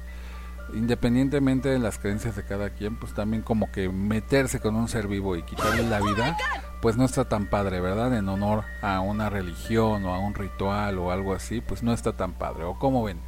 independientemente 0.75 1.69
de 1.69 1.79
las 1.79 1.99
creencias 1.99 2.35
de 2.35 2.45
cada 2.45 2.71
quien, 2.71 2.97
pues 2.97 3.15
también 3.15 3.43
como 3.45 3.71
que 3.71 3.89
meterse 3.89 4.59
con 4.59 4.75
un 4.75 4.89
ser 4.89 5.07
vivo 5.07 5.37
y 5.37 5.45
quitarle 5.45 5.89
la 5.89 6.01
vida, 6.01 6.37
pues 6.83 6.97
no 6.97 7.05
está 7.05 7.29
tan 7.29 7.47
padre, 7.49 7.81
¿verdad? 7.81 8.17
En 8.17 8.29
honor 8.29 8.65
a 8.83 8.99
una 8.99 9.31
religión 9.31 10.05
o 10.07 10.13
a 10.13 10.19
un 10.19 10.35
ritual 10.35 10.99
o 10.99 11.13
algo 11.13 11.35
así, 11.35 11.61
pues 11.61 11.85
no 11.85 11.93
está 11.93 12.15
tan 12.17 12.33
padre. 12.33 12.65
¿O 12.65 12.77
cómo 12.79 13.05
ven? 13.05 13.19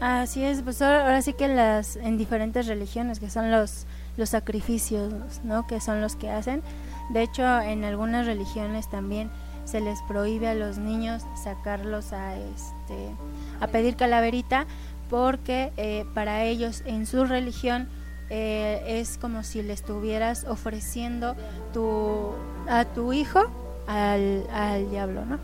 Así 0.00 0.44
es, 0.44 0.62
pues 0.62 0.82
ahora 0.82 1.22
sí 1.22 1.32
que 1.32 1.48
las 1.48 1.96
en 1.96 2.18
diferentes 2.18 2.66
religiones 2.66 3.20
que 3.20 3.30
son 3.30 3.50
los 3.50 3.86
los 4.16 4.30
sacrificios, 4.30 5.12
¿no? 5.42 5.66
Que 5.66 5.80
son 5.80 6.00
los 6.00 6.16
que 6.16 6.30
hacen. 6.30 6.62
De 7.10 7.22
hecho, 7.22 7.60
en 7.60 7.84
algunas 7.84 8.26
religiones 8.26 8.88
también 8.88 9.30
se 9.64 9.80
les 9.80 10.00
prohíbe 10.02 10.48
a 10.48 10.54
los 10.54 10.78
niños 10.78 11.22
sacarlos 11.42 12.12
a 12.12 12.36
este 12.36 13.10
a 13.60 13.66
pedir 13.68 13.96
calaverita 13.96 14.66
porque 15.08 15.72
eh, 15.76 16.04
para 16.14 16.44
ellos 16.44 16.82
en 16.86 17.06
su 17.06 17.24
religión 17.24 17.88
eh, 18.30 18.82
es 18.86 19.16
como 19.16 19.42
si 19.42 19.62
le 19.62 19.72
estuvieras 19.72 20.44
ofreciendo 20.44 21.34
tu 21.72 22.32
a 22.68 22.84
tu 22.84 23.12
hijo 23.12 23.40
al, 23.86 24.44
al 24.52 24.90
diablo, 24.90 25.24
¿no? 25.24 25.38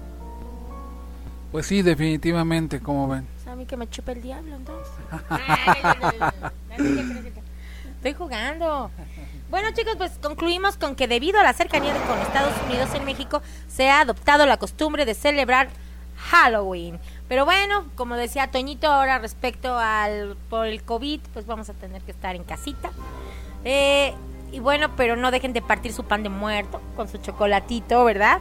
Pues 1.53 1.67
sí, 1.67 1.83
definitivamente, 1.83 2.81
¿cómo 2.81 3.09
ven? 3.09 3.27
Mí 3.61 3.67
que 3.67 3.77
me 3.77 3.91
chupe 3.91 4.13
el 4.13 4.23
diablo, 4.23 4.57
entonces. 4.57 4.91
Estoy 7.97 8.15
jugando. 8.15 8.91
Bueno, 9.51 9.69
chicos, 9.73 9.97
pues 9.99 10.13
concluimos 10.23 10.79
con 10.79 10.97
que 10.97 11.07
debido 11.07 11.39
a 11.39 11.43
la 11.43 11.53
cercanía 11.53 11.93
de- 11.93 12.01
con 12.01 12.19
Estados 12.21 12.55
Unidos 12.67 12.89
en 12.95 13.05
México, 13.05 13.43
se 13.69 13.91
ha 13.91 14.01
adoptado 14.01 14.47
la 14.47 14.57
costumbre 14.57 15.05
de 15.05 15.13
celebrar 15.13 15.69
Halloween. 16.17 16.99
Pero 17.29 17.45
bueno, 17.45 17.85
como 17.97 18.17
decía 18.17 18.51
Toñito 18.51 18.87
ahora 18.87 19.19
respecto 19.19 19.77
al 19.79 20.39
por 20.49 20.65
el 20.67 20.83
COVID, 20.83 21.21
pues 21.35 21.45
vamos 21.45 21.69
a 21.69 21.75
tener 21.75 22.01
que 22.01 22.13
estar 22.13 22.35
en 22.35 22.45
casita. 22.45 22.91
Eh, 23.67 24.15
y 24.53 24.61
bueno, 24.61 24.97
pero 24.97 25.17
no 25.17 25.31
dejen 25.31 25.53
de 25.53 25.61
partir 25.61 25.93
su 25.93 26.05
pan 26.05 26.23
de 26.23 26.31
muerto 26.31 26.81
con 26.97 27.09
su 27.09 27.19
chocolatito, 27.19 28.07
¿verdad? 28.07 28.39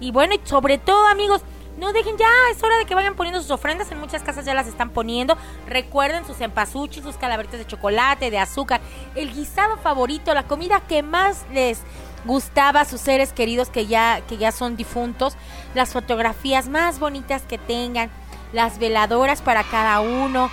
Y 0.00 0.12
bueno, 0.12 0.32
y 0.34 0.40
sobre 0.44 0.78
todo, 0.78 1.08
amigos, 1.08 1.42
no 1.78 1.92
dejen 1.92 2.16
ya, 2.16 2.28
es 2.50 2.62
hora 2.62 2.76
de 2.78 2.84
que 2.84 2.94
vayan 2.94 3.14
poniendo 3.14 3.40
sus 3.40 3.50
ofrendas. 3.50 3.90
En 3.90 3.98
muchas 3.98 4.22
casas 4.22 4.44
ya 4.44 4.54
las 4.54 4.66
están 4.66 4.90
poniendo. 4.90 5.36
Recuerden 5.66 6.24
sus 6.26 6.40
empasuchis, 6.40 7.02
sus 7.02 7.16
calaveritas 7.16 7.58
de 7.58 7.66
chocolate, 7.66 8.30
de 8.30 8.38
azúcar, 8.38 8.80
el 9.14 9.32
guisado 9.32 9.76
favorito, 9.78 10.34
la 10.34 10.44
comida 10.44 10.80
que 10.80 11.02
más 11.02 11.44
les 11.52 11.80
gustaba 12.24 12.82
a 12.82 12.84
sus 12.84 13.00
seres 13.00 13.32
queridos 13.32 13.68
que 13.68 13.86
ya, 13.86 14.20
que 14.28 14.36
ya 14.36 14.52
son 14.52 14.76
difuntos, 14.76 15.36
las 15.74 15.92
fotografías 15.92 16.68
más 16.68 17.00
bonitas 17.00 17.42
que 17.42 17.58
tengan, 17.58 18.10
las 18.52 18.78
veladoras 18.78 19.42
para 19.42 19.64
cada 19.64 20.00
uno, 20.00 20.50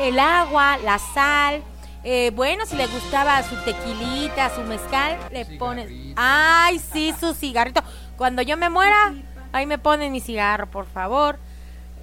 el 0.00 0.18
agua, 0.18 0.76
la 0.78 0.98
sal. 0.98 1.62
eh, 2.04 2.30
bueno, 2.34 2.66
si 2.66 2.76
le 2.76 2.88
gustaba 2.88 3.42
su 3.42 3.56
tequilita, 3.64 4.54
su 4.54 4.62
mezcal, 4.62 5.18
le 5.30 5.46
pones. 5.58 5.88
Ay, 6.16 6.78
sí, 6.78 7.14
su 7.18 7.32
cigarrito. 7.32 7.82
Cuando 8.16 8.42
yo 8.42 8.56
me 8.56 8.68
muera, 8.68 9.14
ahí 9.52 9.66
me 9.66 9.78
ponen 9.78 10.12
mi 10.12 10.20
cigarro, 10.20 10.66
por 10.66 10.86
favor. 10.86 11.38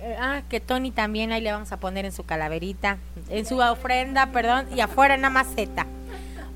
Eh, 0.02 0.16
ah, 0.18 0.41
que 0.47 0.62
Tony 0.62 0.91
también 0.91 1.34
ahí 1.34 1.41
le 1.41 1.52
vamos 1.52 1.72
a 1.74 1.78
poner 1.78 2.06
en 2.06 2.14
su 2.14 2.24
calaverita, 2.24 2.97
en 3.30 3.45
su 3.45 3.60
ofrenda, 3.60 4.28
perdón, 4.28 4.68
y 4.74 4.80
afuera 4.80 5.16
en 5.16 5.22
la 5.22 5.30
maceta. 5.30 5.86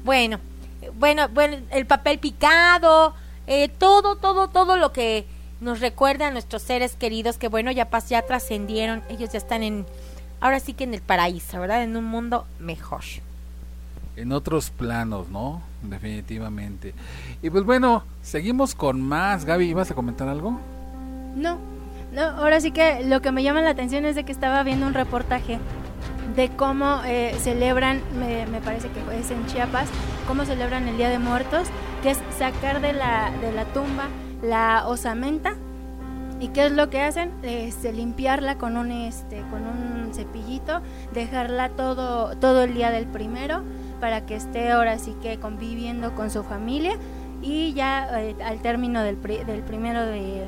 Bueno, 0.06 0.40
eh, 0.82 0.90
bueno, 0.98 1.28
bueno, 1.28 1.58
el 1.72 1.86
papel 1.86 2.20
picado, 2.20 3.14
eh, 3.48 3.68
todo, 3.68 4.16
todo, 4.16 4.48
todo 4.48 4.78
lo 4.78 4.94
que 4.94 5.26
nos 5.60 5.82
recuerda 5.82 6.28
a 6.28 6.32
nuestros 6.32 6.62
seres 6.62 6.96
queridos 6.96 7.38
que 7.38 7.50
bueno, 7.50 7.72
ya 7.72 7.90
ya 8.08 8.22
trascendieron, 8.22 9.04
ellos 9.10 9.32
ya 9.32 9.38
están 9.40 9.62
en, 9.62 9.86
ahora 10.40 10.62
sí 10.62 10.74
que 10.74 10.86
en 10.86 10.94
el 10.94 11.02
paraíso, 11.02 11.60
¿verdad? 11.60 11.84
En 11.84 11.98
un 11.98 12.06
mundo 12.06 12.46
mejor. 12.60 13.04
en 14.16 14.32
otros 14.32 14.70
planos, 14.70 15.28
¿no? 15.30 15.62
Definitivamente. 15.82 16.94
Y 17.42 17.50
pues 17.50 17.66
bueno, 17.66 18.04
seguimos 18.22 18.74
con 18.74 19.02
más. 19.02 19.44
Gaby, 19.44 19.66
¿ibas 19.66 19.92
a 19.92 19.96
comentar 19.96 20.30
algo? 20.30 20.60
No, 21.36 21.58
no, 22.12 22.22
ahora 22.22 22.60
sí 22.60 22.72
que 22.72 23.04
lo 23.06 23.22
que 23.22 23.32
me 23.32 23.44
llama 23.44 23.62
la 23.62 23.72
atención 23.72 24.06
es 24.06 24.16
de 24.16 24.24
que 24.24 24.32
estaba 24.32 24.62
viendo 24.64 24.86
un 24.86 24.94
reportaje 24.94 25.60
de 26.36 26.50
cómo 26.50 27.02
eh, 27.06 27.36
celebran, 27.40 28.02
me, 28.18 28.46
parece 28.62 28.90
que 28.90 29.20
es 29.20 29.30
en 29.32 29.46
Chiapas, 29.48 29.90
cómo 30.28 30.46
celebran 30.46 30.88
el 30.88 30.98
Día 30.98 31.10
de 31.10 31.20
Muertos, 31.20 31.68
que 32.02 32.12
es 32.12 32.20
sacar 32.38 32.82
de 32.82 32.94
la, 32.94 33.32
de 33.42 33.52
la 33.52 33.66
tumba 33.66 34.08
la 34.42 34.88
osamenta. 34.88 35.56
¿Y 36.40 36.50
qué 36.50 36.66
es 36.66 36.72
lo 36.74 36.90
que 36.90 37.02
hacen? 37.02 37.32
Limpiarla 37.94 38.58
con 38.58 38.76
un, 38.76 38.92
este, 38.92 39.42
con 39.50 39.62
un 39.66 40.14
cepillito, 40.14 40.82
dejarla 41.14 41.70
todo, 41.70 42.36
todo 42.38 42.64
el 42.64 42.74
día 42.74 42.92
del 42.92 43.06
primero 43.06 43.62
para 44.02 44.26
que 44.26 44.36
esté 44.36 44.72
ahora 44.72 45.00
sí 45.00 45.16
que 45.22 45.40
conviviendo 45.40 46.14
con 46.16 46.30
su 46.30 46.44
familia 46.44 46.98
y 47.42 47.74
ya 47.74 48.10
eh, 48.20 48.36
al 48.44 48.62
término 48.62 49.02
del, 49.04 49.16
pri- 49.16 49.46
del 49.46 49.62
primero 49.62 50.06
de, 50.06 50.46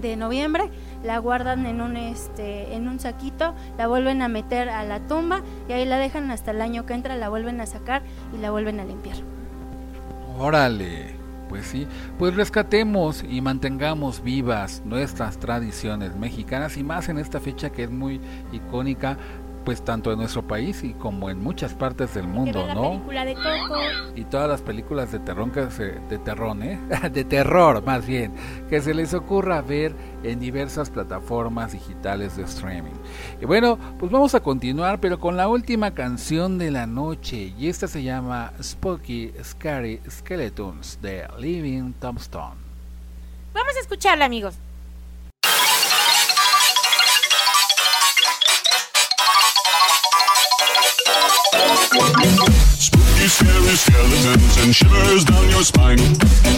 de 0.00 0.16
noviembre 0.16 0.70
la 1.04 1.18
guardan 1.18 1.66
en 1.66 1.80
un 1.80 1.96
este 1.96 2.74
en 2.74 2.88
un 2.88 2.98
saquito, 2.98 3.54
la 3.78 3.86
vuelven 3.86 4.22
a 4.22 4.28
meter 4.28 4.68
a 4.68 4.84
la 4.84 5.00
tumba 5.00 5.42
y 5.68 5.72
ahí 5.72 5.84
la 5.84 5.98
dejan 5.98 6.30
hasta 6.30 6.50
el 6.50 6.60
año 6.60 6.86
que 6.86 6.94
entra, 6.94 7.16
la 7.16 7.28
vuelven 7.28 7.60
a 7.60 7.66
sacar 7.66 8.02
y 8.34 8.38
la 8.38 8.50
vuelven 8.50 8.80
a 8.80 8.84
limpiar. 8.84 9.16
Órale, 10.38 11.14
pues 11.48 11.66
sí, 11.66 11.86
pues 12.18 12.34
rescatemos 12.34 13.22
y 13.22 13.40
mantengamos 13.40 14.22
vivas 14.22 14.82
nuestras 14.84 15.38
tradiciones 15.38 16.16
mexicanas 16.16 16.76
y 16.76 16.82
más 16.82 17.08
en 17.08 17.18
esta 17.18 17.38
fecha 17.38 17.70
que 17.70 17.84
es 17.84 17.90
muy 17.90 18.20
icónica 18.50 19.16
pues 19.64 19.82
tanto 19.82 20.12
en 20.12 20.18
nuestro 20.18 20.46
país 20.46 20.84
y 20.84 20.92
como 20.94 21.30
en 21.30 21.42
muchas 21.42 21.74
partes 21.74 22.14
del 22.14 22.28
mundo, 22.28 22.66
la 22.66 22.74
¿no? 22.74 22.90
película 22.90 23.24
de 23.24 23.34
Coco. 23.34 23.80
y 24.14 24.24
todas 24.24 24.48
las 24.48 24.62
películas 24.62 25.12
de 25.12 25.18
terror 25.20 25.50
que 25.50 25.70
se, 25.70 25.84
de 26.08 26.18
terror, 26.18 26.56
¿eh? 26.62 26.78
de 27.12 27.24
terror 27.24 27.82
más 27.84 28.06
bien, 28.06 28.34
que 28.68 28.80
se 28.80 28.94
les 28.94 29.14
ocurra 29.14 29.62
ver 29.62 29.94
en 30.22 30.40
diversas 30.40 30.90
plataformas 30.90 31.72
digitales 31.72 32.36
de 32.36 32.44
streaming. 32.44 32.94
Y 33.40 33.46
bueno, 33.46 33.78
pues 33.98 34.12
vamos 34.12 34.34
a 34.34 34.40
continuar, 34.40 35.00
pero 35.00 35.18
con 35.18 35.36
la 35.36 35.48
última 35.48 35.92
canción 35.92 36.58
de 36.58 36.70
la 36.70 36.86
noche, 36.86 37.54
y 37.58 37.68
esta 37.68 37.88
se 37.88 38.02
llama 38.02 38.52
Spooky 38.62 39.32
Scary 39.42 40.00
Skeletons 40.08 40.98
de 41.00 41.26
Living 41.38 41.92
Tombstone. 41.94 42.56
Vamos 43.52 43.76
a 43.76 43.80
escucharla, 43.80 44.24
amigos. 44.24 44.56
Spooky, 51.94 53.28
scary 53.28 53.76
skeletons 53.76 54.56
and 54.58 54.74
shivers 54.74 55.24
down 55.24 55.48
your 55.48 55.62
spine. 55.62 55.98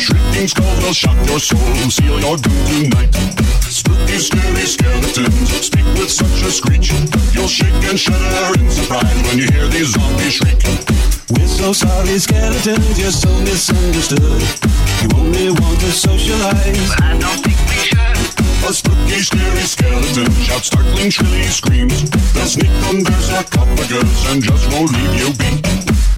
Shrieking 0.00 0.48
skulls 0.48 0.82
will 0.82 0.94
shock 0.94 1.16
your 1.28 1.38
soul, 1.38 1.60
seal 1.90 2.18
your 2.20 2.38
doom 2.38 2.64
tonight. 2.66 3.14
Spooky, 3.60 4.16
scary 4.16 4.64
skeletons 4.64 5.50
speak 5.60 5.84
with 6.00 6.10
such 6.10 6.40
a 6.40 6.50
screech. 6.50 6.90
You'll 7.34 7.48
shake 7.48 7.84
and 7.84 8.00
shudder 8.00 8.58
in 8.58 8.70
surprise 8.70 9.22
when 9.28 9.36
you 9.36 9.46
hear 9.52 9.68
these 9.68 9.92
zombies 9.92 10.32
shriek. 10.32 10.64
We're 11.28 11.46
so 11.46 11.72
sorry, 11.74 12.18
skeletons, 12.18 12.98
you're 12.98 13.10
so 13.10 13.28
misunderstood. 13.40 14.40
You 15.02 15.08
only 15.18 15.50
want 15.50 15.80
to 15.80 15.92
socialize. 15.92 16.88
But 16.96 17.02
I 17.02 17.18
don't 17.18 17.44
think 17.44 17.58
we 17.68 17.76
should. 17.76 18.25
A 18.64 18.72
spooky, 18.72 19.20
scary 19.20 19.60
skeleton 19.62 20.32
shouts 20.42 20.66
startling, 20.66 21.10
shrilly 21.10 21.42
screams. 21.44 22.10
They'll 22.32 22.46
sneak 22.46 22.70
under 22.88 23.12
sarcophagus 23.12 24.30
and 24.30 24.42
just 24.42 24.72
won't 24.72 24.92
leave 24.92 25.14
you 25.14 25.32
be. 25.34 26.15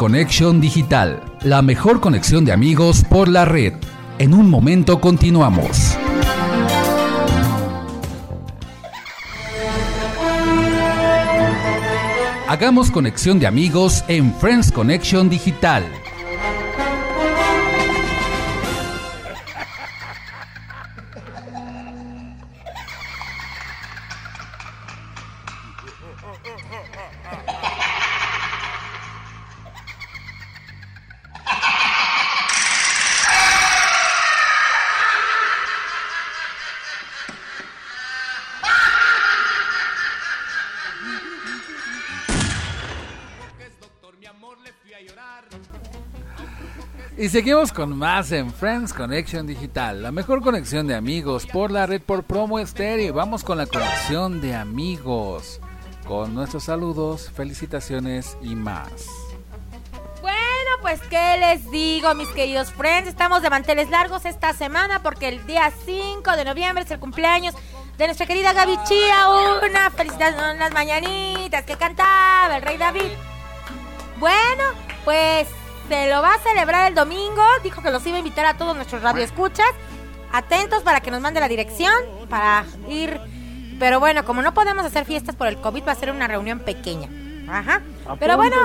Connection 0.00 0.62
Digital, 0.62 1.22
la 1.42 1.60
mejor 1.60 2.00
conexión 2.00 2.46
de 2.46 2.52
amigos 2.52 3.04
por 3.06 3.28
la 3.28 3.44
red. 3.44 3.74
En 4.18 4.32
un 4.32 4.48
momento 4.48 4.98
continuamos. 4.98 5.94
Hagamos 12.48 12.90
conexión 12.90 13.38
de 13.40 13.46
amigos 13.46 14.02
en 14.08 14.32
Friends 14.32 14.72
Connection 14.72 15.28
Digital. 15.28 15.84
Y 47.16 47.28
seguimos 47.28 47.70
con 47.72 47.96
más 47.98 48.32
en 48.32 48.50
Friends 48.50 48.94
Connection 48.94 49.46
Digital, 49.46 50.02
la 50.02 50.10
mejor 50.10 50.42
conexión 50.42 50.86
de 50.86 50.94
amigos 50.94 51.46
por 51.46 51.70
la 51.70 51.84
red 51.84 52.00
por 52.00 52.24
promo 52.24 52.58
estéreo. 52.58 53.12
Vamos 53.12 53.44
con 53.44 53.58
la 53.58 53.66
conexión 53.66 54.40
de 54.40 54.54
amigos, 54.54 55.60
con 56.06 56.34
nuestros 56.34 56.64
saludos, 56.64 57.30
felicitaciones 57.30 58.38
y 58.40 58.54
más. 58.54 59.06
Bueno, 60.22 60.70
pues 60.80 61.00
qué 61.10 61.36
les 61.38 61.70
digo, 61.70 62.14
mis 62.14 62.28
queridos 62.28 62.72
friends, 62.72 63.08
estamos 63.08 63.42
de 63.42 63.50
manteles 63.50 63.90
largos 63.90 64.24
esta 64.24 64.54
semana 64.54 65.02
porque 65.02 65.28
el 65.28 65.46
día 65.46 65.70
5 65.84 66.36
de 66.36 66.44
noviembre 66.44 66.84
es 66.84 66.90
el 66.90 67.00
cumpleaños 67.00 67.54
de 67.98 68.06
nuestra 68.06 68.26
querida 68.26 68.54
Gaby 68.54 68.78
Chía. 68.84 69.26
Una 69.62 69.90
felicitación, 69.90 70.56
unas 70.56 70.72
mañanitas 70.72 71.64
que 71.64 71.76
cantaba 71.76 72.56
el 72.56 72.62
rey 72.62 72.78
David. 72.78 73.29
Bueno, 74.20 74.64
pues 75.04 75.48
se 75.88 76.08
lo 76.10 76.20
va 76.20 76.34
a 76.34 76.38
celebrar 76.38 76.86
el 76.88 76.94
domingo. 76.94 77.42
Dijo 77.64 77.82
que 77.82 77.90
los 77.90 78.06
iba 78.06 78.16
a 78.16 78.18
invitar 78.20 78.44
a 78.44 78.54
todos 78.54 78.76
nuestros 78.76 79.02
radioescuchas. 79.02 79.66
Atentos 80.30 80.82
para 80.82 81.00
que 81.00 81.10
nos 81.10 81.20
mande 81.20 81.40
la 81.40 81.48
dirección 81.48 81.92
para 82.28 82.64
ir. 82.88 83.18
Pero 83.80 83.98
bueno, 83.98 84.24
como 84.26 84.42
no 84.42 84.52
podemos 84.52 84.84
hacer 84.84 85.06
fiestas 85.06 85.34
por 85.34 85.48
el 85.48 85.56
COVID, 85.56 85.88
va 85.88 85.92
a 85.92 85.94
ser 85.94 86.10
una 86.10 86.28
reunión 86.28 86.60
pequeña. 86.60 87.08
Ajá. 87.50 87.80
Pero 88.20 88.36
bueno, 88.36 88.56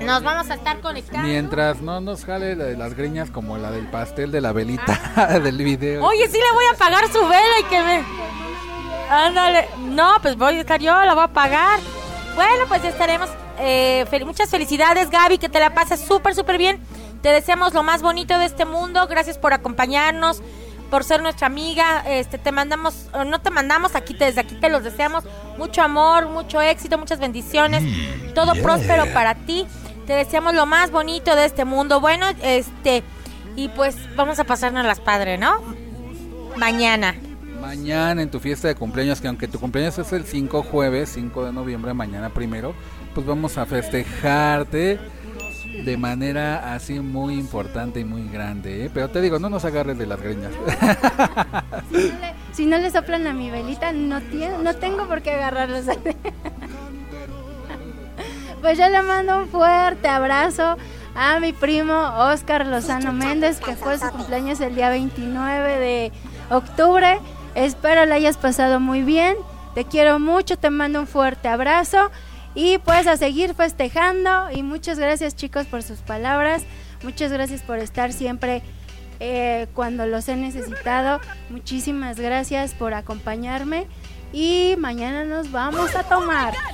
nos 0.00 0.22
vamos 0.22 0.48
a 0.48 0.54
estar 0.54 0.80
conectando. 0.80 1.26
Mientras 1.26 1.82
no 1.82 2.00
nos 2.00 2.24
jale 2.24 2.54
la 2.54 2.64
de 2.66 2.76
las 2.76 2.94
greñas 2.94 3.30
como 3.32 3.58
la 3.58 3.72
del 3.72 3.88
pastel 3.88 4.30
de 4.30 4.40
la 4.40 4.52
velita 4.52 5.38
del 5.42 5.58
video. 5.58 6.04
Oye, 6.04 6.28
sí 6.28 6.38
le 6.38 6.54
voy 6.54 6.64
a 6.72 6.78
pagar 6.78 7.08
su 7.08 7.20
vela 7.20 7.60
y 7.60 7.64
que 7.64 7.82
me... 7.82 8.04
Ándale. 9.10 9.68
No, 9.80 10.14
pues 10.22 10.36
voy 10.36 10.54
a 10.54 10.60
estar 10.60 10.80
yo, 10.80 10.92
la 11.04 11.14
voy 11.14 11.24
a 11.24 11.28
pagar. 11.28 11.80
Bueno, 12.36 12.64
pues 12.68 12.82
ya 12.82 12.90
estaremos. 12.90 13.28
Eh, 13.58 14.04
fel- 14.10 14.24
muchas 14.24 14.50
felicidades, 14.50 15.10
Gaby, 15.10 15.38
que 15.38 15.48
te 15.48 15.60
la 15.60 15.74
pases 15.74 16.00
súper, 16.00 16.34
súper 16.34 16.58
bien. 16.58 16.78
Te 17.22 17.28
deseamos 17.30 17.74
lo 17.74 17.82
más 17.82 18.02
bonito 18.02 18.38
de 18.38 18.44
este 18.44 18.64
mundo. 18.64 19.06
Gracias 19.08 19.38
por 19.38 19.52
acompañarnos, 19.52 20.42
por 20.90 21.02
ser 21.04 21.22
nuestra 21.22 21.46
amiga. 21.48 22.04
Este, 22.06 22.38
te 22.38 22.52
mandamos, 22.52 23.08
o 23.12 23.24
no 23.24 23.40
te 23.40 23.50
mandamos, 23.50 23.94
aquí 23.94 24.14
te- 24.14 24.26
desde 24.26 24.40
aquí 24.40 24.54
te 24.56 24.68
los 24.68 24.84
deseamos 24.84 25.24
mucho 25.58 25.82
amor, 25.82 26.28
mucho 26.28 26.60
éxito, 26.60 26.98
muchas 26.98 27.18
bendiciones, 27.18 27.82
todo 28.34 28.52
próspero 28.62 29.04
para 29.12 29.34
ti. 29.34 29.66
Te 30.06 30.12
deseamos 30.12 30.54
lo 30.54 30.66
más 30.66 30.90
bonito 30.90 31.34
de 31.34 31.46
este 31.46 31.64
mundo. 31.64 32.00
Bueno, 32.00 32.26
este, 32.42 33.02
y 33.56 33.68
pues 33.68 33.96
vamos 34.14 34.38
a 34.38 34.44
pasarnos 34.44 34.84
las 34.84 35.00
padres, 35.00 35.40
¿no? 35.40 35.60
Mañana. 36.56 37.14
Mañana 37.60 38.22
en 38.22 38.30
tu 38.30 38.38
fiesta 38.38 38.68
de 38.68 38.74
cumpleaños, 38.76 39.20
que 39.20 39.26
aunque 39.28 39.48
tu 39.48 39.58
cumpleaños 39.58 39.98
es 39.98 40.12
el 40.12 40.24
5 40.24 40.62
jueves, 40.62 41.10
5 41.14 41.44
de 41.44 41.52
noviembre, 41.52 41.92
mañana 41.94 42.28
primero, 42.30 42.74
pues 43.16 43.26
vamos 43.26 43.56
a 43.56 43.64
festejarte 43.64 45.00
de 45.86 45.96
manera 45.96 46.74
así 46.74 47.00
muy 47.00 47.32
importante 47.38 47.98
y 48.00 48.04
muy 48.04 48.28
grande. 48.28 48.84
¿eh? 48.84 48.90
Pero 48.92 49.08
te 49.08 49.22
digo, 49.22 49.38
no 49.38 49.48
nos 49.48 49.64
agarres 49.64 49.96
de 49.96 50.04
las 50.06 50.20
greñas. 50.20 50.52
Si 52.52 52.64
no 52.66 52.76
le, 52.78 52.90
soplan 52.90 53.26
a 53.26 53.32
mi 53.34 53.50
velita, 53.50 53.92
no, 53.92 54.18
tie- 54.20 54.58
no 54.62 54.74
tengo 54.76 55.06
por 55.06 55.20
qué 55.22 55.32
agarrarlos. 55.32 55.84
pues 58.62 58.78
yo 58.78 58.88
le 58.88 59.02
mando 59.02 59.38
un 59.40 59.48
fuerte 59.48 60.08
abrazo 60.08 60.76
a 61.14 61.38
mi 61.40 61.52
primo 61.52 61.94
Oscar 62.16 62.66
Lozano 62.66 63.12
Méndez, 63.12 63.60
que 63.60 63.76
fue 63.76 63.98
su 63.98 64.08
cumpleaños 64.10 64.60
el 64.60 64.74
día 64.74 64.88
29 64.90 65.78
de 65.78 66.12
octubre. 66.50 67.18
Espero 67.54 68.04
le 68.06 68.14
hayas 68.14 68.36
pasado 68.38 68.78
muy 68.80 69.02
bien. 69.02 69.36
Te 69.74 69.84
quiero 69.84 70.18
mucho, 70.18 70.56
te 70.56 70.70
mando 70.70 71.00
un 71.00 71.06
fuerte 71.06 71.48
abrazo. 71.48 72.10
Y 72.56 72.78
pues 72.78 73.06
a 73.06 73.18
seguir 73.18 73.54
festejando. 73.54 74.50
Y 74.50 74.62
muchas 74.62 74.98
gracias 74.98 75.36
chicos 75.36 75.66
por 75.66 75.82
sus 75.82 76.00
palabras. 76.00 76.64
Muchas 77.04 77.30
gracias 77.30 77.62
por 77.62 77.78
estar 77.78 78.14
siempre 78.14 78.62
eh, 79.20 79.66
cuando 79.74 80.06
los 80.06 80.26
he 80.28 80.36
necesitado. 80.36 81.20
Muchísimas 81.50 82.18
gracias 82.18 82.72
por 82.72 82.94
acompañarme. 82.94 83.86
Y 84.32 84.74
mañana 84.78 85.24
nos 85.24 85.52
vamos 85.52 85.94
a 85.94 86.02
tomar. 86.02 86.54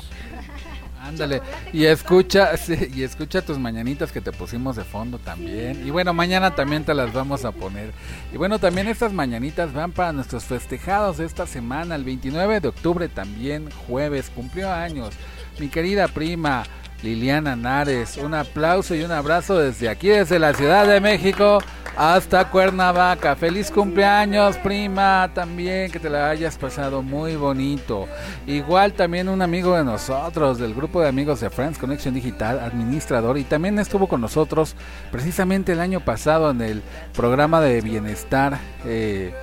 Ándale, 1.02 1.42
y 1.72 1.84
escucha, 1.84 2.56
sí, 2.56 2.76
y 2.94 3.02
escucha 3.02 3.42
tus 3.42 3.58
mañanitas 3.58 4.12
que 4.12 4.20
te 4.20 4.30
pusimos 4.30 4.76
de 4.76 4.84
fondo 4.84 5.18
también. 5.18 5.84
Y 5.84 5.90
bueno, 5.90 6.14
mañana 6.14 6.54
también 6.54 6.84
te 6.84 6.94
las 6.94 7.12
vamos 7.12 7.44
a 7.44 7.50
poner. 7.50 7.92
Y 8.32 8.36
bueno, 8.36 8.60
también 8.60 8.86
estas 8.86 9.12
mañanitas 9.12 9.72
van 9.72 9.90
para 9.90 10.12
nuestros 10.12 10.44
festejados 10.44 11.18
de 11.18 11.24
esta 11.24 11.48
semana. 11.48 11.96
El 11.96 12.04
29 12.04 12.60
de 12.60 12.68
octubre 12.68 13.08
también, 13.08 13.68
jueves, 13.88 14.30
cumplió 14.30 14.72
años. 14.72 15.12
Mi 15.58 15.68
querida 15.68 16.08
prima 16.08 16.64
Liliana 17.02 17.56
Nares, 17.56 18.16
un 18.16 18.34
aplauso 18.34 18.94
y 18.94 19.02
un 19.02 19.10
abrazo 19.10 19.58
desde 19.58 19.88
aquí, 19.88 20.08
desde 20.08 20.38
la 20.38 20.54
Ciudad 20.54 20.86
de 20.86 21.00
México 21.00 21.58
hasta 21.96 22.48
Cuernavaca. 22.48 23.36
Feliz 23.36 23.70
cumpleaños, 23.70 24.56
prima, 24.58 25.30
también 25.34 25.90
que 25.90 25.98
te 25.98 26.08
la 26.08 26.30
hayas 26.30 26.56
pasado 26.56 27.02
muy 27.02 27.36
bonito. 27.36 28.08
Igual 28.46 28.92
también 28.94 29.28
un 29.28 29.42
amigo 29.42 29.76
de 29.76 29.84
nosotros, 29.84 30.58
del 30.58 30.74
grupo 30.74 31.00
de 31.00 31.08
amigos 31.08 31.40
de 31.40 31.50
Friends 31.50 31.78
Connection 31.78 32.14
Digital, 32.14 32.60
administrador, 32.60 33.36
y 33.36 33.44
también 33.44 33.78
estuvo 33.78 34.06
con 34.08 34.20
nosotros 34.20 34.76
precisamente 35.10 35.72
el 35.72 35.80
año 35.80 36.00
pasado 36.00 36.50
en 36.50 36.60
el 36.62 36.82
programa 37.14 37.60
de 37.60 37.80
bienestar. 37.80 38.58
eh, 38.84 39.34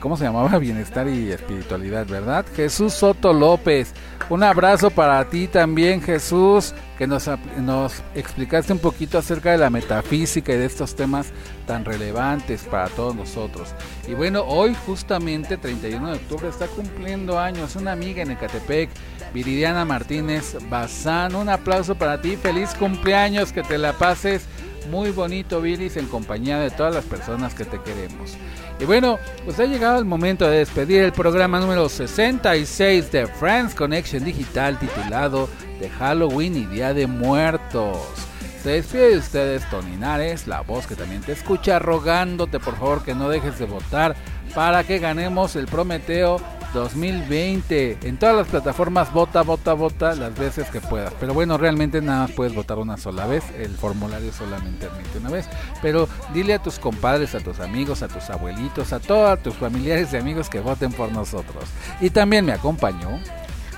¿Cómo 0.00 0.16
se 0.16 0.24
llamaba? 0.24 0.58
Bienestar 0.58 1.08
y 1.08 1.30
espiritualidad, 1.30 2.06
¿verdad? 2.06 2.44
Jesús 2.54 2.92
Soto 2.92 3.32
López. 3.32 3.92
Un 4.28 4.42
abrazo 4.42 4.90
para 4.90 5.28
ti 5.28 5.48
también, 5.48 6.00
Jesús, 6.00 6.72
que 6.96 7.06
nos, 7.06 7.28
nos 7.58 8.02
explicaste 8.14 8.72
un 8.72 8.78
poquito 8.78 9.18
acerca 9.18 9.50
de 9.50 9.58
la 9.58 9.70
metafísica 9.70 10.52
y 10.52 10.56
de 10.56 10.66
estos 10.66 10.94
temas 10.94 11.32
tan 11.66 11.84
relevantes 11.84 12.62
para 12.62 12.88
todos 12.88 13.16
nosotros. 13.16 13.70
Y 14.06 14.14
bueno, 14.14 14.42
hoy 14.42 14.76
justamente, 14.86 15.56
31 15.56 16.08
de 16.08 16.14
octubre, 16.14 16.48
está 16.48 16.68
cumpliendo 16.68 17.38
años 17.38 17.74
una 17.74 17.92
amiga 17.92 18.22
en 18.22 18.30
Ecatepec, 18.30 18.90
Viridiana 19.34 19.84
Martínez 19.84 20.56
Bazán. 20.68 21.34
Un 21.34 21.48
aplauso 21.48 21.96
para 21.96 22.20
ti, 22.20 22.36
feliz 22.36 22.74
cumpleaños, 22.74 23.52
que 23.52 23.62
te 23.62 23.78
la 23.78 23.94
pases 23.94 24.46
muy 24.90 25.10
bonito, 25.10 25.60
Viris, 25.60 25.96
en 25.96 26.06
compañía 26.06 26.58
de 26.58 26.70
todas 26.70 26.94
las 26.94 27.04
personas 27.04 27.54
que 27.54 27.64
te 27.64 27.80
queremos. 27.80 28.36
Y 28.80 28.86
bueno, 28.86 29.18
pues 29.44 29.60
ha 29.60 29.66
llegado 29.66 29.98
el 29.98 30.06
momento 30.06 30.48
de 30.48 30.58
despedir 30.58 31.02
el 31.02 31.12
programa 31.12 31.60
número 31.60 31.88
66 31.88 33.12
de 33.12 33.26
Friends 33.26 33.74
Connection 33.74 34.24
Digital 34.24 34.78
titulado 34.78 35.50
de 35.78 35.90
Halloween 35.90 36.56
y 36.56 36.64
Día 36.64 36.94
de 36.94 37.06
Muertos. 37.06 38.29
Se 38.62 38.70
despide 38.70 39.10
de 39.10 39.18
ustedes 39.18 39.68
Tony 39.70 39.96
Nares, 39.96 40.46
la 40.46 40.60
voz 40.60 40.86
que 40.86 40.94
también 40.94 41.22
te 41.22 41.32
escucha, 41.32 41.78
rogándote 41.78 42.60
por 42.60 42.76
favor 42.76 43.02
que 43.02 43.14
no 43.14 43.30
dejes 43.30 43.58
de 43.58 43.64
votar 43.64 44.14
para 44.54 44.84
que 44.84 44.98
ganemos 44.98 45.56
el 45.56 45.66
Prometeo 45.66 46.38
2020. 46.74 47.98
En 48.02 48.18
todas 48.18 48.36
las 48.36 48.48
plataformas 48.48 49.12
vota, 49.14 49.42
vota, 49.42 49.72
vota 49.72 50.14
las 50.14 50.34
veces 50.36 50.68
que 50.68 50.80
puedas. 50.80 51.12
Pero 51.18 51.32
bueno, 51.32 51.56
realmente 51.56 52.02
nada 52.02 52.26
más 52.26 52.32
puedes 52.32 52.54
votar 52.54 52.78
una 52.78 52.98
sola 52.98 53.26
vez. 53.26 53.44
El 53.58 53.74
formulario 53.76 54.30
solamente 54.32 54.86
admite 54.86 55.18
una 55.18 55.30
vez. 55.30 55.48
Pero 55.80 56.06
dile 56.34 56.54
a 56.54 56.62
tus 56.62 56.78
compadres, 56.78 57.34
a 57.34 57.40
tus 57.40 57.60
amigos, 57.60 58.02
a 58.02 58.08
tus 58.08 58.28
abuelitos, 58.30 58.92
a 58.92 59.00
todos 59.00 59.42
tus 59.42 59.54
familiares 59.54 60.12
y 60.12 60.18
amigos 60.18 60.50
que 60.50 60.60
voten 60.60 60.92
por 60.92 61.10
nosotros. 61.12 61.64
Y 62.00 62.10
también 62.10 62.44
me 62.44 62.52
acompañó. 62.52 63.18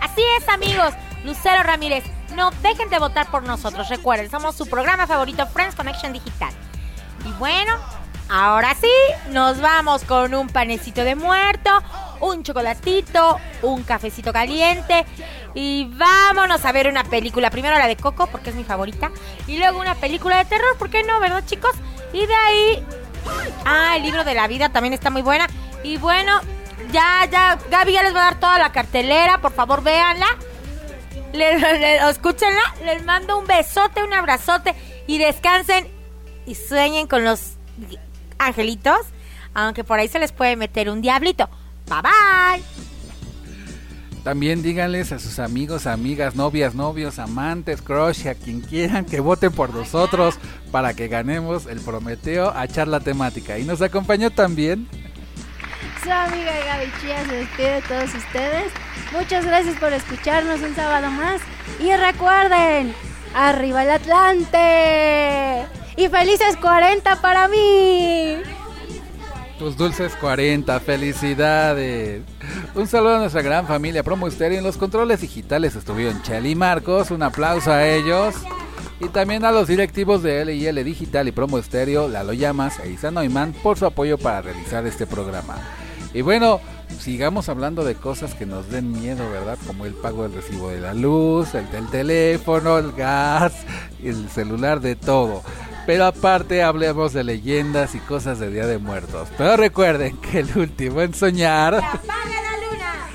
Así 0.01 0.23
es, 0.39 0.49
amigos. 0.49 0.93
Lucero 1.25 1.63
Ramírez, 1.63 2.03
no 2.33 2.51
dejen 2.63 2.89
de 2.91 2.99
votar 2.99 3.31
por 3.31 3.43
nosotros. 3.43 3.89
Recuerden, 3.89 4.31
somos 4.31 4.57
su 4.57 4.67
programa 4.67 5.07
favorito, 5.07 5.47
Friends 5.47 5.75
Connection 5.75 6.13
Digital. 6.13 6.53
Y 7.25 7.33
bueno, 7.33 7.75
ahora 8.29 8.75
sí, 8.75 8.91
nos 9.31 9.61
vamos 9.61 10.05
con 10.05 10.35
un 10.35 10.49
panecito 10.49 11.05
de 11.05 11.15
muerto, 11.15 11.71
un 12.21 12.43
chocolatito, 12.43 13.39
un 13.63 13.83
cafecito 13.83 14.33
caliente 14.33 15.05
y 15.55 15.91
vámonos 15.95 16.65
a 16.65 16.73
ver 16.73 16.89
una 16.89 17.05
película. 17.05 17.51
Primero 17.51 17.79
la 17.79 17.87
de 17.87 17.97
Coco, 17.97 18.27
porque 18.27 18.51
es 18.51 18.57
mi 18.57 18.65
favorita, 18.65 19.11
y 19.47 19.59
luego 19.59 19.81
una 19.81 19.95
película 19.95 20.39
de 20.39 20.45
terror, 20.47 20.77
¿por 20.79 20.91
qué 20.91 21.03
no, 21.05 21.21
verdad, 21.21 21.45
chicos? 21.47 21.73
Y 22.13 22.27
de 22.27 22.35
ahí 22.35 22.85
Ah, 23.65 23.97
el 23.97 24.03
libro 24.03 24.25
de 24.25 24.35
la 24.35 24.49
vida 24.49 24.69
también 24.71 24.95
está 24.95 25.11
muy 25.11 25.23
buena. 25.23 25.47
Y 25.83 25.97
bueno, 25.97 26.41
ya, 26.91 27.27
ya, 27.31 27.59
Gaby 27.71 27.93
ya 27.93 28.03
les 28.03 28.15
va 28.15 28.21
a 28.21 28.25
dar 28.25 28.41
toda 28.41 28.59
la 28.59 28.73
cartelera. 28.73 29.39
Por 29.39 29.53
favor, 29.53 29.83
véanla. 29.83 30.27
Le, 31.33 31.59
le- 31.59 32.09
escúchenla. 32.11 32.75
Les 32.85 33.05
mando 33.05 33.39
un 33.39 33.47
besote, 33.47 34.03
un 34.03 34.13
abrazote. 34.13 34.75
Y 35.07 35.19
descansen 35.19 35.89
y 36.47 36.55
sueñen 36.55 37.07
con 37.07 37.25
los 37.25 37.55
angelitos. 38.39 39.01
Aunque 39.55 39.85
por 39.85 39.99
ahí 39.99 40.09
se 40.09 40.19
les 40.19 40.33
puede 40.33 40.57
meter 40.57 40.89
un 40.89 41.03
diablito. 41.03 41.49
Bye 41.89 42.03
bye. 42.03 42.63
También 44.25 44.63
díganles 44.63 45.11
a 45.11 45.19
sus 45.19 45.41
amigos, 45.41 45.89
amigas, 45.89 46.37
novias, 46.37 46.77
novios, 46.77 47.19
amantes, 47.19 47.83
crush, 47.83 48.29
a 48.29 48.37
quien 48.37 48.61
quieran 48.61 49.05
que 49.05 49.19
voten 49.19 49.51
por 49.51 49.75
nosotros 49.75 50.37
para 50.71 50.95
que 50.95 51.09
ganemos 51.09 51.67
el 51.67 51.81
Prometeo 51.81 52.51
a 52.51 52.69
charla 52.69 53.01
temática. 53.01 53.59
Y 53.59 53.65
nos 53.65 53.83
acompañó 53.83 54.31
también 54.31 54.87
Amiga 56.11 56.53
Gaby 56.67 56.93
Chía 57.01 57.25
se 57.25 57.37
despide 57.37 57.75
de 57.75 57.83
todos 57.83 58.15
ustedes. 58.15 58.73
Muchas 59.13 59.47
gracias 59.47 59.77
por 59.79 59.93
escucharnos 59.93 60.61
un 60.61 60.75
sábado 60.75 61.11
más. 61.11 61.41
Y 61.79 61.95
recuerden, 61.95 62.95
Arriba 63.35 63.85
el 63.85 63.91
Atlante. 63.91 65.67
Y 65.97 66.09
felices 66.09 66.57
40 66.61 67.21
para 67.21 67.49
mí. 67.49 68.37
Tus 69.59 69.77
dulces 69.77 70.15
40, 70.17 70.81
felicidades. 70.81 72.23
Un 72.75 72.87
saludo 72.87 73.17
a 73.17 73.19
nuestra 73.21 73.43
gran 73.43 73.67
familia 73.67 74.03
Promo 74.03 74.27
Estéreo. 74.27 74.59
En 74.59 74.65
los 74.65 74.77
controles 74.77 75.21
digitales 75.21 75.77
estuvieron 75.77 76.23
Chely 76.23 76.51
y 76.51 76.55
Marcos. 76.55 77.11
Un 77.11 77.23
aplauso 77.23 77.71
a 77.71 77.87
ellos. 77.87 78.35
Y 79.01 79.09
también 79.09 79.45
a 79.45 79.53
los 79.53 79.69
directivos 79.69 80.23
de 80.23 80.45
LIL 80.45 80.85
Digital 80.85 81.27
y 81.27 81.33
Promo 81.33 81.59
Estéreo, 81.59 82.09
Lalo 82.09 82.33
Llamas 82.33 82.79
e 82.81 82.91
Isa 82.91 83.11
Neumann, 83.11 83.53
por 83.53 83.77
su 83.77 83.85
apoyo 83.85 84.17
para 84.17 84.43
realizar 84.43 84.87
este 84.87 85.07
programa. 85.09 85.57
Y 86.15 86.21
bueno, 86.21 86.61
sigamos 87.01 87.49
hablando 87.49 87.85
de 87.85 87.95
cosas 87.95 88.35
que 88.35 88.45
nos 88.45 88.69
den 88.69 88.93
miedo, 88.93 89.31
¿verdad? 89.31 89.59
Como 89.67 89.87
el 89.87 89.95
pago 89.95 90.25
del 90.25 90.35
recibo 90.35 90.69
de 90.69 90.81
la 90.81 90.93
luz, 90.95 91.55
el 91.55 91.71
del 91.71 91.89
teléfono, 91.89 92.79
el 92.79 92.93
gas, 92.93 93.53
el 94.03 94.29
celular, 94.29 94.81
de 94.81 94.97
todo. 94.97 95.43
Pero 95.87 96.05
aparte 96.05 96.63
hablemos 96.63 97.13
de 97.13 97.25
leyendas 97.25 97.95
y 97.95 97.99
cosas 97.99 98.39
de 98.39 98.51
Día 98.51 98.67
de 98.67 98.79
Muertos. 98.79 99.29
Pero 99.37 99.57
recuerden 99.57 100.17
que 100.19 100.41
el 100.41 100.57
último 100.57 101.01
en 101.01 101.15
soñar... 101.15 101.75
¡Apaga 101.75 102.05
la 102.07 102.71
luna! 102.71 103.09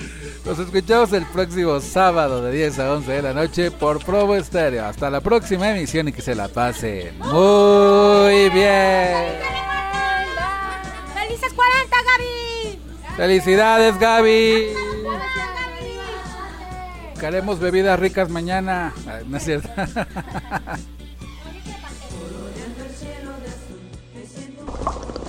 Nos 0.44 0.60
escuchamos 0.60 1.14
el 1.14 1.26
próximo 1.28 1.80
sábado 1.80 2.42
de 2.42 2.52
10 2.52 2.80
a 2.80 2.94
11 2.94 3.12
de 3.12 3.22
la 3.22 3.34
noche 3.34 3.72
por 3.72 4.04
Provo 4.04 4.36
Estéreo. 4.36 4.86
Hasta 4.86 5.10
la 5.10 5.22
próxima 5.22 5.70
emisión 5.70 6.08
y 6.08 6.14
que 6.14 6.22
se 6.22 6.36
la 6.36 6.48
pasen 6.48 7.18
muy 7.20 8.50
bien. 8.50 9.57
Felicidades 13.18 14.00
Gaby. 14.00 14.68
Queremos 17.20 17.60
bebidas 17.60 18.00
ricas 18.00 18.30
mañana. 18.30 18.94
Ay, 19.08 19.26
No 19.28 19.38
es 19.38 19.44
cierto. 19.44 19.68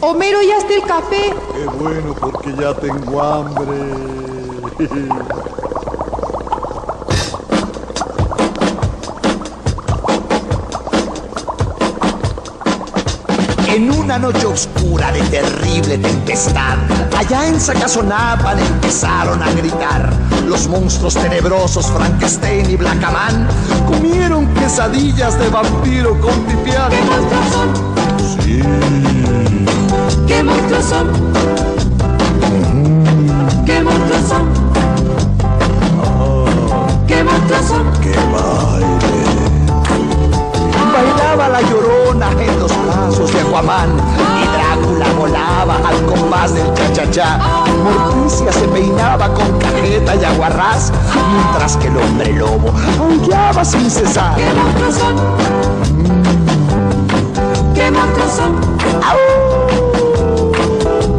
Homero, 0.01 0.43
¿ya 0.43 0.59
está 0.59 0.74
el 0.74 0.82
café? 0.82 1.34
Qué 1.55 1.64
bueno, 1.82 2.14
porque 2.20 2.55
ya 2.61 2.74
tengo 2.74 3.22
hambre. 3.22 3.74
En 13.78 13.92
una 13.92 14.18
noche 14.18 14.44
oscura 14.44 15.12
de 15.12 15.20
terrible 15.22 15.98
tempestad, 15.98 16.78
allá 17.16 17.46
en 17.46 17.60
Sacazonapan 17.60 18.58
empezaron 18.58 19.40
a 19.40 19.52
gritar. 19.52 20.12
Los 20.48 20.66
monstruos 20.66 21.14
tenebrosos 21.14 21.86
Frankenstein 21.86 22.68
y 22.68 22.74
Blackaman 22.74 23.46
comieron 23.86 24.52
quesadillas 24.54 25.38
de 25.38 25.48
vampiro 25.48 26.20
con 26.20 26.34
pipián. 26.46 26.90
¿Qué 26.90 27.02
monstruos 27.04 27.46
son? 27.52 28.42
Sí. 28.42 28.62
¿Qué 30.26 30.42
monstruos 30.42 30.84
son? 30.84 31.06
¿Qué 33.64 33.80
monstruos 33.80 34.28
son? 34.28 34.48
¿Qué 37.06 37.22
monstruos 37.22 37.64
son? 37.64 37.92
¡Qué! 38.00 38.97
Bailaba 40.99 41.49
la 41.49 41.61
llorona 41.62 42.30
en 42.42 42.59
los 42.59 42.72
brazos 42.84 43.32
de 43.32 43.40
Aquaman 43.40 43.90
y 44.42 44.46
Drácula 44.49 45.07
volaba 45.16 45.76
al 45.88 46.05
compás 46.07 46.55
del 46.55 46.74
cha-cha-cha. 46.74 47.38
Morticia 47.84 48.53
se 48.53 48.66
peinaba 48.66 49.32
con 49.32 49.46
cajeta 49.61 50.16
y 50.16 50.24
aguarrás, 50.24 50.92
mientras 51.32 51.76
que 51.76 51.86
el 51.86 51.96
hombre 51.99 52.32
lobo 52.32 52.72
aullaba 52.99 53.64
sin 53.64 53.88
cesar. 53.88 54.34
¿Qué 54.34 54.53
monstruos 54.55 54.96
son? 54.96 55.14
¿Qué 57.74 57.90
monstruos 57.92 58.32
son? 58.32 58.53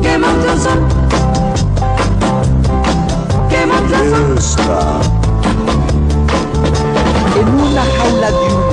¿Qué 0.01 0.17
monstruos 0.17 0.61
son? 0.61 0.79
¿Qué 3.49 3.65
monstruos 3.65 4.43
son? 4.43 5.19
En 7.39 7.47
una 7.47 7.83
jaula 7.97 8.31
de 8.31 8.37
pendiente 8.37 8.68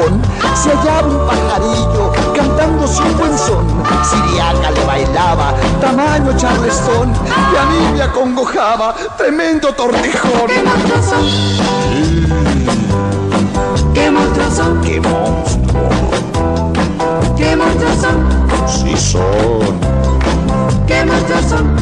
dragón, 0.00 0.22
se 0.54 0.70
hallaba 0.70 1.08
un 1.08 1.26
pajarillo 1.26 2.12
cantándose 2.34 3.02
un 3.02 3.18
buen 3.18 3.38
son. 3.38 3.64
Siriaca 4.02 4.70
le 4.70 4.84
bailaba, 4.84 5.54
tamaño 5.80 6.36
charlestón, 6.36 7.12
y 7.52 7.56
a 7.56 7.64
mí 7.66 7.92
me 7.94 8.02
acongojaba, 8.02 8.94
tremendo 9.16 9.72
tortijón. 9.72 10.46
¿Qué 10.46 10.62
monstruos 10.62 11.04
son? 11.06 11.24
¿Qué 13.94 14.10
monstruos 14.10 14.54
son? 14.54 14.80
¡Qué 14.80 15.00
monstruo! 15.00 15.88
¿Qué 17.36 17.56
monstruos 17.56 17.96
son? 18.00 18.30
Sí 18.66 18.96
son. 18.96 19.20
¿Qué 20.86 21.04
monstruos 21.04 21.44
son? 21.48 21.76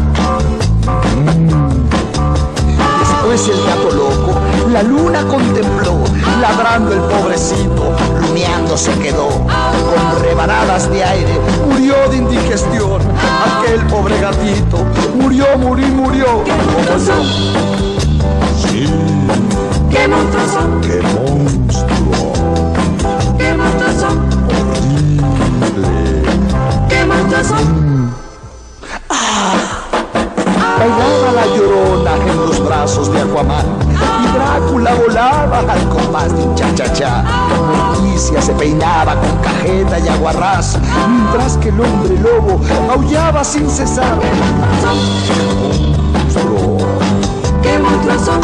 Después 3.00 3.48
el 3.48 3.66
gato 3.66 3.90
loco, 3.90 4.40
la 4.68 4.82
luna 4.82 5.24
contempló, 5.26 6.04
ladrando 6.40 6.92
el 6.92 7.00
pobrecito, 7.00 7.96
rumiando 8.20 8.76
se 8.76 8.92
quedó. 8.98 9.28
Con 9.28 10.22
rebanadas 10.22 10.90
de 10.90 11.04
aire, 11.04 11.40
murió 11.66 11.94
de 12.10 12.18
indigestión. 12.18 13.00
Aquel 13.60 13.86
pobre 13.86 14.20
gatito, 14.20 14.84
murió, 15.14 15.46
murió, 15.58 15.88
murió. 15.88 16.44
¿Qué 16.44 16.52
monstruos 16.52 17.02
son? 17.02 17.26
Sí. 18.58 18.88
¿Qué 19.90 20.08
monstruos 20.08 20.50
son? 20.50 20.80
¡Qué 20.82 21.02
monstruo! 21.02 22.32
¿Qué 23.38 23.54
monstruos 23.54 23.94
son? 23.94 24.18
Horrible. 24.48 25.88
¿Qué 26.88 27.04
monstruos 27.06 27.46
son? 27.46 28.14
Bailaba 30.78 31.32
la 31.34 31.46
llorona 31.56 32.16
en 32.16 32.36
los 32.36 32.64
brazos 32.64 33.12
de 33.12 33.20
Aquaman 33.20 33.87
y 34.22 34.26
Drácula 34.32 34.94
volaba 34.94 35.58
al 35.60 35.88
compás 35.88 36.36
de 36.36 36.42
un 36.42 36.54
cha-cha-cha. 36.54 37.24
Morticia 37.76 38.40
se 38.42 38.52
peinaba 38.54 39.14
con 39.16 39.36
cajeta 39.38 39.98
y 39.98 40.08
aguarrás, 40.08 40.78
mientras 41.08 41.56
que 41.58 41.68
el 41.70 41.80
hombre 41.80 42.16
lobo 42.20 42.60
aullaba 42.90 43.42
sin 43.44 43.68
cesar. 43.68 44.18
Monstruo. 46.34 46.78
¿Qué 47.62 47.78
monstruos 47.78 48.22
son? 48.22 48.40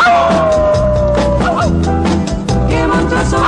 ¿Qué 2.68 2.86
monstruos 2.86 3.28
son? 3.28 3.42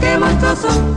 ¿Qué 0.00 0.18
monstruos 0.18 0.58
son? 0.58 0.96